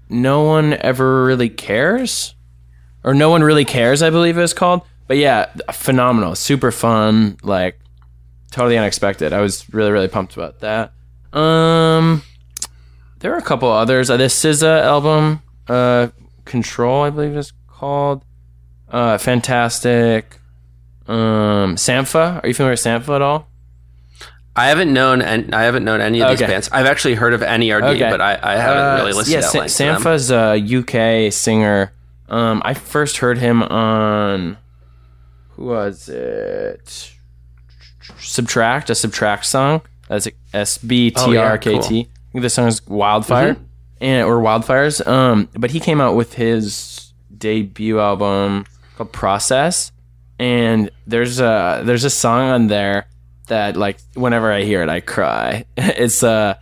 no 0.10 0.44
one 0.44 0.74
ever 0.74 1.26
really 1.26 1.50
cares, 1.50 2.36
or 3.04 3.14
no 3.14 3.30
one 3.30 3.44
really 3.44 3.66
cares. 3.66 4.02
I 4.04 4.10
believe 4.10 4.38
it's 4.38 4.54
called. 4.54 4.82
But 5.08 5.18
yeah, 5.18 5.52
phenomenal, 5.72 6.36
super 6.36 6.72
fun, 6.72 7.38
like 7.44 7.80
totally 8.52 8.78
unexpected. 8.78 9.34
I 9.34 9.42
was 9.42 9.72
really 9.74 9.92
really 9.92 10.08
pumped 10.08 10.36
about 10.36 10.60
that. 10.60 10.92
Um, 11.38 12.24
there 13.20 13.34
are 13.34 13.38
a 13.38 13.44
couple 13.44 13.72
others. 13.72 14.10
Uh, 14.10 14.18
this 14.18 14.40
SZA 14.44 14.84
album, 14.84 15.42
uh, 15.68 16.10
Control, 16.46 17.04
I 17.04 17.10
believe 17.10 17.36
it's 17.36 17.54
called. 17.68 18.25
Uh, 18.96 19.18
fantastic. 19.18 20.38
Um, 21.06 21.76
Sampha. 21.76 22.42
Are 22.42 22.48
you 22.48 22.54
familiar 22.54 22.72
with 22.72 22.80
Sampha 22.80 23.14
at 23.14 23.22
all? 23.22 23.50
I 24.56 24.68
haven't 24.68 24.94
known 24.94 25.22
and 25.22 25.54
I 25.54 25.64
haven't 25.64 25.84
known 25.84 26.00
any 26.00 26.22
of 26.22 26.30
these 26.30 26.42
okay. 26.42 26.50
bands. 26.50 26.70
I've 26.72 26.86
actually 26.86 27.16
heard 27.16 27.34
of 27.34 27.42
NERD, 27.42 27.84
okay. 27.96 28.10
but 28.10 28.22
I, 28.22 28.40
I 28.42 28.56
haven't 28.56 28.84
uh, 28.84 28.96
really 29.00 29.12
listened. 29.12 29.34
Yeah, 29.34 29.42
to 29.42 29.68
Sa- 29.68 29.84
Sampha's 29.84 30.32
a 30.32 30.56
UK 30.56 31.34
singer. 31.34 31.92
Um, 32.30 32.62
I 32.64 32.74
first 32.74 33.18
heard 33.18 33.38
him 33.38 33.64
on 33.64 34.58
who 35.50 35.66
was 35.66 36.08
it? 36.08 37.12
Subtract, 38.20 38.90
a 38.90 38.96
Subtract 38.96 39.46
song. 39.46 39.82
That's 40.08 40.30
S 40.54 40.78
B 40.78 41.12
T 41.12 41.36
R 41.36 41.58
K 41.58 41.82
T. 41.82 42.00
I 42.00 42.32
think 42.32 42.44
the 42.44 42.50
song 42.50 42.70
is 42.70 42.88
Wildfire, 42.88 43.56
mm-hmm. 43.56 43.64
and 44.00 44.26
or 44.26 44.38
Wildfires. 44.38 45.06
Um, 45.06 45.50
but 45.54 45.72
he 45.72 45.82
came 45.82 46.00
out 46.00 46.16
with 46.16 46.36
his 46.36 47.12
debut 47.38 48.00
album 48.00 48.66
called 48.96 49.12
Process, 49.12 49.92
and 50.40 50.90
there's 51.08 51.40
a 51.40 51.82
there's 51.86 52.04
a 52.04 52.10
song 52.10 52.50
on 52.50 52.68
there 52.68 53.08
that 53.48 53.78
like 53.78 54.00
whenever 54.14 54.52
I 54.52 54.64
hear 54.64 54.82
it, 54.82 54.90
I 54.90 55.00
cry. 55.00 55.66
it's 55.78 56.24
uh, 56.24 56.56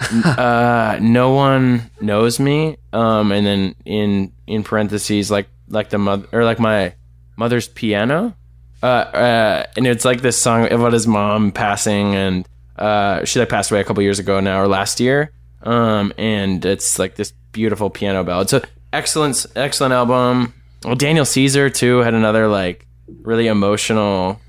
uh, 0.24 0.98
no 1.00 1.32
one 1.32 1.90
knows 2.00 2.40
me. 2.40 2.76
Um, 2.92 3.32
and 3.32 3.46
then 3.46 3.74
in 3.84 4.32
in 4.46 4.64
parentheses, 4.64 5.30
like 5.30 5.48
like 5.68 5.90
the 5.90 5.98
mother 5.98 6.26
or 6.32 6.44
like 6.44 6.58
my 6.58 6.94
mother's 7.36 7.68
piano. 7.68 8.34
Uh, 8.82 8.86
uh, 8.86 9.66
and 9.76 9.86
it's 9.86 10.04
like 10.04 10.20
this 10.20 10.40
song 10.40 10.70
about 10.70 10.92
his 10.92 11.06
mom 11.06 11.52
passing, 11.52 12.14
and 12.14 12.48
uh, 12.76 13.24
she 13.24 13.38
like 13.38 13.48
passed 13.48 13.70
away 13.70 13.80
a 13.80 13.84
couple 13.84 14.02
years 14.02 14.18
ago 14.18 14.40
now 14.40 14.60
or 14.60 14.68
last 14.68 15.00
year. 15.00 15.32
Um, 15.62 16.12
and 16.18 16.62
it's 16.64 16.98
like 16.98 17.14
this 17.14 17.32
beautiful 17.52 17.88
piano 17.88 18.22
ballad. 18.24 18.50
So 18.50 18.60
excellent, 18.92 19.46
excellent 19.56 19.94
album. 19.94 20.52
Well, 20.84 20.96
Daniel 20.96 21.24
Caesar 21.24 21.70
too 21.70 21.98
had 21.98 22.14
another 22.14 22.46
like 22.48 22.86
really 23.22 23.46
emotional 23.46 24.40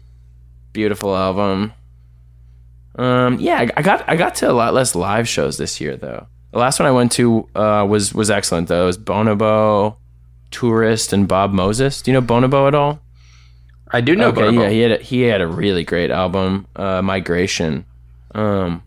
beautiful 0.76 1.16
album. 1.16 1.74
Um, 2.98 3.40
yeah, 3.40 3.70
I 3.76 3.82
got 3.82 4.08
I 4.08 4.16
got 4.16 4.36
to 4.36 4.52
a 4.52 4.54
lot 4.54 4.74
less 4.74 4.94
live 4.94 5.28
shows 5.28 5.58
this 5.58 5.82
year 5.82 5.96
though. 5.96 6.28
The 6.52 6.60
last 6.60 6.80
one 6.80 6.88
I 6.88 6.92
went 6.92 7.12
to 7.14 7.50
uh, 7.56 7.86
was 7.90 8.14
was 8.14 8.30
excellent 8.30 8.68
though. 8.68 8.84
It 8.84 8.88
was 8.88 8.98
Bonobo, 8.98 9.96
Tourist, 10.52 11.14
and 11.14 11.28
Bob 11.28 11.52
Moses. 11.52 12.02
Do 12.02 12.12
you 12.12 12.20
know 12.20 12.26
Bonobo 12.26 12.68
at 12.68 12.76
all? 12.76 13.02
I 13.92 14.02
do 14.02 14.16
know. 14.16 14.30
Okay, 14.30 14.42
Bonobo. 14.42 14.64
yeah, 14.64 14.70
he 14.70 14.80
had 14.82 14.92
a, 14.92 14.98
he 14.98 15.22
had 15.22 15.42
a 15.42 15.48
really 15.48 15.84
great 15.84 16.12
album, 16.12 16.68
uh, 16.76 17.02
Migration. 17.02 17.86
Um, 18.34 18.84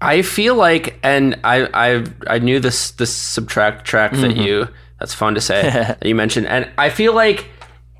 I 0.00 0.22
feel 0.22 0.54
like, 0.54 0.98
and 1.02 1.40
I 1.42 1.68
I 1.72 2.04
I 2.26 2.38
knew 2.38 2.60
this 2.60 2.90
this 2.92 3.14
subtract 3.14 3.86
track 3.86 4.12
that 4.12 4.32
mm-hmm. 4.32 4.42
you. 4.42 4.68
That's 4.98 5.14
fun 5.14 5.34
to 5.34 5.40
say 5.40 5.62
that 5.70 6.04
you 6.04 6.14
mentioned, 6.14 6.46
and 6.46 6.70
I 6.78 6.90
feel 6.90 7.14
like 7.14 7.46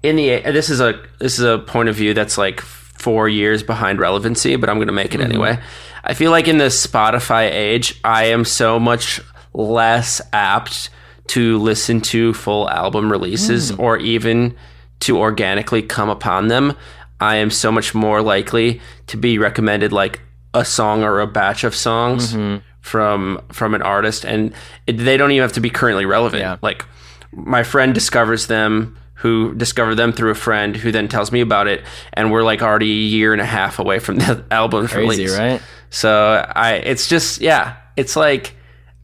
in 0.03 0.17
the 0.17 0.41
this 0.41 0.71
is 0.71 0.81
a 0.81 1.01
this 1.19 1.39
is 1.39 1.45
a 1.45 1.59
point 1.59 1.89
of 1.89 1.97
view 1.97 2.15
that's 2.15 2.39
like 2.39 2.61
four 2.61 3.29
years 3.29 3.63
behind 3.63 3.99
relevancy, 3.99 4.57
but 4.57 4.69
I'm 4.71 4.77
going 4.77 4.89
to 4.89 4.93
make 4.93 5.15
it 5.15 5.21
mm-hmm. 5.21 5.31
anyway. 5.31 5.59
I 6.05 6.15
feel 6.15 6.31
like 6.31 6.49
in 6.49 6.59
the 6.59 6.67
Spotify 6.67 7.51
age, 7.51 8.01
I 8.05 8.27
am 8.27 8.45
so 8.45 8.79
much 8.79 9.21
less 9.53 10.21
apt 10.33 10.91
to 11.29 11.59
listen 11.59 12.01
to 12.01 12.33
full 12.33 12.71
album 12.71 13.11
releases 13.11 13.73
mm. 13.73 13.79
or 13.81 13.99
even 13.99 14.55
to 15.01 15.19
organically 15.19 15.83
come 15.83 16.09
upon 16.09 16.49
them. 16.49 16.75
I 17.21 17.37
am 17.37 17.51
so 17.51 17.73
much 17.73 17.95
more 17.95 18.23
likely 18.23 18.81
to 19.09 19.17
be 19.17 19.39
recommended 19.39 19.93
like 19.93 20.21
a 20.55 20.65
song 20.65 21.03
or 21.03 21.21
a 21.21 21.27
batch 21.27 21.65
of 21.65 21.75
songs 21.75 22.33
mm-hmm. 22.33 22.63
from 22.81 23.41
from 23.53 23.75
an 23.75 23.83
artist, 23.83 24.25
and 24.25 24.53
it, 24.87 24.95
they 24.95 25.17
don't 25.17 25.31
even 25.31 25.43
have 25.43 25.53
to 25.53 25.61
be 25.61 25.71
currently 25.71 26.07
relevant. 26.07 26.41
Yeah. 26.41 26.57
Like 26.63 26.85
my 27.33 27.63
friend 27.63 27.95
discovers 27.95 28.47
them 28.47 28.97
who 29.15 29.55
discovered 29.55 29.95
them 29.95 30.13
through 30.13 30.31
a 30.31 30.35
friend 30.35 30.77
who 30.77 30.93
then 30.93 31.09
tells 31.09 31.33
me 31.33 31.41
about 31.41 31.67
it 31.67 31.83
and 32.13 32.31
we're 32.31 32.43
like 32.43 32.63
already 32.63 32.91
a 32.91 33.09
year 33.09 33.33
and 33.33 33.41
a 33.41 33.47
half 33.47 33.79
away 33.79 33.99
from 33.99 34.17
the 34.19 34.45
album 34.51 34.87
Crazy, 34.87 35.25
release. 35.25 35.39
right? 35.39 35.63
So 35.91 36.47
I 36.55 36.75
it's 36.75 37.09
just 37.09 37.41
yeah, 37.41 37.77
it's 37.97 38.17
like 38.17 38.55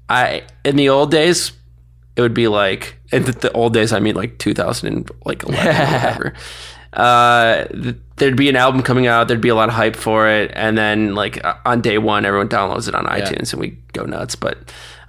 I 0.09 0.45
in 0.65 0.77
the 0.77 0.91
old 0.91 1.11
days 1.11 1.53
it 2.15 2.21
would 2.21 2.35
be 2.35 2.49
like 2.49 2.99
in 3.11 3.25
the, 3.25 3.33
the 3.33 3.53
old 3.53 3.73
days 3.73 3.93
I 3.93 4.01
mean 4.01 4.15
like 4.15 4.39
2000 4.39 4.87
and 4.87 5.11
like 5.25 5.43
11 5.45 5.67
or 5.67 5.71
whatever. 5.93 6.35
Uh, 6.93 7.65
there'd 8.17 8.37
be 8.37 8.49
an 8.49 8.57
album 8.57 8.83
coming 8.83 9.07
out, 9.07 9.29
there'd 9.29 9.41
be 9.41 9.49
a 9.49 9.55
lot 9.55 9.69
of 9.69 9.75
hype 9.75 9.97
for 9.97 10.29
it, 10.29 10.51
and 10.55 10.77
then 10.77 11.15
like 11.15 11.45
on 11.65 11.81
day 11.81 11.99
one, 11.99 12.25
everyone 12.25 12.49
downloads 12.49 12.89
it 12.89 12.95
on 12.95 13.05
yeah. 13.05 13.21
iTunes 13.21 13.53
and 13.53 13.61
we 13.61 13.79
go 13.93 14.05
nuts. 14.05 14.37
But 14.37 14.59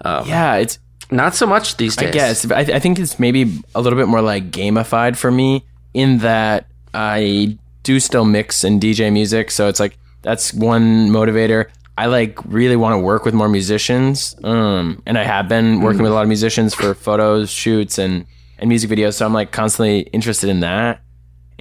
um, 0.01 0.27
yeah, 0.27 0.55
it's 0.55 0.79
not 1.11 1.35
so 1.35 1.45
much 1.45 1.77
these 1.77 1.95
days. 1.95 2.09
I 2.09 2.11
guess. 2.11 2.51
I, 2.51 2.63
th- 2.63 2.75
I 2.75 2.79
think 2.79 2.99
it's 2.99 3.19
maybe 3.19 3.61
a 3.75 3.81
little 3.81 3.99
bit 3.99 4.07
more 4.07 4.21
like 4.21 4.51
gamified 4.51 5.17
for 5.17 5.31
me 5.31 5.63
in 5.93 6.19
that 6.19 6.67
I 6.93 7.57
do 7.83 7.99
still 7.99 8.25
mix 8.25 8.63
and 8.63 8.81
DJ 8.81 9.11
music. 9.11 9.51
So 9.51 9.67
it's 9.67 9.79
like 9.79 9.97
that's 10.21 10.53
one 10.53 11.09
motivator. 11.09 11.69
I 11.97 12.07
like 12.07 12.39
really 12.45 12.75
want 12.75 12.93
to 12.93 12.99
work 12.99 13.25
with 13.25 13.33
more 13.33 13.49
musicians. 13.49 14.35
Um, 14.43 15.03
and 15.05 15.17
I 15.17 15.23
have 15.23 15.47
been 15.47 15.81
working 15.81 15.99
mm. 15.99 16.03
with 16.03 16.11
a 16.11 16.15
lot 16.15 16.23
of 16.23 16.27
musicians 16.27 16.73
for 16.73 16.95
photos, 16.95 17.51
shoots, 17.51 17.99
and, 17.99 18.25
and 18.57 18.67
music 18.67 18.89
videos. 18.89 19.13
So 19.15 19.25
I'm 19.25 19.33
like 19.33 19.51
constantly 19.51 19.99
interested 20.11 20.49
in 20.49 20.61
that. 20.61 21.01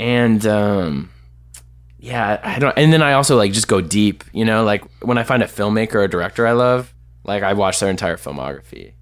And, 0.02 0.44
um, 0.46 1.10
yeah, 1.98 2.40
I 2.42 2.58
don't, 2.58 2.76
and 2.76 2.92
then 2.92 3.02
I 3.02 3.12
also 3.12 3.36
like 3.36 3.52
just 3.52 3.68
go 3.68 3.80
deep, 3.80 4.24
you 4.32 4.44
know, 4.44 4.64
like 4.64 4.82
when 5.02 5.16
I 5.16 5.22
find 5.22 5.42
a 5.42 5.46
filmmaker 5.46 5.94
or 5.94 6.02
a 6.02 6.08
director 6.08 6.46
I 6.46 6.52
love, 6.52 6.92
like 7.24 7.44
I 7.44 7.52
watch 7.52 7.78
their 7.78 7.88
entire 7.90 8.16
filmography. 8.16 8.94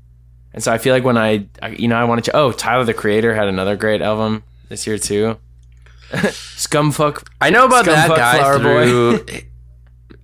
And 0.53 0.63
so 0.63 0.71
I 0.73 0.79
feel 0.79 0.93
like 0.93 1.05
when 1.05 1.17
I, 1.17 1.47
I 1.63 1.69
you 1.71 1.89
know, 1.89 1.97
I 1.97 2.05
wanted 2.05 2.25
to. 2.25 2.37
Oh, 2.37 2.53
Tyler 2.53 2.85
the 2.85 2.93
Creator 2.93 3.35
had 3.35 3.49
another 3.49 3.77
great 3.77 4.03
album 4.03 4.43
this 4.69 4.87
year 4.87 4.99
too. 4.99 5.39
Scumfuck. 6.11 7.27
I 7.41 7.51
know 7.51 7.65
about 7.65 7.87
that 7.87 8.09
guy 8.09 8.39
Flower 8.39 8.59
through. 8.59 9.25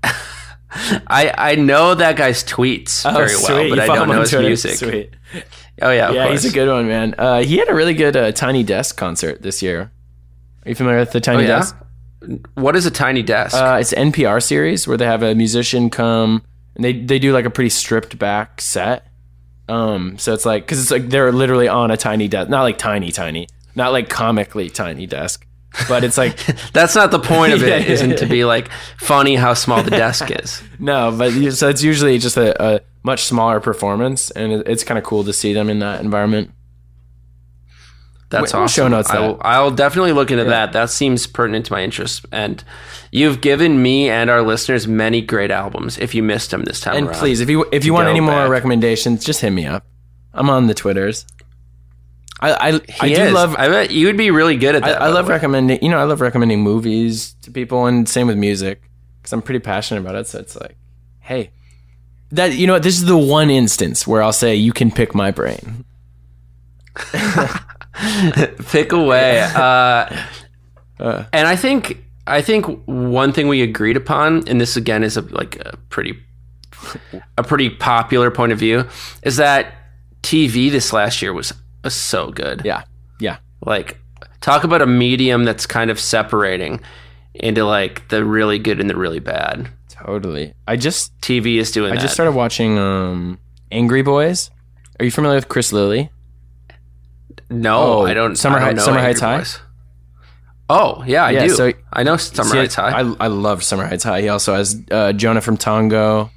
I 1.07 1.33
I 1.39 1.55
know 1.55 1.95
that 1.95 2.17
guy's 2.17 2.45
tweets 2.45 3.09
oh, 3.09 3.17
very 3.17 3.31
sweet. 3.31 3.49
well, 3.49 3.69
but 3.71 3.77
you 3.77 3.83
I 3.83 3.87
don't 3.87 4.09
know 4.09 4.21
his 4.21 4.31
Twitter. 4.31 4.47
music. 4.47 4.77
Sweet. 4.77 5.11
Oh 5.81 5.91
yeah, 5.91 6.11
yeah, 6.11 6.31
he's 6.31 6.45
a 6.45 6.53
good 6.53 6.69
one, 6.69 6.89
man. 6.89 7.15
Uh, 7.17 7.43
he 7.43 7.57
had 7.59 7.71
a 7.71 7.75
really 7.75 7.95
good 7.95 8.17
uh, 8.17 8.33
Tiny 8.33 8.63
Desk 8.63 8.97
concert 8.97 9.43
this 9.43 9.63
year. 9.63 9.93
Are 10.67 10.69
you 10.69 10.75
familiar 10.75 10.99
with 10.99 11.13
the 11.13 11.21
Tiny 11.21 11.45
oh, 11.45 11.47
yeah? 11.47 11.59
Desk? 11.59 11.77
What 12.55 12.77
is 12.77 12.85
a 12.85 12.91
Tiny 12.91 13.23
Desk? 13.23 13.57
Uh, 13.57 13.79
it's 13.81 13.93
an 13.93 14.13
NPR 14.13 14.43
series 14.43 14.87
where 14.87 14.99
they 14.99 15.07
have 15.07 15.23
a 15.23 15.35
musician 15.35 15.89
come 15.89 16.43
and 16.75 16.85
they 16.85 16.93
they 16.93 17.19
do 17.19 17.33
like 17.33 17.47
a 17.47 17.51
pretty 17.51 17.71
stripped 17.71 18.19
back 18.19 18.61
set 18.61 19.07
um, 19.69 20.19
so 20.19 20.33
it's 20.33 20.47
like 20.47 20.65
because 20.65 20.81
it's 20.81 20.91
like 20.91 21.09
they're 21.09 21.33
literally 21.33 21.69
on 21.69 21.91
a 21.91 21.97
tiny 21.97 22.29
desk, 22.29 22.49
not 22.49 22.63
like 22.63 22.79
tiny, 22.79 23.11
tiny, 23.11 23.49
not 23.75 23.93
like 23.93 24.09
comically 24.09 24.71
tiny 24.71 25.07
desk, 25.07 25.47
but 25.89 26.05
it's 26.05 26.17
like 26.17 26.39
that's 26.73 26.95
not 26.95 27.11
the 27.11 27.19
point 27.19 27.53
of 27.53 27.63
it. 27.65 28.07
not 28.07 28.19
to 28.19 28.27
be 28.27 28.45
like 28.45 28.71
funny 28.99 29.35
how 29.35 29.55
small 29.55 29.83
the 29.83 29.91
desk 29.91 30.31
is. 30.31 30.63
no, 30.79 31.15
but 31.17 31.33
so 31.53 31.69
it's 31.69 31.83
usually 31.83 32.19
just 32.19 32.37
a, 32.37 32.63
a 32.63 32.81
much 33.03 33.25
smaller 33.25 33.61
performance, 33.61 34.31
and 34.31 34.53
it, 34.53 34.69
it's 34.69 34.85
kind 34.85 34.99
of 34.99 35.05
cool 35.05 35.25
to 35.25 35.33
see 35.33 35.53
them 35.53 35.69
in 35.69 35.81
that 35.81 36.01
environment. 36.01 36.53
That's 38.41 38.53
We'll 38.53 38.63
awesome. 38.63 38.85
show 38.85 38.89
notes 38.89 39.11
I 39.11 39.21
will, 39.21 39.39
I'll 39.43 39.71
definitely 39.71 40.13
look 40.13 40.31
into 40.31 40.45
that. 40.45 40.73
That 40.73 40.91
seems 40.91 41.27
pertinent 41.27 41.67
to 41.67 41.73
my 41.73 41.83
interests. 41.83 42.25
And 42.33 42.63
you've 43.13 43.41
given 43.41 43.83
me 43.83 44.09
and 44.09 44.31
our 44.31 44.43
listeners 44.43 44.87
many 44.87 45.21
great 45.21 45.51
albums. 45.51 45.99
If 45.99 46.15
you 46.15 46.23
missed 46.23 46.51
them 46.51 46.65
this 46.65 46.81
time 46.81 46.97
And 46.97 47.07
around. 47.09 47.19
please, 47.19 47.41
if 47.41 47.49
you 47.51 47.67
if 47.73 47.85
you 47.85 47.93
want 47.93 48.09
any 48.09 48.21
more 48.21 48.33
back. 48.35 48.51
recommendations, 48.51 49.25
just 49.25 49.41
hit 49.41 49.51
me 49.51 49.67
up. 49.67 49.85
I'm 50.35 50.51
on 50.51 50.67
the 50.67 50.75
twitters. 50.75 51.27
I 52.41 52.53
I, 52.53 52.81
I 53.01 53.09
do 53.15 53.31
love 53.31 53.55
I 53.57 53.69
bet 53.69 53.91
you 53.91 54.07
would 54.09 54.17
be 54.19 54.31
really 54.31 54.57
good 54.57 54.75
at 54.75 54.83
that. 54.83 54.97
I 55.01 55.07
by 55.07 55.09
love 55.09 55.29
recommending 55.29 55.83
you 55.83 55.89
know 55.89 55.99
I 55.99 56.05
love 56.05 56.21
recommending 56.21 56.61
movies 56.61 57.35
to 57.43 57.51
people 57.51 57.87
and 57.87 58.07
same 58.09 58.27
with 58.27 58.37
music 58.37 58.83
because 59.23 59.33
I'm 59.33 59.41
pretty 59.43 59.61
passionate 59.61 60.01
about 60.01 60.17
it. 60.17 60.27
So 60.27 60.39
it's 60.41 60.55
like, 60.55 60.77
hey, 61.21 61.51
that 62.33 62.53
you 62.55 62.67
know 62.67 62.79
this 62.79 62.99
is 62.99 63.07
the 63.07 63.17
one 63.17 63.49
instance 63.49 64.07
where 64.07 64.23
I'll 64.23 64.35
say 64.35 64.55
you 64.55 64.73
can 64.73 64.91
pick 64.91 65.15
my 65.15 65.31
brain. 65.31 65.85
pick 68.69 68.93
away. 68.93 69.41
Uh, 69.43 70.25
Uh. 70.99 71.25
and 71.33 71.47
I 71.47 71.57
think 71.57 72.03
I 72.27 72.41
think 72.43 72.65
one 72.87 73.33
thing 73.33 73.49
we 73.49 73.63
agreed 73.63 73.97
upon, 73.97 74.49
and 74.49 74.61
this 74.61 74.77
again 74.77 75.05
is 75.05 75.17
a 75.17 75.21
like 75.23 75.57
a 75.57 75.77
pretty 75.91 76.19
a 77.37 77.43
pretty 77.43 77.69
popular 77.71 78.31
point 78.31 78.53
of 78.53 78.59
view, 78.59 78.87
is 79.23 79.37
that 79.37 79.75
TV 80.23 80.71
this 80.71 80.93
last 80.93 81.21
year 81.23 81.33
was, 81.33 81.53
was 81.85 81.95
so 81.95 82.31
good. 82.31 82.63
Yeah, 82.65 82.83
yeah, 83.21 83.39
Like 83.65 83.99
talk 84.41 84.65
about 84.65 84.83
a 84.83 84.87
medium 84.87 85.45
that's 85.45 85.67
kind 85.67 85.91
of 85.91 85.99
separating 86.01 86.81
into 87.35 87.65
like 87.65 88.09
the 88.09 88.25
really 88.25 88.59
good 88.59 88.81
and 88.81 88.89
the 88.89 88.97
really 88.97 89.21
bad. 89.21 89.69
totally. 89.91 90.55
I 90.67 90.77
just 90.77 91.19
TV 91.21 91.57
is 91.59 91.71
doing 91.73 91.93
I 91.93 91.97
that. 91.97 92.01
just 92.03 92.15
started 92.15 92.33
watching 92.33 92.79
um 92.79 93.39
Angry 93.71 94.03
Boys. 94.03 94.51
Are 94.99 95.05
you 95.05 95.11
familiar 95.11 95.37
with 95.37 95.49
Chris 95.49 95.73
Lilley? 95.73 96.11
No, 97.51 97.79
Oh, 98.03 98.07
I 98.07 98.15
don't. 98.15 98.37
Summer 98.37 98.59
I 98.59 98.67
don't 98.69 98.77
High- 98.79 98.85
Summer 98.85 99.01
Heights 99.01 99.21
High? 99.21 99.39
Boys. 99.39 99.61
Oh 100.69 101.05
yeah, 101.07 101.25
I 101.27 101.31
Yeah, 101.31 101.47
do. 101.47 101.55
so- 101.55 101.73
I 101.93 102.03
know 102.03 102.17
Summer 102.17 102.51
See, 102.51 102.59
Heights 102.59 102.75
High. 102.75 102.91
I 103.01 103.15
I 103.21 103.27
love 103.29 103.63
Summer 103.63 103.87
Heights 103.87 104.03
High. 104.05 104.23
He 104.23 104.29
also 104.29 104.55
has 104.55 104.83
uh, 104.91 105.13
Jonah 105.13 105.41
from 105.41 105.57
Tonga 105.57 106.29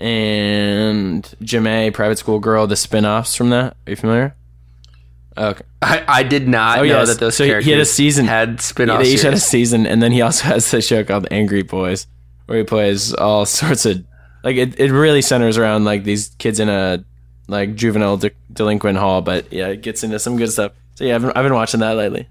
and 0.00 1.24
Ja'mie, 1.42 1.92
Private 1.94 2.18
School 2.18 2.38
Girl, 2.38 2.66
the 2.66 2.76
spin-offs 2.76 3.34
from 3.34 3.50
that. 3.50 3.76
Are 3.86 3.90
you 3.90 3.96
familiar? 3.96 4.34
Okay. 5.38 5.64
I, 5.80 6.04
I 6.06 6.22
did 6.22 6.46
not 6.48 6.78
Oh, 6.78 6.82
know 6.82 6.86
yes. 6.88 7.08
that 7.08 7.20
those 7.20 7.36
So 7.36 7.44
he- 7.44 7.62
he 7.62 7.70
had 7.70 7.80
a 7.80 7.84
season- 7.86 8.26
had 8.26 8.60
spin-off 8.60 9.02
they 9.02 9.08
each 9.10 9.22
had 9.22 9.32
a 9.32 9.38
season, 9.40 9.86
and 9.86 10.02
then 10.02 10.12
he 10.12 10.20
also 10.20 10.44
has 10.48 10.72
a 10.74 10.82
show 10.82 11.02
called 11.04 11.26
Angry 11.30 11.62
Boys, 11.62 12.06
where 12.46 12.58
he 12.58 12.64
plays 12.64 13.14
all 13.14 13.46
sorts 13.60 13.86
of 13.86 14.04
like 14.44 14.56
it. 14.56 14.78
It 14.78 14.90
really 14.92 15.22
centers 15.22 15.56
around 15.56 15.84
like 15.84 16.04
these 16.04 16.28
kids 16.38 16.60
in 16.60 16.68
a 16.68 17.02
like 17.52 17.74
juvenile 17.76 18.16
de- 18.16 18.30
delinquent 18.52 18.98
hall, 18.98 19.20
but 19.22 19.52
yeah, 19.52 19.68
it 19.68 19.82
gets 19.82 20.02
into 20.02 20.18
some 20.18 20.36
good 20.36 20.50
stuff. 20.50 20.72
So 20.96 21.04
yeah, 21.04 21.14
I've 21.14 21.22
been, 21.22 21.32
I've 21.36 21.44
been 21.44 21.54
watching 21.54 21.80
that 21.80 21.96
lately. 21.96 22.28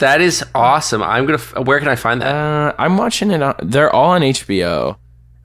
That 0.00 0.20
is 0.20 0.44
awesome. 0.54 1.02
I'm 1.02 1.26
gonna. 1.26 1.38
f- 1.38 1.56
Where 1.66 1.78
can 1.78 1.88
I 1.88 1.94
find 1.96 2.22
that? 2.22 2.34
Uh, 2.34 2.74
I'm 2.78 2.96
watching 2.96 3.30
it. 3.30 3.42
On, 3.42 3.54
they're 3.62 3.94
all 3.94 4.10
on 4.12 4.22
HBO. 4.22 4.96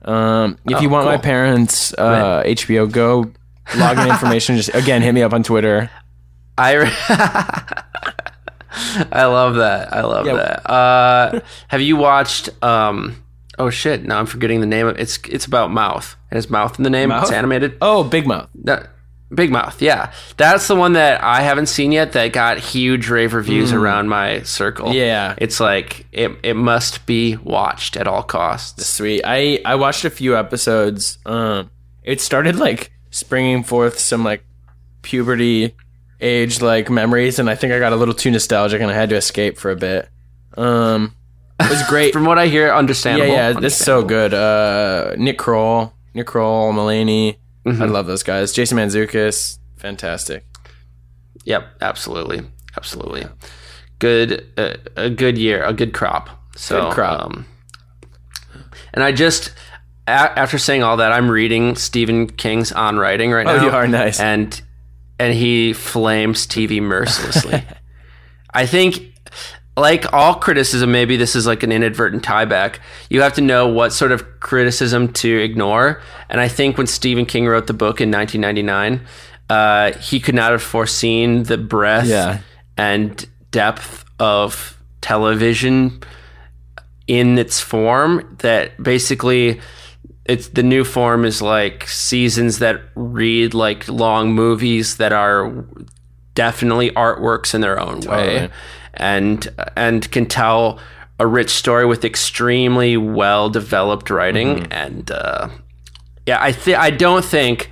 Um, 0.02 0.58
if 0.66 0.76
Oh, 0.78 0.80
you 0.80 0.88
want 0.88 1.04
my 1.06 1.16
parents' 1.18 1.92
uh, 1.94 2.42
HBO 2.44 2.90
Go 2.90 3.30
login 3.72 4.08
information, 4.08 4.56
just 4.56 4.74
again 4.74 5.02
hit 5.02 5.12
me 5.12 5.22
up 5.22 5.32
on 5.34 5.42
Twitter. 5.42 5.90
I. 6.56 6.72
re- 6.74 6.90
I 9.12 9.24
love 9.24 9.56
that. 9.56 9.92
I 9.92 10.02
love 10.02 10.26
Yeah. 10.26 10.34
that. 10.34 10.70
Uh, 10.70 11.40
have 11.68 11.80
you 11.80 11.96
watched? 11.96 12.50
Um, 12.62 13.22
oh 13.58 13.70
shit! 13.70 14.04
Now 14.04 14.18
I'm 14.18 14.26
forgetting 14.26 14.60
the 14.60 14.66
name 14.66 14.86
of 14.86 14.98
it's. 14.98 15.18
It's 15.28 15.46
about 15.46 15.70
mouth. 15.70 16.16
Has 16.36 16.48
mouth 16.48 16.78
in 16.78 16.84
the 16.84 16.90
name. 16.90 17.08
Mouth? 17.08 17.24
It's 17.24 17.32
animated. 17.32 17.76
Oh, 17.82 18.04
Big 18.04 18.26
Mouth. 18.26 18.48
That- 18.64 18.90
Big 19.34 19.50
Mouth, 19.50 19.82
yeah, 19.82 20.12
that's 20.36 20.68
the 20.68 20.76
one 20.76 20.92
that 20.92 21.20
I 21.20 21.40
haven't 21.40 21.66
seen 21.66 21.90
yet. 21.90 22.12
That 22.12 22.32
got 22.32 22.58
huge 22.58 23.08
rave 23.10 23.34
reviews 23.34 23.72
around 23.72 24.08
my 24.08 24.42
circle. 24.42 24.94
Yeah. 24.94 25.34
it's 25.38 25.58
like 25.58 26.06
it. 26.12 26.30
It 26.44 26.54
must 26.54 27.06
be 27.06 27.34
watched 27.34 27.96
at 27.96 28.06
all 28.06 28.22
costs. 28.22 28.86
Sweet. 28.86 29.22
I 29.24 29.58
I 29.64 29.74
watched 29.74 30.04
a 30.04 30.10
few 30.10 30.36
episodes. 30.36 31.18
Um, 31.26 31.70
it 32.04 32.20
started 32.20 32.54
like 32.54 32.92
springing 33.10 33.64
forth 33.64 33.98
some 33.98 34.22
like 34.22 34.44
puberty 35.02 35.74
age 36.20 36.62
like 36.62 36.88
memories, 36.88 37.40
and 37.40 37.50
I 37.50 37.56
think 37.56 37.72
I 37.72 37.80
got 37.80 37.92
a 37.92 37.96
little 37.96 38.14
too 38.14 38.30
nostalgic, 38.30 38.80
and 38.80 38.90
I 38.90 38.94
had 38.94 39.08
to 39.10 39.16
escape 39.16 39.58
for 39.58 39.72
a 39.72 39.76
bit. 39.76 40.08
Um, 40.56 41.16
it 41.58 41.68
was 41.68 41.82
great. 41.88 42.12
From 42.12 42.26
what 42.26 42.38
I 42.38 42.46
hear, 42.46 42.72
understandable. 42.72 43.26
yeah, 43.32 43.48
understandable. 43.48 43.62
yeah, 43.62 43.66
is 43.66 43.76
so 43.76 44.04
good. 44.04 44.34
Uh, 44.34 45.14
Nick 45.18 45.36
Kroll, 45.38 45.92
Nick 46.16 46.26
Kroll, 46.26 46.72
Mulaney. 46.72 47.36
I 47.66 47.70
love 47.84 48.06
those 48.06 48.22
guys. 48.22 48.52
Jason 48.52 48.78
Mantzoukas, 48.78 49.58
fantastic. 49.76 50.44
Yep, 51.44 51.64
absolutely, 51.80 52.40
absolutely. 52.76 53.26
Good, 53.98 54.46
uh, 54.56 54.74
a 54.96 55.10
good 55.10 55.36
year, 55.36 55.62
a 55.64 55.72
good 55.72 55.92
crop. 55.92 56.30
So, 56.56 56.84
Good 56.84 56.92
crop. 56.94 57.20
Um, 57.26 57.46
and 58.94 59.02
I 59.04 59.12
just, 59.12 59.52
a- 60.06 60.10
after 60.38 60.58
saying 60.58 60.82
all 60.84 60.96
that, 60.98 61.12
I'm 61.12 61.30
reading 61.30 61.74
Stephen 61.76 62.28
King's 62.28 62.72
On 62.72 62.96
Writing 62.98 63.30
right 63.32 63.46
Oh, 63.46 63.56
now. 63.56 63.64
you 63.64 63.70
are 63.70 63.86
nice. 63.88 64.20
and 64.20 64.60
and 65.18 65.34
he 65.34 65.72
flames 65.72 66.46
TV 66.46 66.80
mercilessly. 66.80 67.64
I 68.54 68.64
think, 68.66 69.12
like 69.76 70.10
all 70.12 70.34
criticism, 70.34 70.90
maybe 70.92 71.16
this 71.16 71.36
is 71.36 71.46
like 71.46 71.62
an 71.62 71.70
inadvertent 71.72 72.22
tieback. 72.22 72.76
You 73.10 73.20
have 73.22 73.34
to 73.34 73.40
know 73.42 73.68
what 73.68 73.92
sort 73.92 74.10
of 74.12 74.40
criticism 74.40 75.12
to 75.14 75.38
ignore. 75.38 76.00
And 76.30 76.40
I 76.40 76.48
think 76.48 76.78
when 76.78 76.86
Stephen 76.86 77.26
King 77.26 77.46
wrote 77.46 77.66
the 77.66 77.74
book 77.74 78.00
in 78.00 78.10
1999, 78.10 79.06
uh, 79.50 79.92
he 79.98 80.18
could 80.18 80.34
not 80.34 80.52
have 80.52 80.62
foreseen 80.62 81.42
the 81.44 81.58
breadth 81.58 82.06
Yeah. 82.08 82.38
and 82.76 83.24
depth 83.50 84.04
of 84.18 84.76
television 85.02 86.00
in 87.06 87.38
its 87.38 87.60
form 87.60 88.36
that 88.40 88.82
basically 88.82 89.60
it's 90.24 90.48
the 90.48 90.62
new 90.64 90.82
form 90.82 91.24
is 91.24 91.40
like 91.40 91.86
seasons 91.86 92.58
that 92.58 92.80
read 92.96 93.54
like 93.54 93.86
long 93.88 94.32
movies 94.32 94.96
that 94.96 95.12
are 95.12 95.64
definitely 96.34 96.90
artworks 96.90 97.54
in 97.54 97.60
their 97.60 97.78
own 97.78 98.00
way 98.00 98.02
Totally. 98.02 98.48
And 98.96 99.48
and 99.76 100.10
can 100.10 100.26
tell 100.26 100.78
a 101.18 101.26
rich 101.26 101.50
story 101.50 101.86
with 101.86 102.04
extremely 102.04 102.96
well 102.96 103.48
developed 103.50 104.10
writing 104.10 104.56
Mm-hmm. 104.56 104.72
and 104.72 105.10
uh, 105.10 105.48
yeah 106.26 106.38
I 106.40 106.52
think 106.52 106.78
I 106.78 106.90
don't 106.90 107.24
think 107.24 107.70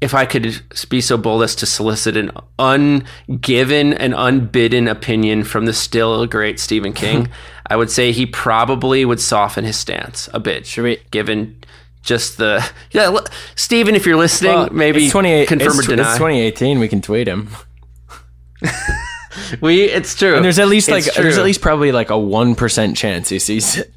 if 0.00 0.12
I 0.14 0.26
could 0.26 0.60
be 0.90 1.00
so 1.00 1.16
bold 1.16 1.42
as 1.42 1.54
to 1.56 1.66
solicit 1.66 2.16
an 2.16 2.30
ungiven 2.58 3.94
and 3.94 4.12
unbidden 4.14 4.86
opinion 4.88 5.44
from 5.44 5.64
the 5.64 5.72
still 5.72 6.26
great 6.26 6.60
Stephen 6.60 6.92
King, 7.02 7.28
I 7.68 7.76
would 7.76 7.90
say 7.90 8.12
he 8.12 8.26
probably 8.26 9.04
would 9.06 9.20
soften 9.20 9.64
his 9.64 9.78
stance 9.78 10.28
a 10.34 10.40
bit. 10.40 10.66
Should 10.66 10.84
we- 10.84 11.00
Given 11.10 11.56
just 12.02 12.36
the 12.36 12.62
yeah, 12.90 13.04
l- 13.04 13.24
Stephen, 13.54 13.94
if 13.94 14.04
you're 14.04 14.16
listening, 14.18 14.52
Well, 14.52 14.68
maybe 14.72 15.04
it's 15.04 15.12
28 15.12 15.48
confirm 15.48 15.68
it's, 15.68 15.78
or 15.78 15.82
deny. 15.96 16.02
It's 16.10 16.18
2018. 16.18 16.78
We 16.80 16.88
can 16.88 17.00
tweet 17.00 17.26
him. 17.26 17.48
we, 19.60 19.84
it's 19.84 20.14
true. 20.14 20.36
And 20.36 20.44
there's 20.44 20.58
at 20.58 20.68
least 20.68 20.90
like 20.90 21.04
there's 21.14 21.38
at 21.38 21.44
least 21.44 21.60
probably 21.60 21.92
like 21.92 22.10
a 22.10 22.18
one 22.18 22.54
percent 22.54 22.96
chance 22.96 23.28
he 23.28 23.38
sees 23.38 23.78
it, 23.78 23.92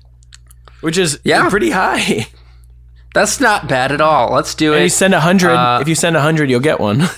which 0.82 0.98
is 0.98 1.20
Yeah. 1.24 1.50
pretty 1.50 1.72
high. 1.72 2.28
that's 3.14 3.40
not 3.40 3.68
bad 3.68 3.92
at 3.92 4.02
all. 4.02 4.32
Let's 4.34 4.54
do 4.56 4.74
And 4.74 4.84
you 4.84 4.90
send 4.90 5.14
a 5.14 5.20
hundred. 5.20 5.52
Uh, 5.52 5.80
if 5.82 5.88
you 5.88 5.96
send 5.96 6.16
a 6.16 6.22
hundred, 6.22 6.50
you'll 6.50 6.60
get 6.60 6.80
one. 6.80 7.04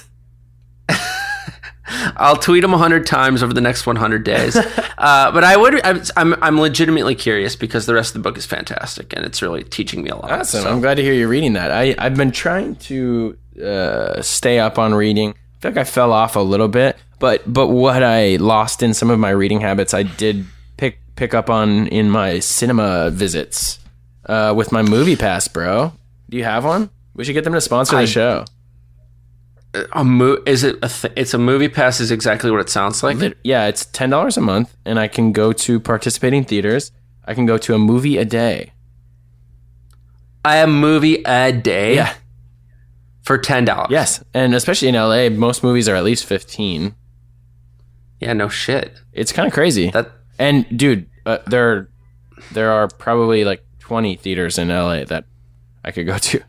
I'll 2.18 2.36
tweet 2.36 2.64
him 2.64 2.72
100 2.72 3.08
times 3.08 3.42
over 3.42 3.52
the 3.52 3.62
next 3.62 3.88
100 3.88 4.24
days. 4.24 4.56
uh, 4.98 5.32
but 5.32 5.44
I 5.44 5.58
would, 5.58 5.84
I'm, 5.84 6.02
I'm, 6.16 6.36
I'm 6.44 6.60
legitimately 6.60 7.16
curious 7.16 7.56
because 7.56 7.88
the 7.88 7.96
rest 7.96 8.16
of 8.16 8.22
the 8.22 8.30
book 8.30 8.38
is 8.38 8.46
fantastic 8.46 9.12
and 9.16 9.26
it's 9.26 9.42
really 9.42 9.64
teaching 9.64 10.04
me 10.04 10.10
a 10.12 10.16
lot. 10.16 10.32
Awesome. 10.32 10.62
So- 10.64 10.70
I'm 10.72 10.82
glad 10.82 10.96
to 10.96 11.02
hear 11.04 11.14
you're 11.14 11.28
reading 11.28 11.54
that. 11.54 11.72
I 11.72 11.96
I've 11.98 12.16
been 12.16 12.32
trying 12.32 12.76
to 12.76 13.38
uh, 13.64 14.22
stay 14.22 14.60
up 14.60 14.78
on 14.78 14.94
reading. 14.94 15.32
I 15.32 15.62
feel 15.62 15.72
like 15.72 15.78
I 15.80 15.84
fell 15.84 16.14
off 16.14 16.36
a 16.36 16.40
little 16.42 16.68
bit, 16.68 16.96
but 17.20 17.42
but 17.52 17.68
what 17.68 18.04
I 18.04 18.36
lost 18.38 18.82
in 18.84 18.94
some 18.94 19.10
of 19.10 19.20
my 19.20 19.30
reading 19.30 19.62
habits, 19.62 19.94
I 19.94 20.04
did 20.04 20.46
pick 20.78 21.00
pick 21.16 21.34
up 21.34 21.50
on 21.50 21.88
in 21.88 22.10
my 22.10 22.40
cinema 22.40 23.10
visits 23.12 23.80
uh, 24.28 24.54
with 24.56 24.72
my 24.72 24.82
MoviePass, 24.82 25.52
bro. 25.52 25.94
Do 26.30 26.38
you 26.38 26.44
have 26.44 26.64
one? 26.66 26.90
We 27.16 27.24
should 27.26 27.34
get 27.34 27.44
them 27.44 27.54
to 27.54 27.62
sponsor 27.62 27.98
I- 27.98 28.02
the 28.02 28.08
show. 28.08 28.46
a 29.94 30.04
mo- 30.04 30.42
is 30.48 30.64
it 30.64 30.78
a 30.82 30.90
th- 30.90 31.14
it's 31.16 31.34
a 31.34 31.38
movie 31.38 31.68
pass 31.70 32.00
is 32.00 32.10
exactly 32.12 32.50
what 32.50 32.60
it 32.60 32.70
sounds 32.70 33.04
like. 33.04 33.18
Lit- 33.18 33.38
Yeah, 33.44 33.68
it's 33.68 33.86
ten 33.86 34.10
dollars 34.10 34.38
a 34.38 34.42
month, 34.42 34.76
and 34.86 35.00
I 35.00 35.08
can 35.08 35.32
go 35.32 35.52
to 35.54 35.80
participating 35.80 36.44
theaters. 36.44 36.92
I 37.26 37.34
can 37.36 37.46
go 37.46 37.58
to 37.60 37.76
a 37.76 37.78
movie 37.80 38.18
a 38.18 38.26
day. 38.26 38.72
I 40.44 40.56
have 40.56 40.70
movie 40.70 41.22
a 41.26 41.52
day 41.52 41.96
Yeah. 41.96 42.14
for 43.24 43.38
$10. 43.38 43.88
Yes, 43.92 44.24
and 44.34 44.56
especially 44.56 44.88
in 44.88 44.96
LA, 44.96 45.30
most 45.30 45.62
movies 45.64 45.88
are 45.90 45.96
at 45.96 46.04
least 46.04 46.26
fifteen. 46.26 46.96
Yeah, 48.20 48.34
no 48.34 48.50
shit. 48.50 48.94
It's 49.14 49.32
kind 49.32 49.48
of 49.48 49.54
crazy. 49.54 49.92
That 49.92 50.12
And 50.38 50.66
dude, 50.78 51.10
uh, 51.26 51.40
there 51.48 51.90
there 52.52 52.72
are 52.72 52.88
probably 52.88 53.44
like 53.46 53.64
20 53.80 54.16
theaters 54.18 54.58
in 54.58 54.70
LA 54.70 55.04
that 55.06 55.26
I 55.84 55.92
could 55.92 56.06
go 56.06 56.18
to. 56.18 56.42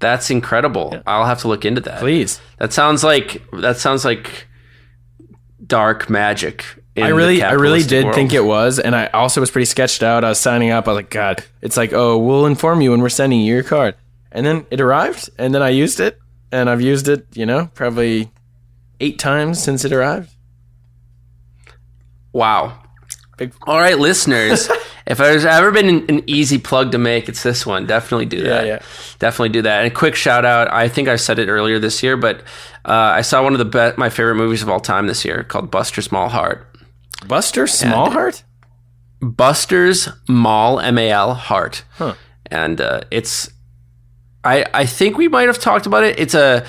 That's 0.00 0.30
incredible. 0.30 1.00
I'll 1.06 1.24
have 1.24 1.40
to 1.40 1.48
look 1.48 1.64
into 1.64 1.80
that. 1.82 2.00
Please. 2.00 2.40
That 2.58 2.72
sounds 2.72 3.02
like 3.02 3.42
that 3.52 3.78
sounds 3.78 4.04
like 4.04 4.46
dark 5.66 6.10
magic. 6.10 6.64
in 6.94 7.04
I 7.04 7.08
really, 7.08 7.42
I 7.42 7.52
really 7.52 7.82
did 7.82 8.04
world. 8.04 8.14
think 8.14 8.32
it 8.32 8.44
was, 8.44 8.78
and 8.78 8.94
I 8.94 9.06
also 9.08 9.40
was 9.40 9.50
pretty 9.50 9.64
sketched 9.64 10.02
out. 10.02 10.22
I 10.24 10.28
was 10.28 10.38
signing 10.38 10.70
up. 10.70 10.86
I 10.86 10.90
was 10.90 10.96
like, 10.96 11.10
God, 11.10 11.42
it's 11.62 11.76
like, 11.76 11.92
oh, 11.92 12.18
we'll 12.18 12.46
inform 12.46 12.80
you 12.80 12.90
when 12.90 13.00
we're 13.00 13.08
sending 13.08 13.40
you 13.40 13.54
your 13.54 13.62
card, 13.62 13.94
and 14.30 14.44
then 14.44 14.66
it 14.70 14.80
arrived, 14.80 15.30
and 15.38 15.54
then 15.54 15.62
I 15.62 15.70
used 15.70 16.00
it, 16.00 16.18
and 16.52 16.68
I've 16.68 16.82
used 16.82 17.08
it, 17.08 17.26
you 17.34 17.46
know, 17.46 17.70
probably 17.74 18.30
eight 19.00 19.18
times 19.18 19.62
since 19.62 19.84
it 19.84 19.92
arrived. 19.92 20.33
Wow. 22.34 22.78
Big- 23.38 23.54
All 23.66 23.78
right, 23.78 23.98
listeners. 23.98 24.68
if 25.06 25.16
there's 25.18 25.44
ever 25.46 25.70
been 25.72 26.04
an, 26.10 26.22
easy 26.28 26.58
plug 26.58 26.92
to 26.92 26.98
make, 26.98 27.28
it's 27.28 27.42
this 27.42 27.64
one. 27.64 27.86
Definitely 27.86 28.26
do 28.26 28.42
that. 28.42 28.66
yeah. 28.66 28.78
Definitely 29.18 29.48
do 29.48 29.62
that. 29.62 29.82
And 29.84 29.90
a 29.92 29.94
quick 29.94 30.14
shout 30.14 30.44
out. 30.44 30.70
I 30.70 30.88
think 30.88 31.08
I 31.08 31.16
said 31.16 31.38
it 31.38 31.48
earlier 31.48 31.78
this 31.78 32.02
year, 32.02 32.16
but 32.16 32.40
uh, 32.84 32.92
I 32.92 33.22
saw 33.22 33.42
one 33.42 33.54
of 33.54 33.58
the 33.58 33.64
be- 33.64 33.96
my 33.98 34.10
favorite 34.10 34.34
movies 34.36 34.62
of 34.62 34.68
all 34.68 34.78
time 34.80 35.06
this 35.06 35.24
year 35.24 35.42
called 35.42 35.70
Buster's 35.70 36.12
Mal 36.12 36.28
Heart. 36.28 36.66
Buster's 37.26 37.82
Mal 37.84 38.10
Heart. 38.10 38.44
Buster's 39.20 40.08
Mal 40.28 40.78
M 40.80 40.98
A 40.98 41.10
L 41.10 41.34
Heart, 41.34 41.84
Huh. 41.94 42.14
and 42.50 42.80
uh, 42.80 43.00
it's. 43.10 43.50
I 44.44 44.66
I 44.74 44.84
think 44.86 45.16
we 45.16 45.28
might 45.28 45.46
have 45.46 45.58
talked 45.58 45.86
about 45.86 46.04
it. 46.04 46.18
It's 46.18 46.34
a, 46.34 46.66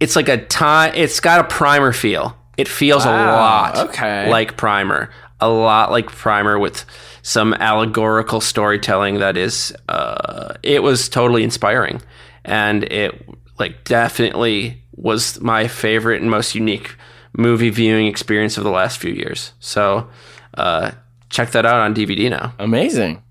it's 0.00 0.16
like 0.16 0.28
a 0.28 0.38
time. 0.46 0.92
It's 0.96 1.20
got 1.20 1.40
a 1.40 1.44
primer 1.44 1.92
feel. 1.92 2.36
It 2.56 2.68
feels 2.68 3.04
a 3.04 3.10
lot 3.10 3.76
okay. 3.90 4.30
like 4.30 4.56
primer, 4.56 5.10
a 5.40 5.48
lot 5.48 5.90
like 5.90 6.06
primer 6.06 6.58
with 6.58 6.84
some 7.22 7.54
allegorical 7.54 8.40
storytelling 8.40 9.18
that 9.18 9.36
is. 9.36 9.74
Uh, 9.88 10.54
it 10.62 10.82
was 10.82 11.08
totally 11.08 11.42
inspiring, 11.42 12.00
and 12.44 12.84
it 12.84 13.28
like 13.58 13.84
definitely 13.84 14.82
was 14.92 15.40
my 15.40 15.66
favorite 15.66 16.20
and 16.20 16.30
most 16.30 16.54
unique 16.54 16.96
movie 17.36 17.70
viewing 17.70 18.06
experience 18.06 18.56
of 18.56 18.64
the 18.64 18.70
last 18.70 18.98
few 18.98 19.12
years. 19.12 19.52
So. 19.60 20.08
Uh, 20.56 20.92
check 21.34 21.50
that 21.50 21.66
out 21.66 21.80
on 21.80 21.94
DVD 21.94 22.30
now. 22.30 22.54
Amazing. 22.58 23.22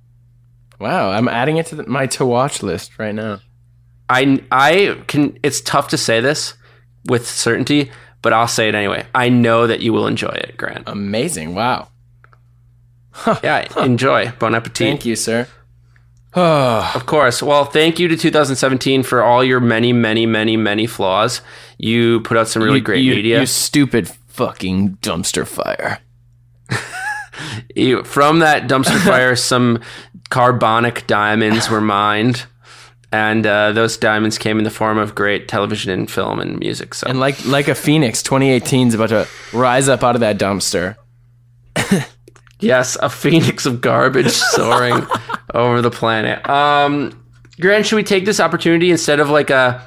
Wow, 0.80 1.12
I'm 1.12 1.28
adding 1.28 1.58
it 1.58 1.68
to 1.68 1.76
the, 1.76 1.88
my 1.88 2.08
to 2.08 2.26
watch 2.26 2.62
list 2.62 3.00
right 3.00 3.16
now. 3.16 3.40
I 4.10 4.44
I 4.52 5.02
can. 5.08 5.40
It's 5.42 5.62
tough 5.62 5.88
to 5.90 5.98
say 5.98 6.20
this 6.20 6.56
with 7.06 7.28
certainty, 7.28 7.92
but 8.24 8.34
I'll 8.34 8.48
say 8.48 8.68
it 8.70 8.74
anyway. 8.74 9.06
I 9.14 9.30
know 9.30 9.68
that 9.68 9.82
you 9.82 9.94
will 9.94 10.08
enjoy 10.08 10.30
it, 10.30 10.58
Grant. 10.58 10.86
Amazing. 10.88 11.54
Wow. 11.54 11.90
yeah, 13.44 13.68
enjoy. 13.84 14.32
Bon 14.40 14.56
appetit. 14.56 14.88
Thank 14.88 15.06
you, 15.06 15.16
sir. 15.16 15.48
Of 16.36 17.06
course. 17.06 17.44
Well, 17.44 17.66
thank 17.66 18.00
you 18.00 18.08
to 18.08 18.18
2017 18.18 19.04
for 19.04 19.22
all 19.22 19.44
your 19.44 19.60
many, 19.60 19.94
many, 19.94 20.26
many, 20.26 20.58
many 20.58 20.88
flaws. 20.88 21.42
You 21.78 22.22
put 22.22 22.38
out 22.38 22.48
some 22.48 22.64
really 22.64 22.78
you, 22.80 22.84
great 22.84 23.04
you, 23.04 23.14
media. 23.14 23.42
You 23.42 23.46
stupid 23.46 24.08
fucking 24.30 24.98
dumpster 25.02 25.46
fire. 25.46 26.00
You- 27.76 28.04
from 28.04 28.40
that 28.40 28.68
dumpster 28.68 29.00
fire, 29.06 29.36
some 29.36 29.80
carbonic 30.30 31.06
diamonds 31.08 31.70
were 31.70 31.82
mined. 31.82 32.46
And 33.14 33.46
uh, 33.46 33.72
those 33.74 33.96
diamonds 33.96 34.38
came 34.38 34.58
in 34.58 34.64
the 34.64 34.72
form 34.72 34.98
of 34.98 35.14
great 35.14 35.48
television 35.48 35.92
and 35.92 36.10
film 36.10 36.40
and 36.40 36.60
music. 36.60 36.96
So 36.96 37.08
And 37.08 37.20
like 37.20 37.46
like 37.46 37.68
a 37.68 37.76
phoenix, 37.76 38.24
2018 38.24 38.88
is 38.90 38.94
about 38.96 39.10
to 39.10 39.28
rise 39.54 39.88
up 39.88 40.04
out 40.04 40.16
of 40.16 40.22
that 40.22 40.38
dumpster. 40.38 40.96
Yes, 42.60 42.98
a 43.02 43.10
phoenix 43.10 43.66
of 43.66 43.82
garbage 43.82 44.32
soaring 44.32 45.06
over 45.54 45.82
the 45.82 45.92
planet. 45.92 46.48
Um, 46.50 47.22
Grant, 47.60 47.86
should 47.86 47.98
we 47.98 48.04
take 48.04 48.26
this 48.26 48.40
opportunity 48.40 48.90
instead 48.90 49.20
of 49.20 49.30
like 49.30 49.50
a 49.50 49.86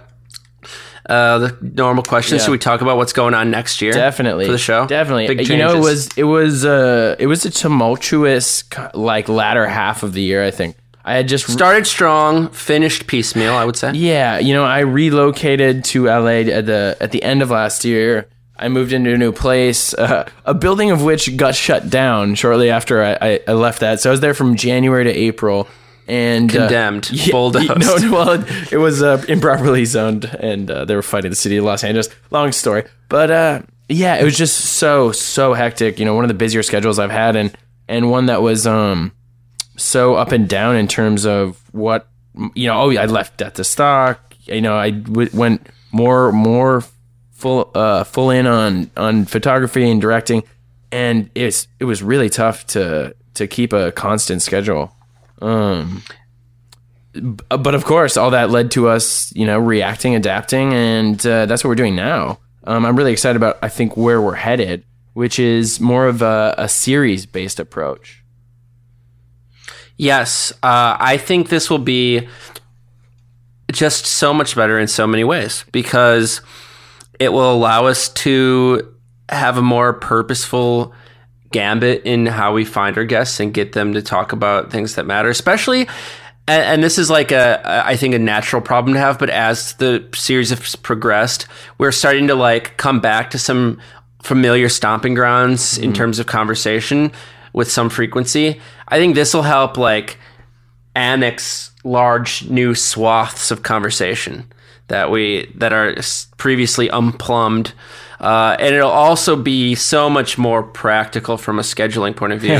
uh, 1.08 1.38
the 1.38 1.58
normal 1.62 2.02
questions? 2.02 2.40
Yeah. 2.40 2.44
Should 2.46 2.52
we 2.52 2.58
talk 2.58 2.80
about 2.82 2.96
what's 2.96 3.12
going 3.12 3.34
on 3.34 3.50
next 3.50 3.80
year? 3.80 3.92
Definitely 3.92 4.46
for 4.46 4.52
the 4.52 4.58
show. 4.58 4.86
Definitely. 4.86 5.26
Big 5.28 5.48
you 5.48 5.56
know, 5.56 5.74
it 5.74 5.80
was 5.80 6.08
it 6.18 6.24
was 6.24 6.64
uh 6.64 7.16
it 7.18 7.26
was 7.26 7.44
a 7.44 7.50
tumultuous 7.50 8.64
like 8.94 9.28
latter 9.28 9.66
half 9.66 10.02
of 10.02 10.12
the 10.12 10.22
year. 10.22 10.44
I 10.44 10.50
think 10.50 10.76
I 11.06 11.14
had 11.14 11.28
just 11.28 11.48
started 11.48 11.86
strong, 11.86 12.48
finished 12.48 13.06
piecemeal. 13.06 13.54
I 13.54 13.64
would 13.64 13.76
say. 13.76 13.92
Yeah, 13.92 14.40
you 14.40 14.52
know, 14.52 14.64
I 14.64 14.80
relocated 14.80 15.84
to 15.86 16.06
LA 16.06 16.42
at 16.50 16.66
the 16.66 16.96
at 17.00 17.12
the 17.12 17.22
end 17.22 17.42
of 17.42 17.50
last 17.50 17.84
year. 17.84 18.26
I 18.58 18.68
moved 18.68 18.92
into 18.92 19.12
a 19.14 19.18
new 19.18 19.30
place, 19.30 19.94
uh, 19.94 20.28
a 20.44 20.52
building 20.52 20.90
of 20.90 21.04
which 21.04 21.36
got 21.36 21.54
shut 21.54 21.90
down 21.90 22.34
shortly 22.34 22.70
after 22.70 23.04
I, 23.04 23.38
I, 23.46 23.52
left 23.52 23.80
that. 23.80 24.00
So 24.00 24.08
I 24.08 24.12
was 24.12 24.20
there 24.20 24.32
from 24.32 24.56
January 24.56 25.04
to 25.04 25.10
April, 25.10 25.68
and 26.08 26.50
uh, 26.50 26.60
Condemned, 26.60 27.10
yeah, 27.12 27.30
bulldozed. 27.30 27.68
No, 27.78 27.96
no, 27.96 28.12
well, 28.12 28.30
it, 28.30 28.72
it 28.72 28.78
was 28.78 29.00
uh, 29.00 29.22
improperly 29.28 29.84
zoned, 29.84 30.24
and 30.24 30.68
uh, 30.68 30.84
they 30.86 30.96
were 30.96 31.02
fighting 31.02 31.30
the 31.30 31.36
city 31.36 31.56
of 31.58 31.64
Los 31.64 31.84
Angeles. 31.84 32.08
Long 32.30 32.50
story, 32.50 32.84
but 33.08 33.30
uh, 33.30 33.62
yeah, 33.88 34.16
it 34.16 34.24
was 34.24 34.36
just 34.36 34.58
so 34.58 35.12
so 35.12 35.54
hectic. 35.54 36.00
You 36.00 36.04
know, 36.04 36.14
one 36.14 36.24
of 36.24 36.28
the 36.28 36.34
busier 36.34 36.64
schedules 36.64 36.98
I've 36.98 37.12
had, 37.12 37.36
and 37.36 37.56
and 37.86 38.10
one 38.10 38.26
that 38.26 38.42
was 38.42 38.66
um 38.66 39.12
so 39.76 40.14
up 40.14 40.32
and 40.32 40.48
down 40.48 40.76
in 40.76 40.88
terms 40.88 41.26
of 41.26 41.60
what 41.72 42.08
you 42.54 42.66
know. 42.66 42.80
Oh, 42.80 42.90
I 42.90 43.06
left 43.06 43.38
debt 43.38 43.54
to 43.56 43.64
stock. 43.64 44.34
You 44.44 44.60
know, 44.60 44.76
I 44.76 44.90
w- 44.90 45.30
went 45.32 45.68
more 45.92 46.32
more 46.32 46.82
full 47.32 47.70
uh 47.74 48.04
full 48.04 48.30
in 48.30 48.46
on 48.46 48.90
on 48.96 49.24
photography 49.24 49.88
and 49.88 50.00
directing, 50.00 50.42
and 50.92 51.30
it's 51.34 51.68
it 51.80 51.84
was 51.84 52.02
really 52.02 52.30
tough 52.30 52.66
to 52.68 53.14
to 53.34 53.46
keep 53.46 53.72
a 53.72 53.92
constant 53.92 54.42
schedule. 54.42 54.92
Um, 55.40 56.02
but 57.14 57.74
of 57.74 57.84
course, 57.84 58.16
all 58.16 58.30
that 58.30 58.50
led 58.50 58.70
to 58.72 58.88
us, 58.88 59.32
you 59.34 59.46
know, 59.46 59.58
reacting, 59.58 60.14
adapting, 60.14 60.72
and 60.72 61.24
uh, 61.26 61.46
that's 61.46 61.64
what 61.64 61.68
we're 61.68 61.74
doing 61.74 61.96
now. 61.96 62.38
Um, 62.64 62.84
I'm 62.84 62.96
really 62.96 63.12
excited 63.12 63.36
about, 63.36 63.58
I 63.62 63.68
think, 63.68 63.96
where 63.96 64.20
we're 64.20 64.34
headed, 64.34 64.84
which 65.14 65.38
is 65.38 65.80
more 65.80 66.06
of 66.06 66.20
a, 66.22 66.54
a 66.58 66.68
series 66.68 67.24
based 67.24 67.60
approach. 67.60 68.22
Yes, 69.98 70.52
uh, 70.62 70.96
I 71.00 71.16
think 71.16 71.48
this 71.48 71.70
will 71.70 71.78
be 71.78 72.28
just 73.72 74.06
so 74.06 74.32
much 74.32 74.54
better 74.54 74.78
in 74.78 74.88
so 74.88 75.06
many 75.06 75.24
ways 75.24 75.64
because 75.72 76.40
it 77.18 77.32
will 77.32 77.52
allow 77.52 77.86
us 77.86 78.08
to 78.10 78.94
have 79.28 79.56
a 79.56 79.62
more 79.62 79.94
purposeful 79.94 80.94
gambit 81.50 82.02
in 82.04 82.26
how 82.26 82.52
we 82.52 82.64
find 82.64 82.96
our 82.98 83.04
guests 83.04 83.40
and 83.40 83.54
get 83.54 83.72
them 83.72 83.94
to 83.94 84.02
talk 84.02 84.32
about 84.32 84.70
things 84.70 84.94
that 84.94 85.06
matter, 85.06 85.28
especially. 85.28 85.88
And, 86.46 86.62
and 86.62 86.82
this 86.82 86.98
is 86.98 87.08
like 87.08 87.32
a, 87.32 87.62
I 87.86 87.96
think, 87.96 88.14
a 88.14 88.18
natural 88.18 88.60
problem 88.60 88.94
to 88.94 89.00
have. 89.00 89.18
But 89.18 89.30
as 89.30 89.72
the 89.74 90.06
series 90.14 90.50
has 90.50 90.76
progressed, 90.76 91.46
we're 91.78 91.92
starting 91.92 92.28
to 92.28 92.34
like 92.34 92.76
come 92.76 93.00
back 93.00 93.30
to 93.30 93.38
some 93.38 93.80
familiar 94.22 94.68
stomping 94.68 95.14
grounds 95.14 95.78
in 95.78 95.92
terms 95.92 96.18
of 96.18 96.26
conversation 96.26 97.12
with 97.56 97.72
some 97.72 97.88
frequency. 97.88 98.60
I 98.86 98.98
think 98.98 99.16
this 99.16 99.34
will 99.34 99.42
help 99.42 99.76
like 99.76 100.18
annex 100.94 101.72
large 101.82 102.44
new 102.48 102.74
swaths 102.74 103.50
of 103.50 103.62
conversation 103.64 104.52
that 104.88 105.10
we 105.10 105.50
that 105.56 105.72
are 105.72 105.96
previously 106.36 106.88
unplumbed. 106.90 107.72
Uh, 108.20 108.56
and 108.60 108.74
it'll 108.74 108.90
also 108.90 109.34
be 109.36 109.74
so 109.74 110.08
much 110.08 110.38
more 110.38 110.62
practical 110.62 111.36
from 111.36 111.58
a 111.58 111.62
scheduling 111.62 112.14
point 112.14 112.32
of 112.32 112.40
view. 112.40 112.58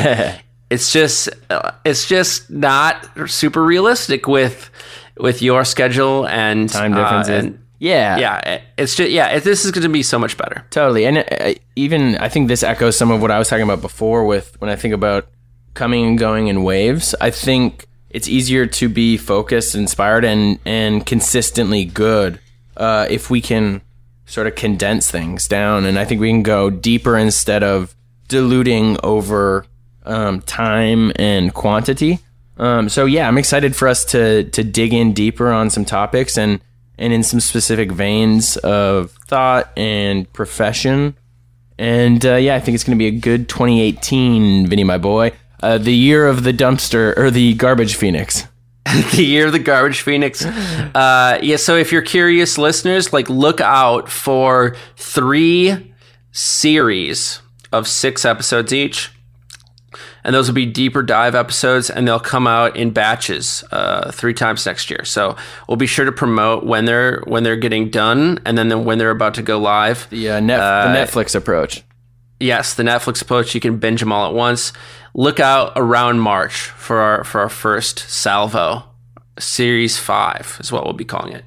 it's 0.70 0.90
just 0.90 1.28
uh, 1.50 1.70
it's 1.84 2.08
just 2.08 2.50
not 2.50 3.06
super 3.28 3.62
realistic 3.62 4.26
with 4.26 4.70
with 5.18 5.42
your 5.42 5.64
schedule 5.64 6.26
and 6.26 6.68
Time 6.70 6.94
uh, 6.94 7.02
differences. 7.02 7.44
and- 7.44 7.62
yeah. 7.78 8.16
yeah, 8.16 8.60
it's 8.76 8.94
just 8.94 9.10
yeah. 9.10 9.28
It, 9.28 9.44
this 9.44 9.64
is 9.64 9.70
going 9.70 9.82
to 9.82 9.88
be 9.88 10.02
so 10.02 10.18
much 10.18 10.36
better. 10.36 10.64
Totally. 10.70 11.06
And 11.06 11.18
uh, 11.18 11.54
even 11.76 12.16
I 12.18 12.28
think 12.28 12.48
this 12.48 12.62
echoes 12.62 12.96
some 12.96 13.10
of 13.10 13.22
what 13.22 13.30
I 13.30 13.38
was 13.38 13.48
talking 13.48 13.64
about 13.64 13.80
before 13.80 14.24
with 14.24 14.60
when 14.60 14.70
I 14.70 14.76
think 14.76 14.94
about 14.94 15.28
coming 15.74 16.06
and 16.06 16.18
going 16.18 16.48
in 16.48 16.62
waves. 16.62 17.14
I 17.20 17.30
think 17.30 17.86
it's 18.10 18.28
easier 18.28 18.66
to 18.66 18.88
be 18.88 19.16
focused, 19.16 19.74
inspired, 19.74 20.24
and, 20.24 20.58
and 20.64 21.04
consistently 21.04 21.84
good 21.84 22.40
uh, 22.76 23.06
if 23.10 23.30
we 23.30 23.40
can 23.40 23.82
sort 24.24 24.46
of 24.46 24.54
condense 24.54 25.10
things 25.10 25.46
down. 25.46 25.84
And 25.84 25.98
I 25.98 26.04
think 26.04 26.20
we 26.20 26.30
can 26.30 26.42
go 26.42 26.70
deeper 26.70 27.16
instead 27.16 27.62
of 27.62 27.94
diluting 28.28 28.96
over 29.02 29.66
um, 30.04 30.40
time 30.42 31.12
and 31.16 31.52
quantity. 31.52 32.18
Um, 32.56 32.88
so 32.88 33.04
yeah, 33.04 33.28
I'm 33.28 33.38
excited 33.38 33.76
for 33.76 33.86
us 33.86 34.04
to 34.06 34.44
to 34.44 34.64
dig 34.64 34.94
in 34.94 35.12
deeper 35.12 35.52
on 35.52 35.68
some 35.68 35.84
topics 35.84 36.38
and 36.38 36.60
and 36.98 37.12
in 37.12 37.22
some 37.22 37.40
specific 37.40 37.92
veins 37.92 38.56
of 38.58 39.12
thought 39.26 39.70
and 39.76 40.30
profession. 40.32 41.16
And 41.78 42.24
uh, 42.24 42.36
yeah, 42.36 42.54
I 42.56 42.60
think 42.60 42.74
it's 42.74 42.84
going 42.84 42.96
to 42.96 43.02
be 43.02 43.08
a 43.08 43.20
good 43.20 43.48
2018, 43.48 44.66
Vinny, 44.66 44.84
my 44.84 44.98
boy. 44.98 45.32
Uh, 45.62 45.78
the 45.78 45.94
year 45.94 46.26
of 46.26 46.42
the 46.44 46.52
dumpster 46.52 47.16
or 47.16 47.30
the 47.30 47.54
garbage 47.54 47.96
phoenix. 47.96 48.46
the 49.14 49.24
year 49.24 49.46
of 49.46 49.52
the 49.52 49.58
garbage 49.58 50.00
phoenix 50.00 50.44
uh 50.44 51.40
yeah 51.42 51.56
so 51.56 51.76
if 51.76 51.90
you're 51.90 52.02
curious 52.02 52.56
listeners 52.56 53.12
like 53.12 53.28
look 53.28 53.60
out 53.60 54.08
for 54.08 54.76
three 54.96 55.92
series 56.30 57.40
of 57.72 57.88
six 57.88 58.24
episodes 58.24 58.72
each 58.72 59.10
and 60.26 60.34
those 60.34 60.46
will 60.48 60.54
be 60.54 60.66
deeper 60.66 61.02
dive 61.02 61.34
episodes, 61.34 61.88
and 61.88 62.06
they'll 62.06 62.20
come 62.20 62.46
out 62.46 62.76
in 62.76 62.90
batches 62.90 63.64
uh, 63.72 64.10
three 64.10 64.34
times 64.34 64.66
next 64.66 64.90
year. 64.90 65.04
So 65.04 65.36
we'll 65.68 65.76
be 65.78 65.86
sure 65.86 66.04
to 66.04 66.12
promote 66.12 66.66
when 66.66 66.84
they're 66.84 67.22
when 67.26 67.44
they're 67.44 67.56
getting 67.56 67.88
done, 67.88 68.40
and 68.44 68.58
then 68.58 68.84
when 68.84 68.98
they're 68.98 69.10
about 69.10 69.34
to 69.34 69.42
go 69.42 69.58
live. 69.58 70.06
The, 70.10 70.30
uh, 70.30 70.40
Net- 70.40 70.60
Uh, 70.60 70.92
the 70.92 70.98
Netflix 70.98 71.34
approach. 71.34 71.82
Yes, 72.40 72.74
the 72.74 72.82
Netflix 72.82 73.22
approach. 73.22 73.54
You 73.54 73.60
can 73.62 73.78
binge 73.78 74.00
them 74.00 74.12
all 74.12 74.28
at 74.28 74.34
once. 74.34 74.74
Look 75.14 75.40
out 75.40 75.72
around 75.76 76.18
March 76.20 76.54
for 76.56 76.98
our 76.98 77.24
for 77.24 77.40
our 77.40 77.48
first 77.48 78.00
salvo. 78.00 78.82
Series 79.38 79.96
five 79.98 80.56
is 80.60 80.72
what 80.72 80.84
we'll 80.84 80.92
be 80.92 81.04
calling 81.04 81.32
it. 81.34 81.44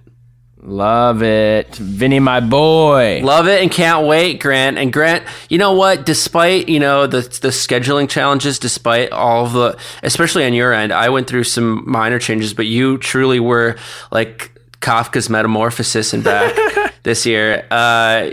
Love 0.62 1.24
it. 1.24 1.74
Vinny, 1.76 2.20
my 2.20 2.42
boy. 2.42 3.22
Love 3.24 3.48
it 3.48 3.62
and 3.62 3.72
can't 3.72 4.06
wait, 4.06 4.42
Grant. 4.42 4.78
And 4.78 4.92
Grant, 4.92 5.24
you 5.48 5.58
know 5.58 5.74
what? 5.74 6.06
Despite 6.06 6.68
you 6.68 6.80
know 6.80 7.08
the 7.08 7.22
the 7.22 7.48
scheduling 7.48 8.10
challenges, 8.10 8.60
despite 8.60 9.12
all 9.12 9.48
the, 9.48 9.80
especially 10.04 10.46
on 10.46 10.54
your 10.54 10.74
end, 10.74 10.92
I 10.92 11.10
went 11.10 11.28
through 11.28 11.46
some 11.46 11.90
minor 11.90 12.20
changes, 12.20 12.54
but 12.54 12.66
you 12.66 12.98
truly 12.98 13.40
were 13.40 13.78
like 14.12 14.52
Kafka's 14.82 15.30
metamorphosis 15.30 16.14
and 16.14 16.24
back 16.26 16.94
this 17.04 17.26
year. 17.26 17.66
Uh, 17.72 18.32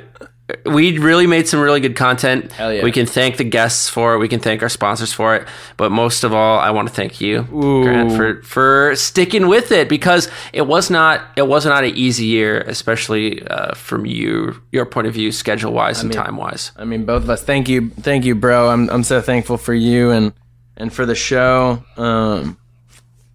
we 0.64 0.98
really 0.98 1.26
made 1.26 1.48
some 1.48 1.60
really 1.60 1.80
good 1.80 1.96
content. 1.96 2.52
Hell 2.52 2.72
yeah. 2.72 2.84
We 2.84 2.92
can 2.92 3.06
thank 3.06 3.36
the 3.36 3.44
guests 3.44 3.88
for 3.88 4.14
it. 4.14 4.18
We 4.18 4.28
can 4.28 4.38
thank 4.38 4.62
our 4.62 4.68
sponsors 4.68 5.12
for 5.12 5.34
it. 5.34 5.48
But 5.76 5.90
most 5.90 6.22
of 6.22 6.32
all, 6.32 6.58
I 6.58 6.70
want 6.70 6.86
to 6.88 6.94
thank 6.94 7.20
you, 7.20 7.42
Grant, 7.42 8.12
for 8.12 8.42
for 8.42 8.94
sticking 8.94 9.48
with 9.48 9.72
it 9.72 9.88
because 9.88 10.30
it 10.52 10.62
was 10.62 10.88
not 10.88 11.22
it 11.36 11.48
was 11.48 11.66
not 11.66 11.82
an 11.82 11.96
easy 11.96 12.26
year, 12.26 12.60
especially 12.60 13.44
uh, 13.46 13.74
from 13.74 14.06
you 14.06 14.62
your 14.70 14.86
point 14.86 15.08
of 15.08 15.14
view, 15.14 15.32
schedule 15.32 15.72
wise 15.72 16.00
and 16.00 16.12
time 16.12 16.36
wise. 16.36 16.70
I 16.76 16.84
mean, 16.84 17.04
both 17.04 17.24
of 17.24 17.30
us. 17.30 17.42
Thank 17.42 17.68
you, 17.68 17.90
thank 17.90 18.24
you, 18.24 18.36
bro. 18.36 18.70
I'm 18.70 18.88
I'm 18.90 19.02
so 19.02 19.20
thankful 19.20 19.56
for 19.56 19.74
you 19.74 20.12
and 20.12 20.32
and 20.76 20.92
for 20.92 21.06
the 21.06 21.16
show. 21.16 21.82
Um, 21.96 22.56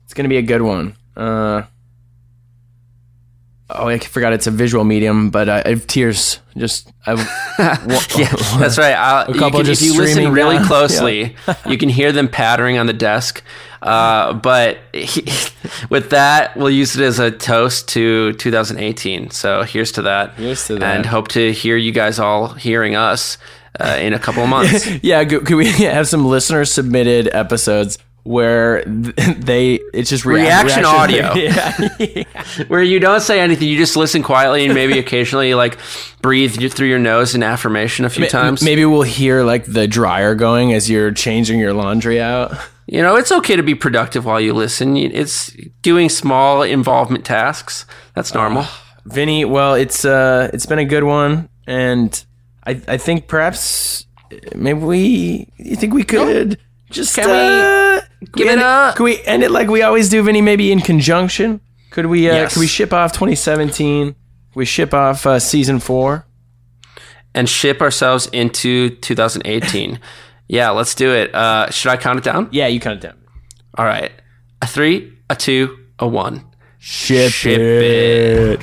it's 0.05 0.13
gonna 0.13 0.29
be 0.29 0.37
a 0.37 0.41
good 0.41 0.61
one. 0.61 0.95
Uh, 1.17 1.63
oh, 3.75 3.87
I 3.87 3.99
forgot 3.99 4.33
it's 4.33 4.47
a 4.47 4.51
visual 4.51 4.83
medium, 4.83 5.29
but 5.29 5.49
I, 5.49 5.61
I 5.65 5.69
have 5.69 5.87
tears. 5.87 6.39
Just 6.57 6.91
I. 7.05 7.13
Yeah, 8.17 8.33
that's 8.57 8.77
right. 8.77 8.93
I'll, 8.93 9.27
you 9.31 9.39
couple 9.39 9.59
can, 9.59 9.61
if 9.61 9.79
just 9.79 9.81
you 9.81 9.97
listen 9.97 10.31
really 10.31 10.57
down. 10.57 10.65
closely, 10.67 11.35
you 11.67 11.77
can 11.77 11.89
hear 11.89 12.11
them 12.11 12.27
pattering 12.27 12.77
on 12.77 12.87
the 12.87 12.93
desk. 12.93 13.43
Uh, 13.81 14.33
but 14.33 14.79
he, 14.93 15.23
with 15.89 16.09
that, 16.11 16.55
we'll 16.55 16.69
use 16.69 16.95
it 16.95 17.03
as 17.03 17.19
a 17.19 17.31
toast 17.31 17.87
to 17.89 18.33
2018. 18.33 19.31
So 19.31 19.63
here's 19.63 19.91
to 19.93 20.03
that. 20.03 20.33
Here's 20.35 20.65
to 20.67 20.75
that. 20.75 20.97
And 20.97 21.05
hope 21.05 21.29
to 21.29 21.51
hear 21.51 21.77
you 21.77 21.91
guys 21.91 22.19
all 22.19 22.53
hearing 22.53 22.95
us 22.95 23.37
uh, 23.79 23.97
in 23.99 24.13
a 24.13 24.19
couple 24.19 24.43
of 24.43 24.49
months. 24.49 24.87
yeah, 25.03 25.23
could 25.23 25.55
we 25.55 25.71
have 25.71 26.07
some 26.07 26.25
listener 26.25 26.65
submitted 26.65 27.29
episodes 27.33 27.97
where 28.23 28.83
they 28.85 29.79
it's 29.93 30.09
just 30.09 30.25
rea- 30.25 30.41
Reaction 30.43 30.85
audio. 30.85 31.33
Yeah. 31.99 32.25
Where 32.67 32.83
you 32.83 32.99
don't 32.99 33.21
say 33.21 33.39
anything, 33.39 33.67
you 33.67 33.77
just 33.77 33.95
listen 33.95 34.21
quietly 34.23 34.65
and 34.65 34.73
maybe 34.73 34.99
occasionally 34.99 35.53
like 35.53 35.77
breathe 36.21 36.55
through 36.73 36.87
your 36.87 36.99
nose 36.99 37.33
in 37.35 37.43
affirmation 37.43 38.05
a 38.05 38.09
few 38.09 38.27
times. 38.27 38.61
Maybe 38.61 38.85
we'll 38.85 39.01
hear 39.01 39.43
like 39.43 39.65
the 39.65 39.87
dryer 39.87 40.35
going 40.35 40.73
as 40.73 40.89
you're 40.89 41.11
changing 41.11 41.59
your 41.59 41.73
laundry 41.73 42.21
out. 42.21 42.51
You 42.87 43.01
know, 43.01 43.15
it's 43.15 43.31
okay 43.31 43.55
to 43.55 43.63
be 43.63 43.75
productive 43.75 44.25
while 44.25 44.39
you 44.41 44.53
listen. 44.53 44.97
It's 44.97 45.55
doing 45.81 46.09
small 46.09 46.61
involvement 46.61 47.25
tasks. 47.25 47.85
That's 48.15 48.33
normal. 48.33 48.65
Vinny, 49.05 49.45
well, 49.45 49.75
it's 49.75 50.05
uh, 50.05 50.49
it's 50.53 50.65
been 50.65 50.79
a 50.79 50.85
good 50.85 51.03
one, 51.03 51.49
and 51.65 52.23
I 52.65 52.81
I 52.87 52.97
think 52.97 53.27
perhaps 53.27 54.05
uh, 54.31 54.35
maybe 54.55 54.79
we 54.79 55.47
you 55.57 55.75
think 55.75 55.93
we 55.93 56.03
could 56.03 56.59
just 56.89 57.15
Can 57.15 57.27
we 57.27 57.80
uh, 58.21 58.27
give 58.33 58.47
end 58.47 58.59
it 58.61 58.65
up? 58.65 58.95
Could 58.95 59.03
we 59.03 59.21
end 59.23 59.43
it 59.43 59.51
like 59.51 59.67
we 59.69 59.81
always 59.81 60.09
do, 60.09 60.21
Vinny? 60.23 60.41
Maybe 60.41 60.71
in 60.71 60.81
conjunction. 60.81 61.61
Could 61.91 62.05
we? 62.07 62.29
Uh, 62.29 62.33
Yes. 62.33 62.53
Could 62.53 62.61
we 62.61 62.67
ship 62.67 62.93
off 62.93 63.11
2017? 63.13 64.15
We 64.55 64.65
ship 64.65 64.93
off 64.93 65.25
uh, 65.25 65.39
season 65.39 65.79
four. 65.79 66.25
and 67.33 67.47
ship 67.47 67.81
ourselves 67.81 68.27
into 68.33 68.89
2018. 68.97 69.99
yeah, 70.47 70.69
let's 70.71 70.93
do 70.95 71.13
it. 71.13 71.33
Uh, 71.33 71.69
should 71.69 71.89
I 71.89 71.97
count 71.97 72.17
it 72.19 72.23
down? 72.25 72.49
Yeah, 72.51 72.67
you 72.67 72.79
count 72.81 73.03
it 73.03 73.07
down. 73.07 73.17
All 73.77 73.85
right. 73.85 74.11
A 74.61 74.67
three, 74.67 75.17
a 75.29 75.35
two, 75.35 75.77
a 75.99 76.07
one. 76.07 76.43
Ship, 76.79 77.31
Ship 77.31 77.59
it. 77.59 78.59